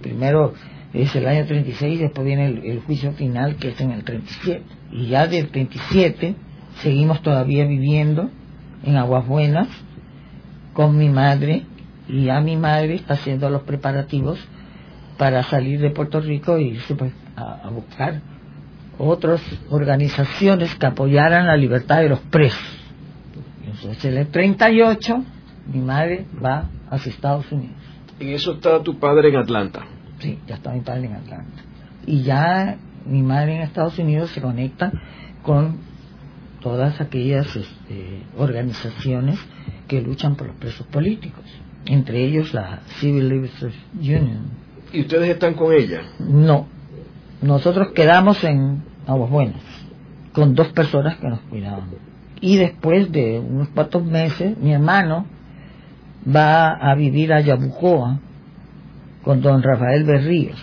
Primero 0.00 0.54
es 0.92 1.14
el 1.14 1.26
año 1.26 1.46
36 1.46 1.98
y 2.00 2.02
después 2.02 2.26
viene 2.26 2.46
el, 2.46 2.64
el 2.64 2.80
juicio 2.80 3.12
final 3.12 3.56
que 3.56 3.68
es 3.68 3.80
en 3.80 3.92
el 3.92 4.04
37. 4.04 4.62
Y 4.92 5.06
ya 5.06 5.26
del 5.26 5.48
37 5.48 6.34
seguimos 6.82 7.22
todavía 7.22 7.64
viviendo 7.64 8.30
en 8.84 8.96
Aguas 8.96 9.26
Buenas 9.26 9.68
con 10.72 10.96
mi 10.96 11.08
madre 11.08 11.64
y 12.08 12.24
ya 12.24 12.40
mi 12.40 12.56
madre 12.56 12.94
está 12.94 13.14
haciendo 13.14 13.50
los 13.50 13.62
preparativos 13.62 14.38
para 15.16 15.42
salir 15.44 15.80
de 15.80 15.90
Puerto 15.90 16.20
Rico 16.20 16.56
e 16.56 16.62
irse 16.62 16.94
pues, 16.94 17.12
a, 17.36 17.66
a 17.66 17.70
buscar 17.70 18.20
otras 18.98 19.40
organizaciones 19.70 20.74
que 20.74 20.86
apoyaran 20.86 21.46
la 21.46 21.56
libertad 21.56 22.00
de 22.00 22.08
los 22.08 22.20
presos. 22.20 22.78
Entonces 23.64 24.04
en 24.04 24.18
el 24.18 24.26
38 24.28 25.24
mi 25.72 25.80
madre 25.80 26.26
va 26.44 26.68
hacia 26.90 27.10
Estados 27.10 27.50
Unidos. 27.52 27.76
En 28.18 28.28
eso 28.30 28.54
está 28.54 28.82
tu 28.82 28.98
padre 28.98 29.28
en 29.28 29.36
Atlanta. 29.36 29.86
Sí, 30.20 30.38
ya 30.46 30.56
está 30.56 30.72
mi 30.72 30.80
padre 30.80 31.06
en 31.06 31.14
Atlanta. 31.14 31.62
Y 32.06 32.22
ya 32.22 32.76
mi 33.06 33.22
madre 33.22 33.56
en 33.56 33.62
Estados 33.62 33.98
Unidos 33.98 34.30
se 34.30 34.40
conecta 34.40 34.92
con 35.42 35.78
todas 36.60 37.00
aquellas 37.00 37.56
este, 37.56 38.22
organizaciones 38.36 39.38
que 39.88 40.02
luchan 40.02 40.36
por 40.36 40.48
los 40.48 40.56
presos 40.56 40.86
políticos, 40.86 41.44
entre 41.86 42.22
ellos 42.24 42.52
la 42.54 42.80
Civil 42.98 43.28
Liberties 43.28 43.74
Union. 43.94 44.50
¿Y 44.92 45.00
ustedes 45.00 45.30
están 45.30 45.54
con 45.54 45.72
ella? 45.72 46.02
No, 46.18 46.66
nosotros 47.42 47.88
quedamos 47.94 48.44
en 48.44 48.82
Aguas 49.06 49.30
Buenas. 49.30 49.62
con 50.32 50.54
dos 50.54 50.68
personas 50.68 51.16
que 51.16 51.28
nos 51.28 51.40
cuidaban. 51.40 51.88
Y 52.40 52.56
después 52.56 53.10
de 53.10 53.38
unos 53.38 53.68
cuantos 53.68 54.04
meses, 54.04 54.56
mi 54.58 54.72
hermano 54.72 55.26
va 56.24 56.68
a 56.68 56.94
vivir 56.94 57.32
a 57.32 57.40
Yabucoa 57.40 58.20
con 59.22 59.40
don 59.40 59.62
Rafael 59.62 60.04
Berríos. 60.04 60.60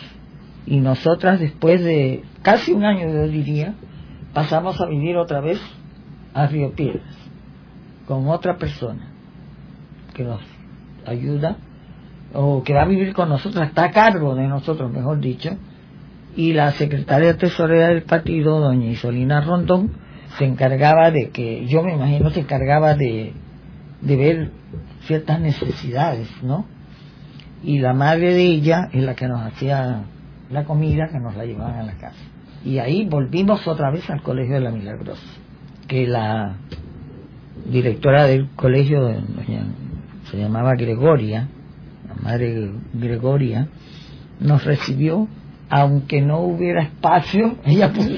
Y 0.65 0.79
nosotras 0.79 1.39
después 1.39 1.83
de 1.83 2.23
casi 2.41 2.73
un 2.73 2.83
año, 2.83 3.09
yo 3.09 3.27
diría, 3.27 3.75
pasamos 4.33 4.79
a 4.81 4.87
vivir 4.87 5.17
otra 5.17 5.41
vez 5.41 5.59
a 6.33 6.47
Río 6.47 6.71
Piedras 6.71 7.17
con 8.07 8.27
otra 8.29 8.57
persona 8.57 9.11
que 10.13 10.23
nos 10.23 10.41
ayuda 11.05 11.57
o 12.33 12.63
que 12.63 12.73
va 12.73 12.83
a 12.83 12.87
vivir 12.87 13.13
con 13.13 13.29
nosotros, 13.29 13.65
está 13.65 13.85
a 13.85 13.91
cargo 13.91 14.35
de 14.35 14.47
nosotros, 14.47 14.91
mejor 14.91 15.19
dicho, 15.19 15.51
y 16.35 16.53
la 16.53 16.71
secretaria 16.71 17.37
tesorera 17.37 17.89
del 17.89 18.03
partido, 18.03 18.59
doña 18.59 18.87
Isolina 18.87 19.41
Rondón, 19.41 19.91
se 20.37 20.45
encargaba 20.45 21.09
de 21.11 21.29
que, 21.29 21.65
yo 21.67 21.83
me 21.83 21.93
imagino, 21.93 22.29
se 22.29 22.41
encargaba 22.41 22.95
de, 22.95 23.33
de 24.01 24.15
ver 24.15 24.51
ciertas 25.01 25.39
necesidades, 25.39 26.29
¿no? 26.43 26.65
Y 27.63 27.79
la 27.79 27.93
madre 27.93 28.33
de 28.33 28.43
ella 28.43 28.89
es 28.91 29.03
la 29.03 29.15
que 29.15 29.27
nos 29.27 29.41
hacía 29.41 30.03
la 30.49 30.63
comida, 30.63 31.07
que 31.09 31.19
nos 31.19 31.35
la 31.35 31.45
llevaban 31.45 31.79
a 31.79 31.83
la 31.83 31.93
casa. 31.93 32.23
Y 32.63 32.79
ahí 32.79 33.05
volvimos 33.05 33.67
otra 33.67 33.91
vez 33.91 34.09
al 34.09 34.21
Colegio 34.21 34.55
de 34.55 34.61
la 34.61 34.71
Milagrosa, 34.71 35.25
que 35.87 36.07
la 36.07 36.55
directora 37.65 38.25
del 38.25 38.49
colegio, 38.55 39.01
doña, 39.01 39.65
se 40.29 40.37
llamaba 40.37 40.75
Gregoria, 40.75 41.47
la 42.07 42.15
madre 42.15 42.71
Gregoria, 42.93 43.67
nos 44.39 44.63
recibió, 44.63 45.27
aunque 45.69 46.21
no 46.21 46.39
hubiera 46.39 46.83
espacio, 46.83 47.57
ella 47.65 47.91
puso 47.91 48.11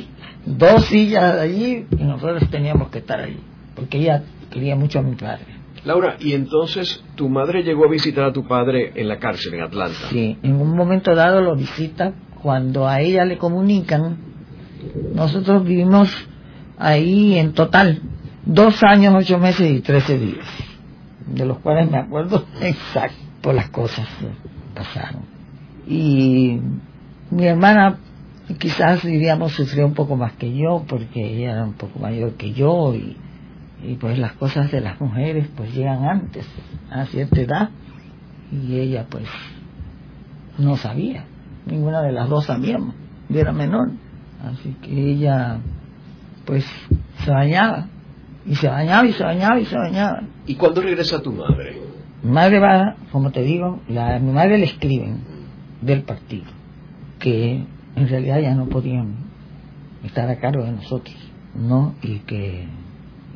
dos 0.45 0.85
sillas 0.85 1.37
allí 1.37 1.85
y 1.91 2.03
nosotros 2.03 2.49
teníamos 2.49 2.89
que 2.89 2.99
estar 2.99 3.19
allí, 3.19 3.39
porque 3.75 3.99
ella 3.99 4.23
quería 4.49 4.75
mucho 4.75 4.99
a 4.99 5.03
mi 5.03 5.15
padre. 5.15 5.59
Laura, 5.86 6.17
y 6.19 6.34
entonces 6.34 7.03
tu 7.15 7.30
madre 7.30 7.63
llegó 7.63 7.86
a 7.86 7.89
visitar 7.89 8.25
a 8.25 8.34
tu 8.34 8.47
padre 8.47 8.91
en 8.95 9.07
la 9.07 9.19
cárcel 9.19 9.53
en 9.53 9.61
Atlanta. 9.61 9.97
Sí, 10.09 10.38
en 10.43 10.55
un 10.55 10.75
momento 10.75 11.15
dado 11.15 11.41
lo 11.41 11.55
visita, 11.55 12.13
cuando 12.41 12.88
a 12.88 13.01
ella 13.01 13.25
le 13.25 13.38
comunican, 13.38 14.17
nosotros 15.13 15.63
vivimos 15.63 16.09
ahí 16.77 17.38
en 17.38 17.53
total 17.53 18.01
dos 18.45 18.82
años, 18.84 19.13
ocho 19.15 19.38
meses 19.38 19.71
y 19.71 19.82
trece 19.82 20.17
días, 20.17 20.47
de 21.27 21.45
los 21.45 21.59
cuales 21.59 21.89
me 21.89 21.97
acuerdo 21.97 22.45
exacto 22.61 23.17
por 23.41 23.55
las 23.55 23.69
cosas 23.69 24.07
que 24.19 24.27
pasaron. 24.75 25.23
Y 25.88 26.59
mi 27.32 27.45
hermana 27.45 27.99
quizás 28.57 29.03
diríamos 29.03 29.53
sufrió 29.53 29.86
un 29.86 29.93
poco 29.93 30.15
más 30.15 30.34
que 30.34 30.55
yo 30.55 30.84
porque 30.88 31.36
ella 31.36 31.51
era 31.51 31.63
un 31.63 31.73
poco 31.73 31.99
mayor 31.99 32.34
que 32.34 32.53
yo 32.53 32.93
y, 32.95 33.15
y 33.84 33.95
pues 33.95 34.17
las 34.17 34.34
cosas 34.34 34.71
de 34.71 34.82
las 34.82 34.99
mujeres 34.99 35.47
pues 35.55 35.73
llegan 35.73 36.03
antes 36.05 36.47
a 36.91 37.05
cierta 37.05 37.39
edad. 37.39 37.69
Y 38.51 38.80
ella 38.80 39.05
pues 39.09 39.25
no 40.57 40.75
sabía. 40.75 41.25
Ninguna 41.65 42.01
de 42.01 42.11
las 42.11 42.30
dos 42.30 42.45
sabíamos 42.45 42.95
yo 43.30 43.39
era 43.39 43.51
menor. 43.51 43.91
Así 44.43 44.75
que 44.82 45.11
ella 45.11 45.59
pues 46.45 46.65
se 47.23 47.32
bañaba. 47.32 47.88
Y 48.45 48.55
se 48.55 48.67
bañaba 48.67 49.07
y 49.07 49.13
se 49.13 49.23
bañaba 49.23 49.59
y 49.59 49.65
se 49.65 49.77
bañaba. 49.77 50.23
¿y 50.47 50.55
cuándo 50.55 50.82
regresa 50.82 51.21
tu 51.21 51.32
madre? 51.32 51.77
mi 52.21 52.32
madre 52.32 52.59
va 52.59 52.95
como 53.13 53.32
te 53.32 53.43
digo 53.43 53.80
la, 53.88 54.19
mi 54.19 54.34
madre 54.34 54.57
le 54.57 54.65
escriben 54.65 55.21
del 55.82 56.01
partido 56.03 56.43
que 57.17 57.63
en 57.95 58.09
realidad 58.09 58.39
ya 58.39 58.55
no 58.55 58.67
podían 58.67 59.15
estar 60.03 60.30
a 60.30 60.39
cargo 60.39 60.63
de 60.63 60.71
nosotros, 60.71 61.15
¿no? 61.55 61.95
Y 62.01 62.19
que 62.19 62.67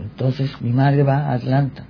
entonces 0.03 0.61
mi 0.61 0.71
madre 0.71 1.03
va 1.03 1.29
a 1.29 1.33
Atlanta, 1.33 1.85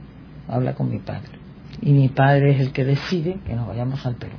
habla 0.47 0.73
con 0.73 0.89
mi 0.89 0.99
padre. 0.99 1.39
Y 1.81 1.91
mi 1.91 2.09
padre 2.09 2.51
es 2.51 2.59
el 2.59 2.71
que 2.71 2.85
decide 2.85 3.39
que 3.45 3.55
nos 3.55 3.67
vayamos 3.67 4.05
al 4.05 4.15
Perú, 4.15 4.35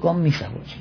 con 0.00 0.22
mis 0.22 0.40
abuelos. 0.42 0.76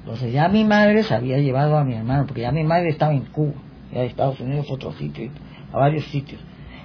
Entonces 0.00 0.32
ya 0.32 0.48
mi 0.48 0.64
madre 0.64 1.02
se 1.02 1.14
había 1.14 1.38
llevado 1.38 1.78
a 1.78 1.84
mi 1.84 1.94
hermano, 1.94 2.26
porque 2.26 2.42
ya 2.42 2.52
mi 2.52 2.64
madre 2.64 2.90
estaba 2.90 3.12
en 3.14 3.26
Cuba, 3.26 3.54
ya 3.92 4.00
de 4.00 4.06
Estados 4.06 4.40
Unidos, 4.40 4.66
a 4.68 4.74
otros 4.74 4.96
sitios, 4.96 5.32
a 5.72 5.78
varios 5.78 6.04
sitios. 6.06 6.40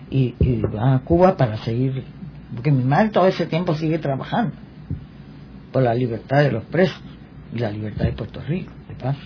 Y, 0.09 0.35
y 0.39 0.61
va 0.61 0.95
a 0.95 0.99
Cuba 0.99 1.37
para 1.37 1.57
seguir, 1.57 2.03
porque 2.53 2.71
mi 2.71 2.83
madre 2.83 3.09
todo 3.09 3.27
ese 3.27 3.45
tiempo 3.45 3.73
sigue 3.75 3.97
trabajando 3.99 4.55
por 5.71 5.83
la 5.83 5.93
libertad 5.93 6.43
de 6.43 6.51
los 6.51 6.63
presos 6.65 7.01
y 7.53 7.59
la 7.59 7.71
libertad 7.71 8.05
de 8.05 8.13
Puerto 8.13 8.41
Rico, 8.41 8.71
de 8.87 8.95
paz. 8.95 9.17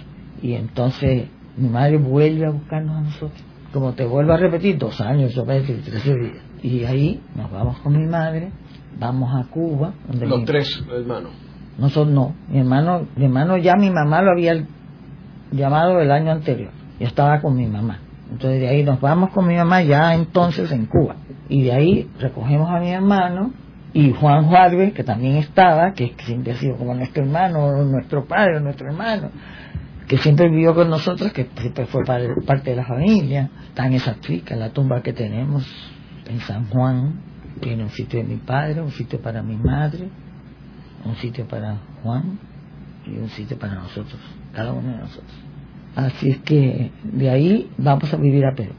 Y 0.42 0.54
entonces 0.54 1.28
mi 1.58 1.70
madre 1.70 1.98
vuelve 1.98 2.46
a 2.46 2.52
buscarnos 2.52 2.96
a 2.98 3.02
nosotros. 3.02 3.55
Como 3.76 3.92
te 3.92 4.06
vuelvo 4.06 4.32
a 4.32 4.38
repetir, 4.38 4.78
dos 4.78 5.02
años, 5.02 5.36
dos 5.36 5.46
veces, 5.46 5.84
trece 5.84 6.16
días. 6.16 6.38
Y 6.64 6.86
ahí 6.86 7.22
nos 7.36 7.52
vamos 7.52 7.78
con 7.80 7.92
mi 7.92 8.08
madre, 8.08 8.50
vamos 8.98 9.30
a 9.36 9.50
Cuba. 9.52 9.92
Donde 10.08 10.28
Los 10.28 10.40
mi- 10.40 10.46
tres 10.46 10.82
hermanos. 10.90 11.32
Nosotros 11.78 12.14
no. 12.14 12.34
Mi 12.48 12.60
hermano, 12.60 13.06
mi 13.18 13.26
hermano 13.26 13.58
ya 13.58 13.76
mi 13.76 13.92
mamá 13.92 14.22
lo 14.22 14.32
había 14.32 14.64
llamado 15.52 16.00
el 16.00 16.10
año 16.10 16.32
anterior. 16.32 16.72
Yo 17.02 17.06
estaba 17.08 17.42
con 17.42 17.58
mi 17.58 17.68
mamá. 17.68 18.00
Entonces 18.32 18.62
de 18.62 18.70
ahí 18.70 18.82
nos 18.84 19.02
vamos 19.02 19.32
con 19.32 19.46
mi 19.46 19.58
mamá 19.58 19.82
ya 19.84 20.16
entonces 20.16 20.72
en 20.72 20.86
Cuba. 20.86 21.18
Y 21.50 21.64
de 21.64 21.74
ahí 21.74 22.10
recogemos 22.18 22.70
a 22.70 22.80
mi 22.80 22.92
hermano 22.92 23.52
y 23.92 24.14
Juan 24.14 24.46
Juárez, 24.46 24.94
que 24.94 25.04
también 25.04 25.36
estaba, 25.36 25.92
que 25.92 26.14
siempre 26.20 26.54
ha 26.54 26.56
sido 26.56 26.78
como 26.78 26.94
nuestro 26.96 27.24
hermano, 27.24 27.84
nuestro 27.84 28.24
padre, 28.26 28.62
nuestro 28.62 28.88
hermano, 28.88 29.32
que 30.08 30.18
siempre 30.18 30.50
vivió 30.50 30.74
con 30.76 30.90
nosotros, 30.90 31.32
que 31.34 31.48
siempre 31.60 31.86
fue 31.88 32.04
par- 32.06 32.44
parte 32.46 32.72
de 32.72 32.76
la 32.76 32.86
familia. 32.86 33.50
Está 33.70 33.88
en 33.88 33.94
esa 33.94 34.16
en 34.28 34.60
la 34.60 34.70
tumba 34.72 35.02
que 35.02 35.14
tenemos 35.14 35.66
en 36.28 36.40
San 36.42 36.68
Juan. 36.70 37.22
Tiene 37.62 37.84
un 37.84 37.90
sitio 37.90 38.20
de 38.20 38.26
mi 38.26 38.38
padre, 38.38 38.82
un 38.82 38.92
sitio 38.92 39.22
para 39.22 39.42
mi 39.42 39.56
madre, 39.56 40.10
un 41.06 41.16
sitio 41.16 41.48
para 41.48 41.78
Juan 42.04 42.38
y 43.06 43.18
un 43.18 43.30
sitio 43.30 43.58
para 43.58 43.76
nosotros, 43.76 44.20
cada 44.54 44.74
uno 44.74 44.92
de 44.92 44.98
nosotros. 44.98 45.32
Así 45.96 46.30
es 46.32 46.38
que 46.40 46.92
de 47.04 47.30
ahí 47.30 47.72
vamos 47.78 48.14
a 48.14 48.18
vivir 48.18 48.46
a 48.46 48.54
Perú. 48.54 48.74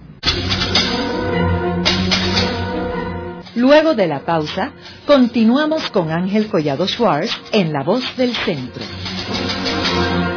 Luego 3.54 3.94
de 3.94 4.06
la 4.06 4.20
pausa, 4.20 4.72
continuamos 5.06 5.90
con 5.90 6.10
Ángel 6.10 6.48
Collado 6.48 6.86
Schwartz 6.86 7.30
en 7.52 7.72
La 7.72 7.82
Voz 7.82 8.04
del 8.18 8.34
Centro. 8.34 8.84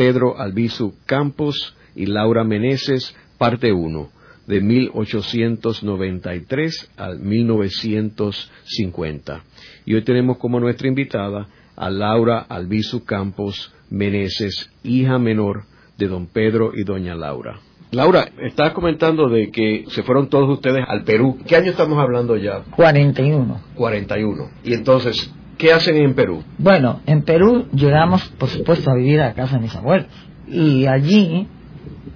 Pedro 0.00 0.40
Albizu 0.40 0.94
Campos 1.04 1.76
y 1.94 2.06
Laura 2.06 2.42
Meneses, 2.42 3.14
parte 3.36 3.70
1, 3.70 4.08
de 4.46 4.62
1893 4.62 6.92
al 6.96 7.18
1950. 7.18 9.44
Y 9.84 9.92
hoy 9.92 10.02
tenemos 10.02 10.38
como 10.38 10.58
nuestra 10.58 10.88
invitada 10.88 11.48
a 11.76 11.90
Laura 11.90 12.38
Albizu 12.38 13.04
Campos 13.04 13.74
Meneses, 13.90 14.70
hija 14.82 15.18
menor 15.18 15.64
de 15.98 16.08
don 16.08 16.28
Pedro 16.28 16.72
y 16.74 16.84
doña 16.84 17.14
Laura. 17.14 17.60
Laura, 17.90 18.26
estás 18.38 18.72
comentando 18.72 19.28
de 19.28 19.50
que 19.50 19.84
se 19.88 20.02
fueron 20.02 20.30
todos 20.30 20.48
ustedes 20.48 20.82
al 20.88 21.04
Perú. 21.04 21.36
¿Qué 21.46 21.56
año 21.56 21.72
estamos 21.72 21.98
hablando 21.98 22.38
ya? 22.38 22.62
41. 22.74 23.60
41. 23.74 24.50
Y 24.64 24.72
entonces, 24.72 25.30
¿qué 25.60 25.72
hacen 25.74 25.96
en 25.96 26.14
Perú? 26.14 26.42
Bueno, 26.58 27.00
en 27.06 27.22
Perú 27.22 27.66
llegamos, 27.72 28.26
por 28.38 28.48
supuesto, 28.48 28.90
a 28.90 28.94
vivir 28.94 29.20
a 29.20 29.34
casa 29.34 29.56
de 29.56 29.62
mis 29.62 29.76
abuelos. 29.76 30.08
Y 30.48 30.86
allí, 30.86 31.46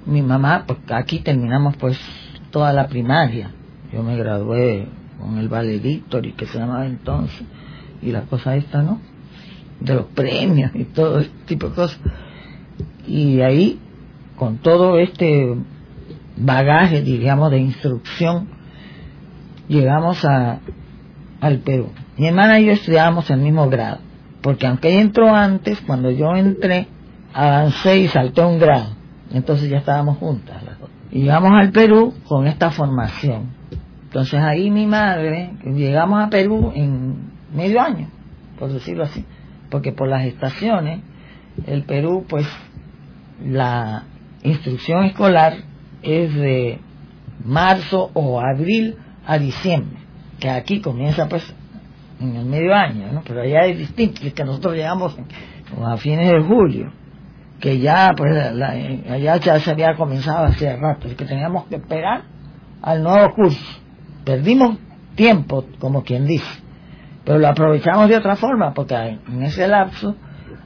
mi 0.06 0.22
mamá, 0.22 0.64
porque 0.66 0.94
aquí 0.94 1.18
terminamos 1.18 1.76
pues 1.76 2.00
toda 2.50 2.72
la 2.72 2.88
primaria. 2.88 3.50
Yo 3.92 4.02
me 4.02 4.16
gradué 4.16 4.88
con 5.20 5.36
el 5.38 5.48
valedictory 5.48 6.32
que 6.32 6.46
se 6.46 6.58
llamaba 6.58 6.86
entonces, 6.86 7.44
y 8.02 8.10
la 8.12 8.22
cosa 8.22 8.56
esta, 8.56 8.82
¿no? 8.82 9.00
De 9.78 9.94
los 9.94 10.06
premios 10.06 10.70
y 10.74 10.84
todo 10.84 11.18
este 11.18 11.36
tipo 11.44 11.68
de 11.68 11.74
cosas. 11.74 12.00
Y 13.06 13.42
ahí, 13.42 13.78
con 14.36 14.56
todo 14.56 14.98
este 14.98 15.54
bagaje, 16.38 17.02
diríamos, 17.02 17.50
de 17.50 17.58
instrucción, 17.58 18.48
llegamos 19.68 20.24
a, 20.24 20.60
al 21.40 21.58
Perú. 21.58 21.90
Mi 22.16 22.28
hermana 22.28 22.60
y 22.60 22.66
yo 22.66 22.72
estudiábamos 22.72 23.28
el 23.30 23.40
mismo 23.40 23.68
grado, 23.68 23.98
porque 24.40 24.66
aunque 24.66 24.90
ella 24.90 25.00
entró 25.00 25.34
antes, 25.34 25.80
cuando 25.80 26.10
yo 26.10 26.34
entré, 26.36 26.86
avancé 27.32 27.98
y 27.98 28.08
salté 28.08 28.42
un 28.42 28.58
grado. 28.58 28.94
Entonces 29.32 29.68
ya 29.68 29.78
estábamos 29.78 30.18
juntas 30.18 30.62
las 30.62 30.78
dos. 30.78 30.90
Y 31.10 31.22
llegamos 31.22 31.52
al 31.52 31.70
Perú 31.72 32.14
con 32.26 32.46
esta 32.46 32.70
formación. 32.70 33.48
Entonces 34.04 34.40
ahí 34.40 34.70
mi 34.70 34.86
madre, 34.86 35.54
llegamos 35.64 36.24
a 36.24 36.30
Perú 36.30 36.72
en 36.74 37.32
medio 37.52 37.80
año, 37.80 38.08
por 38.58 38.72
decirlo 38.72 39.02
así, 39.02 39.24
porque 39.70 39.90
por 39.90 40.08
las 40.08 40.24
estaciones, 40.24 41.00
el 41.66 41.82
Perú, 41.82 42.24
pues 42.28 42.46
la 43.44 44.04
instrucción 44.44 45.04
escolar 45.04 45.54
es 46.02 46.32
de 46.34 46.78
marzo 47.44 48.10
o 48.14 48.40
abril 48.40 48.96
a 49.26 49.38
diciembre, 49.38 49.98
que 50.38 50.48
aquí 50.48 50.80
comienza 50.80 51.28
pues 51.28 51.54
en 52.20 52.36
el 52.36 52.44
medio 52.44 52.74
año, 52.74 53.12
¿no? 53.12 53.22
pero 53.26 53.42
allá 53.42 53.66
es 53.66 53.78
distinto, 53.78 54.22
es 54.24 54.34
que 54.34 54.44
nosotros 54.44 54.74
llegamos 54.74 55.16
a 55.82 55.96
fines 55.96 56.30
de 56.30 56.40
julio, 56.40 56.92
que 57.60 57.78
ya 57.78 58.12
pues 58.16 58.36
allá 58.36 59.36
ya 59.36 59.58
se 59.58 59.70
había 59.70 59.94
comenzado 59.96 60.44
hace 60.44 60.76
rato, 60.76 61.08
y 61.08 61.14
que 61.14 61.24
teníamos 61.24 61.66
que 61.66 61.76
esperar 61.76 62.22
al 62.82 63.02
nuevo 63.02 63.34
curso. 63.34 63.80
Perdimos 64.24 64.78
tiempo, 65.14 65.64
como 65.78 66.02
quien 66.02 66.26
dice, 66.26 66.62
pero 67.24 67.38
lo 67.38 67.48
aprovechamos 67.48 68.08
de 68.08 68.16
otra 68.16 68.36
forma, 68.36 68.72
porque 68.74 68.94
en 68.94 69.42
ese 69.42 69.66
lapso 69.66 70.14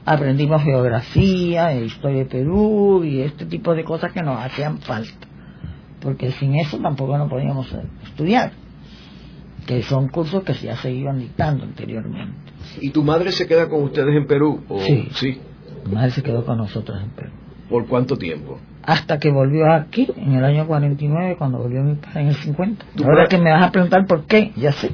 aprendimos 0.05 0.63
geografía, 0.63 1.73
historia 1.73 2.19
de 2.19 2.25
Perú 2.25 3.03
y 3.03 3.21
este 3.21 3.45
tipo 3.45 3.73
de 3.75 3.83
cosas 3.83 4.11
que 4.11 4.21
nos 4.21 4.43
hacían 4.43 4.79
falta, 4.79 5.27
porque 6.01 6.31
sin 6.31 6.55
eso 6.55 6.77
tampoco 6.79 7.17
no 7.17 7.27
podíamos 7.27 7.73
estudiar, 8.03 8.51
que 9.65 9.83
son 9.83 10.09
cursos 10.09 10.43
que 10.43 10.53
ya 10.53 10.75
se 10.77 10.91
iban 10.91 11.19
dictando 11.19 11.63
anteriormente. 11.63 12.33
¿Y 12.81 12.91
tu 12.91 13.03
madre 13.03 13.31
se 13.31 13.47
queda 13.47 13.67
con 13.69 13.83
ustedes 13.83 14.15
en 14.15 14.27
Perú? 14.27 14.63
Sí, 14.85 15.09
sí. 15.13 15.41
Mi 15.85 15.93
madre 15.93 16.11
se 16.11 16.23
quedó 16.23 16.45
con 16.45 16.57
nosotros 16.57 17.01
en 17.01 17.09
Perú. 17.09 17.31
¿Por 17.69 17.87
cuánto 17.87 18.17
tiempo? 18.17 18.59
Hasta 18.83 19.19
que 19.19 19.29
volvió 19.29 19.71
aquí, 19.71 20.07
en 20.15 20.33
el 20.33 20.43
año 20.43 20.65
49, 20.65 21.35
cuando 21.37 21.59
volvió 21.59 21.83
mi 21.83 21.95
padre 21.95 22.21
en 22.21 22.27
el 22.29 22.35
50. 22.35 22.85
Ahora 23.03 23.27
que 23.27 23.37
me 23.37 23.51
vas 23.51 23.67
a 23.67 23.71
preguntar 23.71 24.05
por 24.07 24.25
qué, 24.25 24.51
ya 24.55 24.71
sé. 24.71 24.91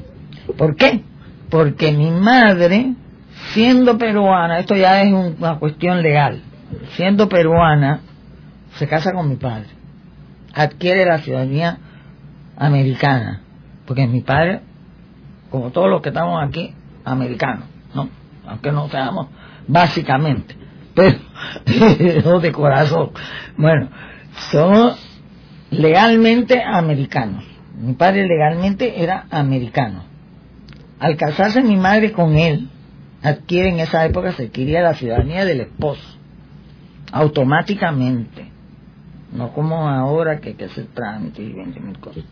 ¿Por 0.57 0.75
qué? 0.75 1.01
Porque 1.49 1.91
mi 1.91 2.11
madre 2.11 2.95
siendo 3.53 3.97
peruana, 3.97 4.59
esto 4.59 4.75
ya 4.75 5.01
es 5.01 5.13
una 5.13 5.59
cuestión 5.59 6.01
legal, 6.01 6.41
siendo 6.95 7.29
peruana, 7.29 8.01
se 8.75 8.87
casa 8.87 9.11
con 9.13 9.29
mi 9.29 9.35
padre, 9.35 9.67
adquiere 10.53 11.05
la 11.05 11.19
ciudadanía 11.19 11.77
americana, 12.57 13.41
porque 13.85 14.07
mi 14.07 14.21
padre, 14.21 14.61
como 15.49 15.71
todos 15.71 15.89
los 15.89 16.01
que 16.01 16.09
estamos 16.09 16.43
aquí, 16.43 16.73
americanos, 17.03 17.65
¿no? 17.93 18.09
Aunque 18.47 18.71
no 18.71 18.89
seamos 18.89 19.27
básicamente, 19.67 20.55
pero 20.93 21.19
de 22.39 22.51
corazón. 22.51 23.11
Bueno, 23.57 23.89
son 24.51 24.93
legalmente 25.71 26.61
americanos. 26.63 27.43
Mi 27.77 27.93
padre 27.93 28.27
legalmente 28.27 29.03
era 29.03 29.25
americano. 29.29 30.03
Al 30.99 31.17
casarse 31.17 31.61
mi 31.61 31.75
madre 31.75 32.11
con 32.13 32.37
él, 32.37 32.69
adquiere 33.21 33.69
en 33.69 33.79
esa 33.79 34.05
época, 34.05 34.31
se 34.31 34.45
adquiría 34.45 34.81
la 34.81 34.93
ciudadanía 34.93 35.45
del 35.45 35.61
esposo, 35.61 36.17
automáticamente, 37.11 38.49
no 39.33 39.51
como 39.51 39.87
ahora 39.89 40.39
que 40.39 40.49
hay 40.49 40.55
que 40.55 40.65
hacer 40.65 40.87
trámites 40.93 41.45
y 41.45 41.51
20 41.51 41.79
mil 41.81 41.99
cosas, 41.99 42.23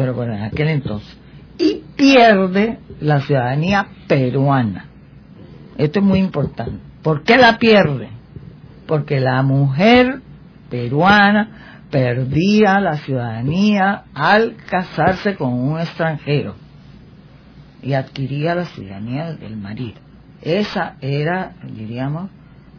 pero 0.00 0.14
bueno, 0.14 0.32
en 0.32 0.44
aquel 0.44 0.68
entonces, 0.68 1.14
y 1.58 1.82
pierde 1.94 2.78
la 3.00 3.20
ciudadanía 3.20 3.86
peruana. 4.08 4.86
Esto 5.76 5.98
es 5.98 6.06
muy 6.06 6.20
importante. 6.20 6.78
¿Por 7.02 7.22
qué 7.22 7.36
la 7.36 7.58
pierde? 7.58 8.08
Porque 8.86 9.20
la 9.20 9.42
mujer 9.42 10.22
peruana 10.70 11.84
perdía 11.90 12.80
la 12.80 12.96
ciudadanía 12.96 14.04
al 14.14 14.56
casarse 14.70 15.36
con 15.36 15.52
un 15.52 15.78
extranjero 15.78 16.54
y 17.82 17.92
adquiría 17.92 18.54
la 18.54 18.64
ciudadanía 18.64 19.34
del 19.34 19.58
marido. 19.58 20.00
Esa 20.40 20.96
era, 21.02 21.56
diríamos, 21.76 22.30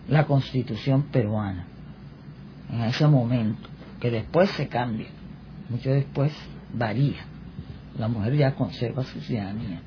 la 0.07 0.26
constitución 0.26 1.03
peruana 1.11 1.67
en 2.74 2.82
ese 2.82 3.05
momento, 3.05 3.69
que 3.99 4.09
después 4.09 4.49
se 4.49 4.67
cambia, 4.67 5.09
mucho 5.69 5.91
después 5.91 6.34
varía. 6.74 7.26
La 7.97 8.07
mujer 8.07 8.36
ya 8.36 8.55
conserva 8.55 9.03
su 9.03 9.19
ciudadanía. 9.22 9.82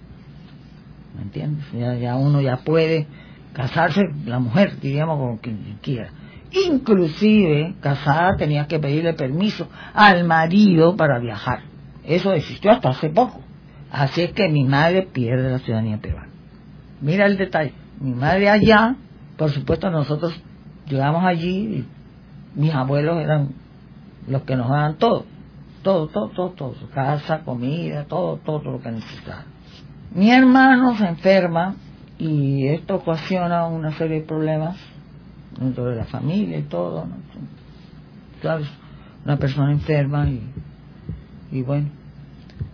¿Me 1.17 1.23
entiendes? 1.23 1.65
Ya, 2.01 2.17
uno 2.17 2.41
ya 2.41 2.59
puede 2.59 3.07
casarse, 3.53 4.03
la 4.27 4.39
mujer, 4.39 4.81
diríamos, 4.81 5.19
con 5.19 5.39
quien 5.39 5.79
quiera. 5.81 6.11
Inclusive, 6.51 7.75
casada 7.81 8.37
tenía 8.37 8.67
que 8.67 8.79
pedirle 8.79 9.15
permiso 9.15 9.69
al 9.93 10.25
marido 10.25 10.97
para 10.97 11.19
viajar. 11.19 11.63
Eso 12.05 12.33
existió 12.33 12.71
hasta 12.71 12.91
hace 12.91 13.11
poco. 13.11 13.41
Así 13.91 14.23
es 14.23 14.33
que 14.33 14.49
mi 14.49 14.65
madre 14.65 15.09
pierde 15.13 15.51
la 15.51 15.59
ciudadanía 15.61 15.99
peruana. 15.99 16.29
Mira 17.01 17.27
el 17.27 17.37
detalle. 17.37 17.73
Mi 18.01 18.13
madre 18.13 18.51
allá, 18.51 18.97
por 19.37 19.51
supuesto 19.51 19.91
nosotros 19.91 20.35
llegamos 20.89 21.25
allí 21.25 21.49
y 21.79 22.61
mis 22.61 22.75
abuelos 22.75 23.23
eran 23.23 23.51
los 24.29 24.43
que 24.43 24.57
nos 24.57 24.69
daban 24.69 24.97
todo. 24.97 25.27
Todo, 25.85 26.09
todo, 26.09 26.31
todo, 26.31 26.51
todo. 26.51 26.75
Casa, 26.95 27.45
comida, 27.45 28.05
todo, 28.05 28.39
todo 28.39 28.73
lo 28.73 28.81
que 28.81 28.91
necesitaba. 28.91 29.45
Mi 30.15 30.31
hermano 30.31 30.97
se 30.97 31.07
enferma 31.07 31.77
y 32.19 32.67
esto 32.69 32.97
ocasiona 32.97 33.67
una 33.67 33.93
serie 33.93 34.21
de 34.21 34.27
problemas 34.27 34.77
dentro 35.61 35.85
de 35.85 35.97
la 35.97 36.05
familia 36.07 36.59
y 36.59 36.63
todo. 36.63 37.07
¿Sabes? 38.43 38.67
Una 39.27 39.37
persona 39.37 39.73
enferma 39.73 40.27
y, 40.27 40.41
y 41.53 41.63
bueno, 41.63 41.91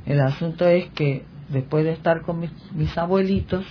el 0.06 0.20
asunto 0.20 0.68
es 0.68 0.88
que 0.90 1.24
después 1.48 1.84
de 1.84 1.92
estar 1.92 2.22
con 2.22 2.40
mis 2.40 2.96
abuelitos, 2.96 3.64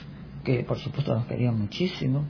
que 0.44 0.64
por 0.64 0.78
supuesto 0.80 1.16
nos 1.16 1.26
querían 1.28 1.58
muchísimo. 1.58 2.26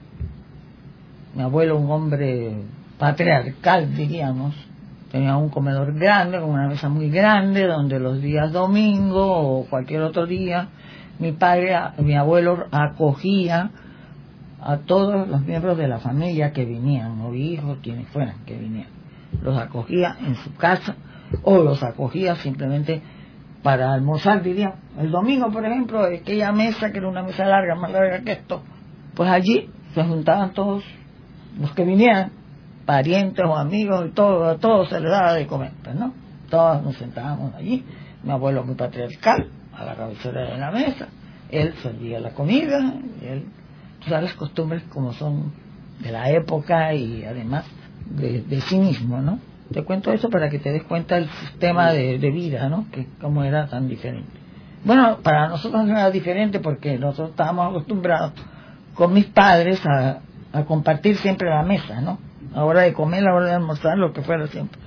Mi 1.35 1.41
abuelo, 1.41 1.79
un 1.79 1.89
hombre 1.89 2.53
patriarcal, 2.99 3.95
diríamos, 3.95 4.53
tenía 5.11 5.37
un 5.37 5.49
comedor 5.49 5.93
grande, 5.93 6.39
con 6.39 6.51
una 6.51 6.67
mesa 6.67 6.89
muy 6.89 7.09
grande, 7.09 7.65
donde 7.65 7.99
los 7.99 8.21
días 8.21 8.51
domingo 8.51 9.25
o 9.25 9.65
cualquier 9.69 10.01
otro 10.01 10.25
día, 10.25 10.69
mi 11.19 11.31
padre, 11.31 11.75
mi 11.97 12.15
abuelo 12.15 12.67
acogía 12.71 13.71
a 14.61 14.77
todos 14.77 15.27
los 15.27 15.41
miembros 15.41 15.77
de 15.77 15.87
la 15.87 15.99
familia 15.99 16.51
que 16.51 16.65
vinían, 16.65 17.19
o 17.21 17.33
hijos, 17.33 17.79
quienes 17.81 18.07
fueran 18.09 18.45
que 18.45 18.57
vinieran. 18.57 18.91
Los 19.41 19.57
acogía 19.57 20.17
en 20.25 20.35
su 20.35 20.53
casa 20.55 20.95
o 21.43 21.57
los 21.57 21.83
acogía 21.83 22.35
simplemente 22.35 23.01
para 23.63 23.93
almorzar, 23.93 24.41
diría. 24.41 24.75
El 24.97 25.11
domingo, 25.11 25.51
por 25.51 25.65
ejemplo, 25.65 26.03
aquella 26.03 26.51
mesa, 26.51 26.91
que 26.91 26.97
era 26.97 27.07
una 27.07 27.23
mesa 27.23 27.45
larga, 27.45 27.75
más 27.75 27.91
larga 27.91 28.21
que 28.21 28.33
esto, 28.33 28.61
pues 29.15 29.29
allí 29.29 29.69
se 29.93 30.03
juntaban 30.03 30.53
todos 30.53 30.83
los 31.59 31.71
que 31.73 31.83
vinieran, 31.83 32.31
parientes 32.89 33.45
o 33.45 33.55
amigos, 33.55 34.07
y 34.07 34.13
todo, 34.13 34.49
a 34.49 34.57
todos 34.57 34.89
se 34.89 34.99
les 34.99 35.11
daba 35.11 35.35
de 35.35 35.45
comer, 35.45 35.73
pues, 35.83 35.95
¿no? 35.95 36.11
Todos 36.49 36.81
nos 36.81 36.95
sentábamos 36.95 37.53
allí, 37.53 37.85
mi 38.23 38.31
abuelo 38.31 38.63
muy 38.63 38.73
patriarcal, 38.73 39.47
a 39.77 39.85
la 39.85 39.93
cabecera 39.93 40.49
de 40.49 40.57
la 40.57 40.71
mesa, 40.71 41.07
él 41.51 41.75
servía 41.83 42.19
la 42.19 42.31
comida, 42.31 42.95
él, 43.21 43.45
las 44.07 44.33
costumbres 44.33 44.81
como 44.91 45.13
son 45.13 45.51
de 45.99 46.11
la 46.11 46.31
época 46.31 46.91
y 46.95 47.23
además 47.25 47.65
de, 48.09 48.59
sí 48.61 48.79
mismo, 48.79 49.21
¿no? 49.21 49.37
Te 49.71 49.83
cuento 49.83 50.11
eso 50.11 50.27
para 50.31 50.49
que 50.49 50.57
te 50.57 50.71
des 50.71 50.81
cuenta 50.81 51.13
del 51.13 51.29
sistema 51.29 51.91
de, 51.91 52.17
vida, 52.31 52.69
¿no? 52.69 52.87
Que 52.91 53.05
cómo 53.21 53.43
era 53.43 53.67
tan 53.67 53.87
diferente. 53.87 54.31
Bueno, 54.83 55.19
para 55.21 55.47
nosotros 55.47 55.85
no 55.85 55.91
era 55.91 56.09
diferente 56.09 56.59
porque 56.59 56.97
nosotros 56.97 57.29
estábamos 57.29 57.69
acostumbrados 57.69 58.31
con 58.95 59.13
mis 59.13 59.25
padres 59.25 59.79
a 59.85 60.21
compartir 60.65 61.17
siempre 61.17 61.51
la 61.51 61.61
mesa, 61.61 62.01
¿no? 62.01 62.28
A 62.53 62.63
hora 62.63 62.81
de 62.81 62.93
comer, 62.93 63.27
a 63.27 63.33
hora 63.33 63.47
de 63.47 63.53
almorzar, 63.53 63.97
lo 63.97 64.13
que 64.13 64.21
fuera 64.21 64.47
siempre. 64.47 64.79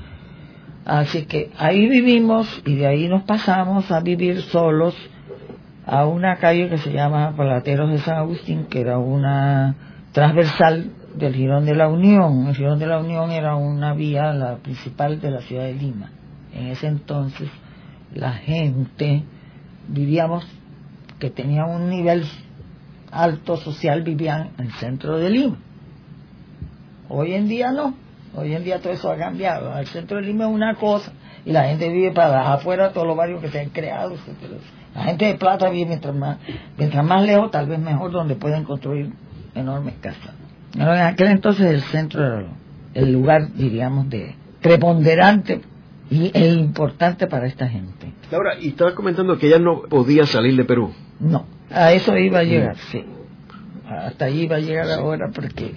Así 0.84 1.26
que 1.26 1.50
ahí 1.58 1.88
vivimos 1.88 2.62
y 2.66 2.74
de 2.74 2.86
ahí 2.86 3.08
nos 3.08 3.22
pasamos 3.22 3.90
a 3.92 4.00
vivir 4.00 4.42
solos 4.42 4.96
a 5.86 6.06
una 6.06 6.36
calle 6.36 6.68
que 6.68 6.78
se 6.78 6.92
llama 6.92 7.34
Palateros 7.36 7.90
de 7.90 7.98
San 7.98 8.16
Agustín, 8.16 8.66
que 8.66 8.80
era 8.80 8.98
una 8.98 9.76
transversal 10.12 10.90
del 11.14 11.34
Girón 11.34 11.66
de 11.66 11.74
la 11.74 11.88
Unión. 11.88 12.48
El 12.48 12.56
Girón 12.56 12.78
de 12.78 12.86
la 12.86 12.98
Unión 12.98 13.30
era 13.30 13.54
una 13.54 13.94
vía, 13.94 14.32
la 14.32 14.56
principal 14.56 15.20
de 15.20 15.30
la 15.30 15.40
ciudad 15.40 15.64
de 15.64 15.74
Lima. 15.74 16.10
En 16.52 16.66
ese 16.66 16.88
entonces 16.88 17.48
la 18.14 18.32
gente, 18.32 19.22
vivíamos, 19.88 20.46
que 21.18 21.30
tenía 21.30 21.64
un 21.64 21.88
nivel 21.88 22.24
alto 23.10 23.56
social, 23.56 24.02
vivían 24.02 24.50
en 24.58 24.66
el 24.66 24.72
centro 24.72 25.18
de 25.18 25.30
Lima. 25.30 25.56
Hoy 27.14 27.34
en 27.34 27.46
día 27.46 27.70
no. 27.72 27.94
Hoy 28.34 28.54
en 28.54 28.64
día 28.64 28.80
todo 28.80 28.94
eso 28.94 29.12
ha 29.12 29.18
cambiado. 29.18 29.78
El 29.78 29.86
centro 29.86 30.16
de 30.16 30.22
Lima 30.22 30.44
es 30.44 30.50
una 30.50 30.76
cosa 30.76 31.12
y 31.44 31.52
la 31.52 31.64
gente 31.64 31.90
vive 31.90 32.10
para 32.12 32.54
afuera 32.54 32.90
todos 32.92 33.06
los 33.06 33.14
barrios 33.14 33.42
que 33.42 33.48
se 33.48 33.60
han 33.60 33.68
creado. 33.68 34.14
La 34.94 35.04
gente 35.04 35.26
de 35.26 35.34
plata 35.34 35.68
vive 35.68 35.86
mientras 35.88 36.14
más, 36.14 36.38
mientras 36.78 37.04
más 37.04 37.22
lejos, 37.26 37.50
tal 37.50 37.66
vez 37.66 37.78
mejor, 37.78 38.12
donde 38.12 38.34
pueden 38.34 38.64
construir 38.64 39.12
enormes 39.54 39.94
casas. 40.00 40.32
En 40.74 40.88
aquel 40.88 41.28
entonces 41.28 41.66
el 41.66 41.82
centro 41.82 42.24
era 42.24 42.46
el 42.94 43.12
lugar, 43.12 43.52
diríamos, 43.52 44.08
de 44.08 44.34
preponderante 44.62 45.60
y 46.10 46.30
es 46.32 46.56
importante 46.56 47.26
para 47.26 47.46
esta 47.46 47.68
gente. 47.68 48.10
Laura, 48.30 48.58
y 48.58 48.68
estabas 48.68 48.94
comentando 48.94 49.36
que 49.36 49.48
ella 49.48 49.58
no 49.58 49.82
podía 49.82 50.24
salir 50.24 50.56
de 50.56 50.64
Perú. 50.64 50.94
No, 51.20 51.44
a 51.70 51.92
eso 51.92 52.16
iba 52.16 52.38
a 52.38 52.44
llegar, 52.44 52.76
sí. 52.90 53.04
Hasta 53.86 54.24
ahí 54.24 54.44
iba 54.44 54.56
a 54.56 54.60
llegar 54.60 54.90
ahora 54.90 55.28
porque 55.34 55.74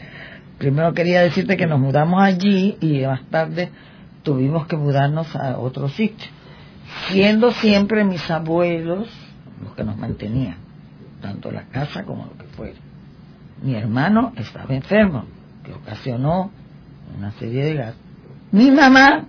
primero 0.58 0.94
quería 0.94 1.22
decirte 1.22 1.58
que 1.58 1.68
nos 1.68 1.80
mudamos 1.80 2.22
allí 2.22 2.78
y 2.82 3.06
más 3.06 3.24
tarde 3.30 3.70
tuvimos 4.24 4.68
que 4.68 4.78
mudarnos 4.78 5.36
a 5.36 5.58
otro 5.60 5.88
sitio, 5.90 6.28
siendo 7.10 7.52
siempre 7.52 8.04
mis 8.04 8.30
abuelos 8.30 9.08
los 9.64 9.74
que 9.76 9.84
nos 9.84 9.98
mantenían, 9.98 10.58
tanto 11.22 11.52
la 11.52 11.64
casa 11.64 12.04
como 12.04 12.26
lo 12.26 12.38
que 12.38 12.46
fuera. 12.56 12.78
Mi 13.62 13.76
hermano 13.76 14.34
estaba 14.36 14.74
enfermo, 14.76 15.26
que 15.64 15.74
ocasionó 15.74 16.52
una 17.18 17.32
serie 17.34 17.66
de 17.66 17.74
gastos. 17.76 18.02
Mi 18.52 18.72
mamá 18.72 19.26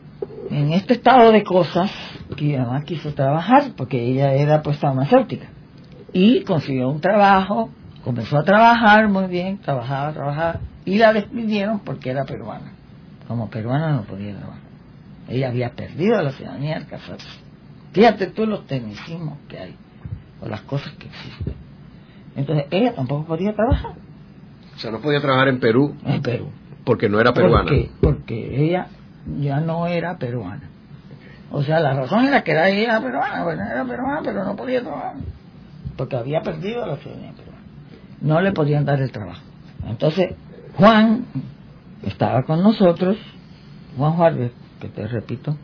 en 0.50 0.72
este 0.72 0.94
estado 0.94 1.32
de 1.32 1.42
cosas 1.42 1.90
que 2.36 2.44
mi 2.44 2.56
mamá 2.56 2.82
quiso 2.84 3.12
trabajar 3.14 3.72
porque 3.76 4.02
ella 4.02 4.32
era 4.32 4.62
pues 4.62 4.78
farmacéutica 4.78 5.46
y 6.12 6.42
consiguió 6.44 6.88
un 6.88 7.00
trabajo, 7.00 7.70
comenzó 8.04 8.38
a 8.38 8.44
trabajar 8.44 9.08
muy 9.08 9.26
bien, 9.26 9.58
trabajaba, 9.58 10.12
trabajaba 10.12 10.60
y 10.86 10.98
la 10.98 11.12
despidieron 11.12 11.80
porque 11.80 12.10
era 12.10 12.24
peruana. 12.24 12.72
Como 13.28 13.50
peruana 13.50 13.92
no 13.92 14.02
podía 14.04 14.34
trabajar. 14.36 14.62
Ella 15.28 15.48
había 15.48 15.70
perdido 15.70 16.22
la 16.22 16.30
ciudadanía 16.30 16.76
al 16.76 16.86
casarse. 16.86 17.26
Fíjate 17.92 18.28
tú 18.28 18.46
los 18.46 18.66
tecnicismos 18.66 19.36
que 19.48 19.58
hay 19.58 19.76
o 20.40 20.48
las 20.48 20.60
cosas 20.62 20.92
que 20.94 21.08
existen. 21.08 21.54
Entonces 22.36 22.66
ella 22.70 22.94
tampoco 22.94 23.26
podía 23.26 23.52
trabajar. 23.52 23.94
O 24.76 24.78
sea, 24.78 24.92
no 24.92 25.00
podía 25.00 25.20
trabajar 25.20 25.48
en 25.48 25.58
Perú. 25.58 25.96
En 26.04 26.22
Perú. 26.22 26.50
Porque 26.84 27.08
no 27.08 27.18
era 27.18 27.34
peruana. 27.34 27.64
Porque, 27.64 27.90
porque 28.00 28.64
ella 28.64 28.86
ya 29.40 29.58
no 29.58 29.88
era 29.88 30.18
peruana. 30.18 30.68
O 31.50 31.64
sea, 31.64 31.80
la 31.80 31.94
razón 31.94 32.26
era 32.26 32.42
que 32.42 32.52
era 32.52 32.68
ella 32.68 33.00
peruana, 33.00 33.42
bueno, 33.42 33.62
era 33.64 33.84
peruana, 33.84 34.20
pero 34.22 34.44
no 34.44 34.54
podía 34.54 34.82
trabajar. 34.82 35.14
Porque 35.96 36.16
había 36.16 36.42
perdido 36.42 36.86
la 36.86 36.96
ciudadanía 36.96 37.32
peruana. 37.32 37.62
No 38.20 38.40
le 38.40 38.52
podían 38.52 38.84
dar 38.84 39.00
el 39.00 39.10
trabajo. 39.10 39.42
Entonces, 39.88 40.34
Juan 40.76 41.24
estaba 42.04 42.42
con 42.44 42.62
nosotros, 42.62 43.16
Juan 43.96 44.12
Juárez, 44.12 44.52
que 44.80 44.88
te 44.88 45.06
repito, 45.06 45.56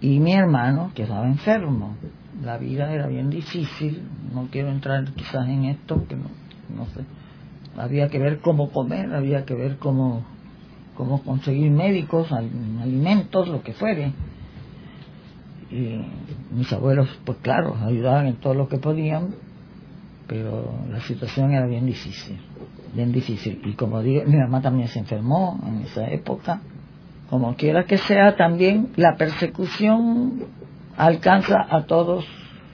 y 0.00 0.20
mi 0.20 0.32
hermano, 0.32 0.92
que 0.94 1.02
estaba 1.02 1.26
enfermo. 1.26 1.96
La 2.42 2.56
vida 2.56 2.92
era 2.92 3.06
bien 3.06 3.30
difícil, 3.30 4.02
no 4.32 4.48
quiero 4.50 4.70
entrar 4.70 5.04
quizás 5.12 5.46
en 5.48 5.64
esto, 5.64 6.06
que 6.08 6.16
no, 6.16 6.30
no 6.74 6.86
sé. 6.86 7.04
Había 7.76 8.08
que 8.08 8.18
ver 8.18 8.40
cómo 8.40 8.70
comer, 8.70 9.14
había 9.14 9.44
que 9.44 9.54
ver 9.54 9.76
cómo 9.78 10.24
cómo 11.00 11.22
conseguir 11.22 11.70
médicos, 11.70 12.30
alimentos, 12.30 13.48
lo 13.48 13.62
que 13.62 13.72
fuere. 13.72 14.12
Y 15.70 15.98
mis 16.54 16.70
abuelos, 16.74 17.08
pues 17.24 17.38
claro, 17.40 17.74
ayudaban 17.82 18.26
en 18.26 18.36
todo 18.36 18.52
lo 18.52 18.68
que 18.68 18.76
podían, 18.76 19.34
pero 20.26 20.74
la 20.90 21.00
situación 21.00 21.52
era 21.52 21.66
bien 21.66 21.86
difícil, 21.86 22.38
bien 22.94 23.12
difícil. 23.12 23.60
Y 23.64 23.74
como 23.74 24.02
digo, 24.02 24.22
mi 24.26 24.36
mamá 24.36 24.60
también 24.60 24.88
se 24.88 24.98
enfermó 24.98 25.60
en 25.66 25.82
esa 25.82 26.08
época. 26.08 26.60
Como 27.28 27.54
quiera 27.56 27.84
que 27.84 27.98
sea, 27.98 28.36
también 28.36 28.88
la 28.96 29.16
persecución 29.16 30.44
alcanza 30.96 31.66
a 31.68 31.84
todos 31.84 32.24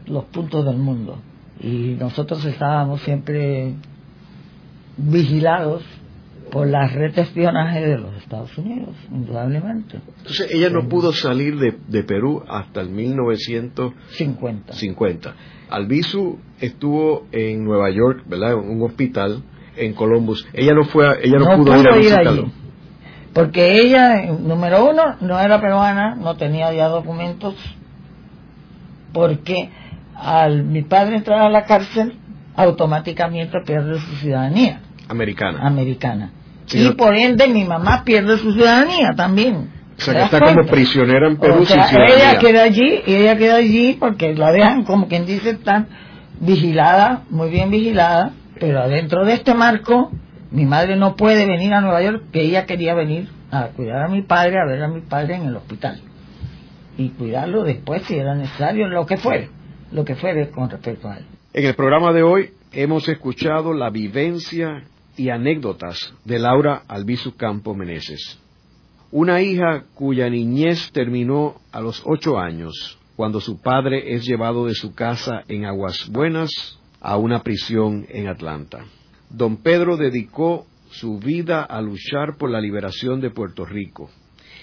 los 0.06 0.24
puntos 0.26 0.64
del 0.64 0.78
mundo. 0.78 1.18
Y 1.60 1.96
nosotros 1.98 2.44
estábamos 2.44 3.00
siempre 3.02 3.74
vigilados 4.96 5.82
por 6.50 6.66
la 6.68 6.86
red 6.86 7.14
de 7.14 7.22
espionaje 7.22 7.86
de 7.86 7.98
los 7.98 8.14
Estados 8.16 8.56
Unidos, 8.56 8.94
indudablemente. 9.10 9.98
Entonces 10.18 10.48
ella 10.50 10.70
no 10.70 10.88
pudo 10.88 11.12
salir 11.12 11.58
de, 11.58 11.76
de 11.88 12.02
Perú 12.04 12.42
hasta 12.48 12.80
el 12.80 12.90
1950. 12.90 14.72
50. 14.72 15.34
Albizu 15.68 16.38
estuvo 16.60 17.26
en 17.32 17.64
Nueva 17.64 17.90
York, 17.90 18.22
¿verdad? 18.26 18.52
En 18.52 18.70
un 18.70 18.82
hospital 18.82 19.42
en 19.76 19.92
Columbus. 19.94 20.46
Ella 20.52 20.72
no 20.74 20.84
fue, 20.84 21.06
ella 21.22 21.38
no, 21.38 21.56
pudo, 21.56 21.80
ir 21.80 21.88
a 21.88 21.96
visitarlo. 21.96 22.50
porque 23.32 23.80
ella, 23.80 24.32
número 24.32 24.88
uno, 24.88 25.16
no 25.20 25.38
era 25.38 25.60
peruana, 25.60 26.14
no 26.14 26.36
tenía 26.36 26.72
ya 26.72 26.88
documentos, 26.88 27.54
porque 29.12 29.70
al 30.14 30.64
mi 30.64 30.82
padre 30.82 31.16
entrar 31.16 31.40
a 31.40 31.50
la 31.50 31.64
cárcel, 31.64 32.14
automáticamente 32.56 33.58
pierde 33.66 34.00
su 34.00 34.16
ciudadanía. 34.16 34.80
Americana. 35.08 35.60
Americana. 35.66 36.32
y 36.72 36.88
por 36.90 37.14
ende 37.14 37.46
mi 37.48 37.64
mamá 37.64 38.02
pierde 38.04 38.38
su 38.38 38.52
ciudadanía 38.52 39.12
también. 39.16 39.70
O 39.98 40.00
sea, 40.00 40.14
que 40.14 40.22
está 40.24 40.40
como 40.40 40.66
prisionera 40.66 41.28
en 41.28 41.38
Perú. 41.38 41.62
O 41.62 41.66
sea, 41.66 41.88
ella 41.88 42.38
queda 42.38 42.64
allí, 42.64 43.00
y 43.06 43.14
ella 43.14 43.36
queda 43.36 43.56
allí 43.56 43.96
porque 43.98 44.34
la 44.34 44.52
dejan, 44.52 44.84
como 44.84 45.08
quien 45.08 45.24
dice, 45.24 45.54
tan 45.54 45.86
vigilada, 46.40 47.22
muy 47.30 47.50
bien 47.50 47.70
vigilada, 47.70 48.32
pero 48.58 48.80
adentro 48.80 49.24
de 49.24 49.34
este 49.34 49.54
marco, 49.54 50.10
mi 50.50 50.64
madre 50.64 50.96
no 50.96 51.16
puede 51.16 51.46
venir 51.46 51.72
a 51.74 51.80
Nueva 51.80 52.02
York, 52.02 52.24
que 52.32 52.42
ella 52.42 52.66
quería 52.66 52.94
venir 52.94 53.28
a 53.50 53.68
cuidar 53.68 54.02
a 54.02 54.08
mi 54.08 54.22
padre, 54.22 54.58
a 54.60 54.66
ver 54.66 54.82
a 54.82 54.88
mi 54.88 55.00
padre 55.00 55.36
en 55.36 55.46
el 55.46 55.56
hospital. 55.56 56.00
Y 56.96 57.10
cuidarlo 57.10 57.62
después 57.64 58.02
si 58.02 58.16
era 58.16 58.34
necesario, 58.34 58.88
lo 58.88 59.04
que 59.06 59.18
fuere, 59.18 59.50
lo 59.92 60.04
que 60.04 60.14
fuere 60.14 60.50
con 60.50 60.70
respecto 60.70 61.08
a 61.08 61.18
él. 61.18 61.26
En 61.52 61.66
el 61.66 61.74
programa 61.74 62.12
de 62.12 62.22
hoy 62.22 62.50
hemos 62.72 63.08
escuchado 63.08 63.74
la 63.74 63.90
vivencia 63.90 64.84
y 65.16 65.30
anécdotas 65.30 66.14
de 66.24 66.38
Laura 66.38 66.82
Albizu 66.88 67.36
Campo 67.36 67.74
Meneses. 67.74 68.38
Una 69.10 69.40
hija 69.40 69.84
cuya 69.94 70.28
niñez 70.28 70.90
terminó 70.92 71.56
a 71.72 71.80
los 71.80 72.02
ocho 72.04 72.38
años, 72.38 72.98
cuando 73.14 73.40
su 73.40 73.60
padre 73.60 74.14
es 74.14 74.26
llevado 74.26 74.66
de 74.66 74.74
su 74.74 74.94
casa 74.94 75.42
en 75.48 75.64
Aguas 75.64 76.08
Buenas 76.10 76.78
a 77.00 77.16
una 77.16 77.42
prisión 77.42 78.06
en 78.08 78.28
Atlanta. 78.28 78.84
Don 79.30 79.58
Pedro 79.58 79.96
dedicó 79.96 80.66
su 80.90 81.18
vida 81.18 81.62
a 81.62 81.80
luchar 81.80 82.36
por 82.38 82.50
la 82.50 82.60
liberación 82.60 83.20
de 83.20 83.30
Puerto 83.30 83.64
Rico 83.64 84.10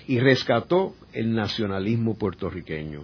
y 0.08 0.20
rescató 0.20 0.96
el 1.14 1.34
nacionalismo 1.34 2.18
puertorriqueño. 2.18 3.02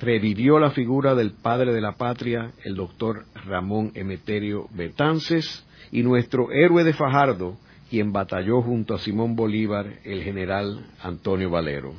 Revivió 0.00 0.58
la 0.58 0.70
figura 0.70 1.14
del 1.14 1.32
padre 1.32 1.72
de 1.72 1.80
la 1.80 1.92
patria, 1.92 2.52
el 2.64 2.74
doctor 2.74 3.24
Ramón 3.46 3.92
Emeterio 3.94 4.66
Betances, 4.74 5.64
y 5.92 6.02
nuestro 6.02 6.50
héroe 6.50 6.84
de 6.84 6.92
Fajardo, 6.92 7.56
quien 7.90 8.12
batalló 8.12 8.62
junto 8.62 8.94
a 8.94 8.98
Simón 8.98 9.36
Bolívar, 9.36 9.98
el 10.04 10.22
general 10.22 10.86
Antonio 11.02 11.50
Valero. 11.50 11.92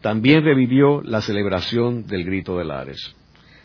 También 0.00 0.44
revivió 0.44 1.02
la 1.02 1.20
celebración 1.20 2.06
del 2.06 2.24
Grito 2.24 2.56
de 2.56 2.64
Lares. 2.64 3.14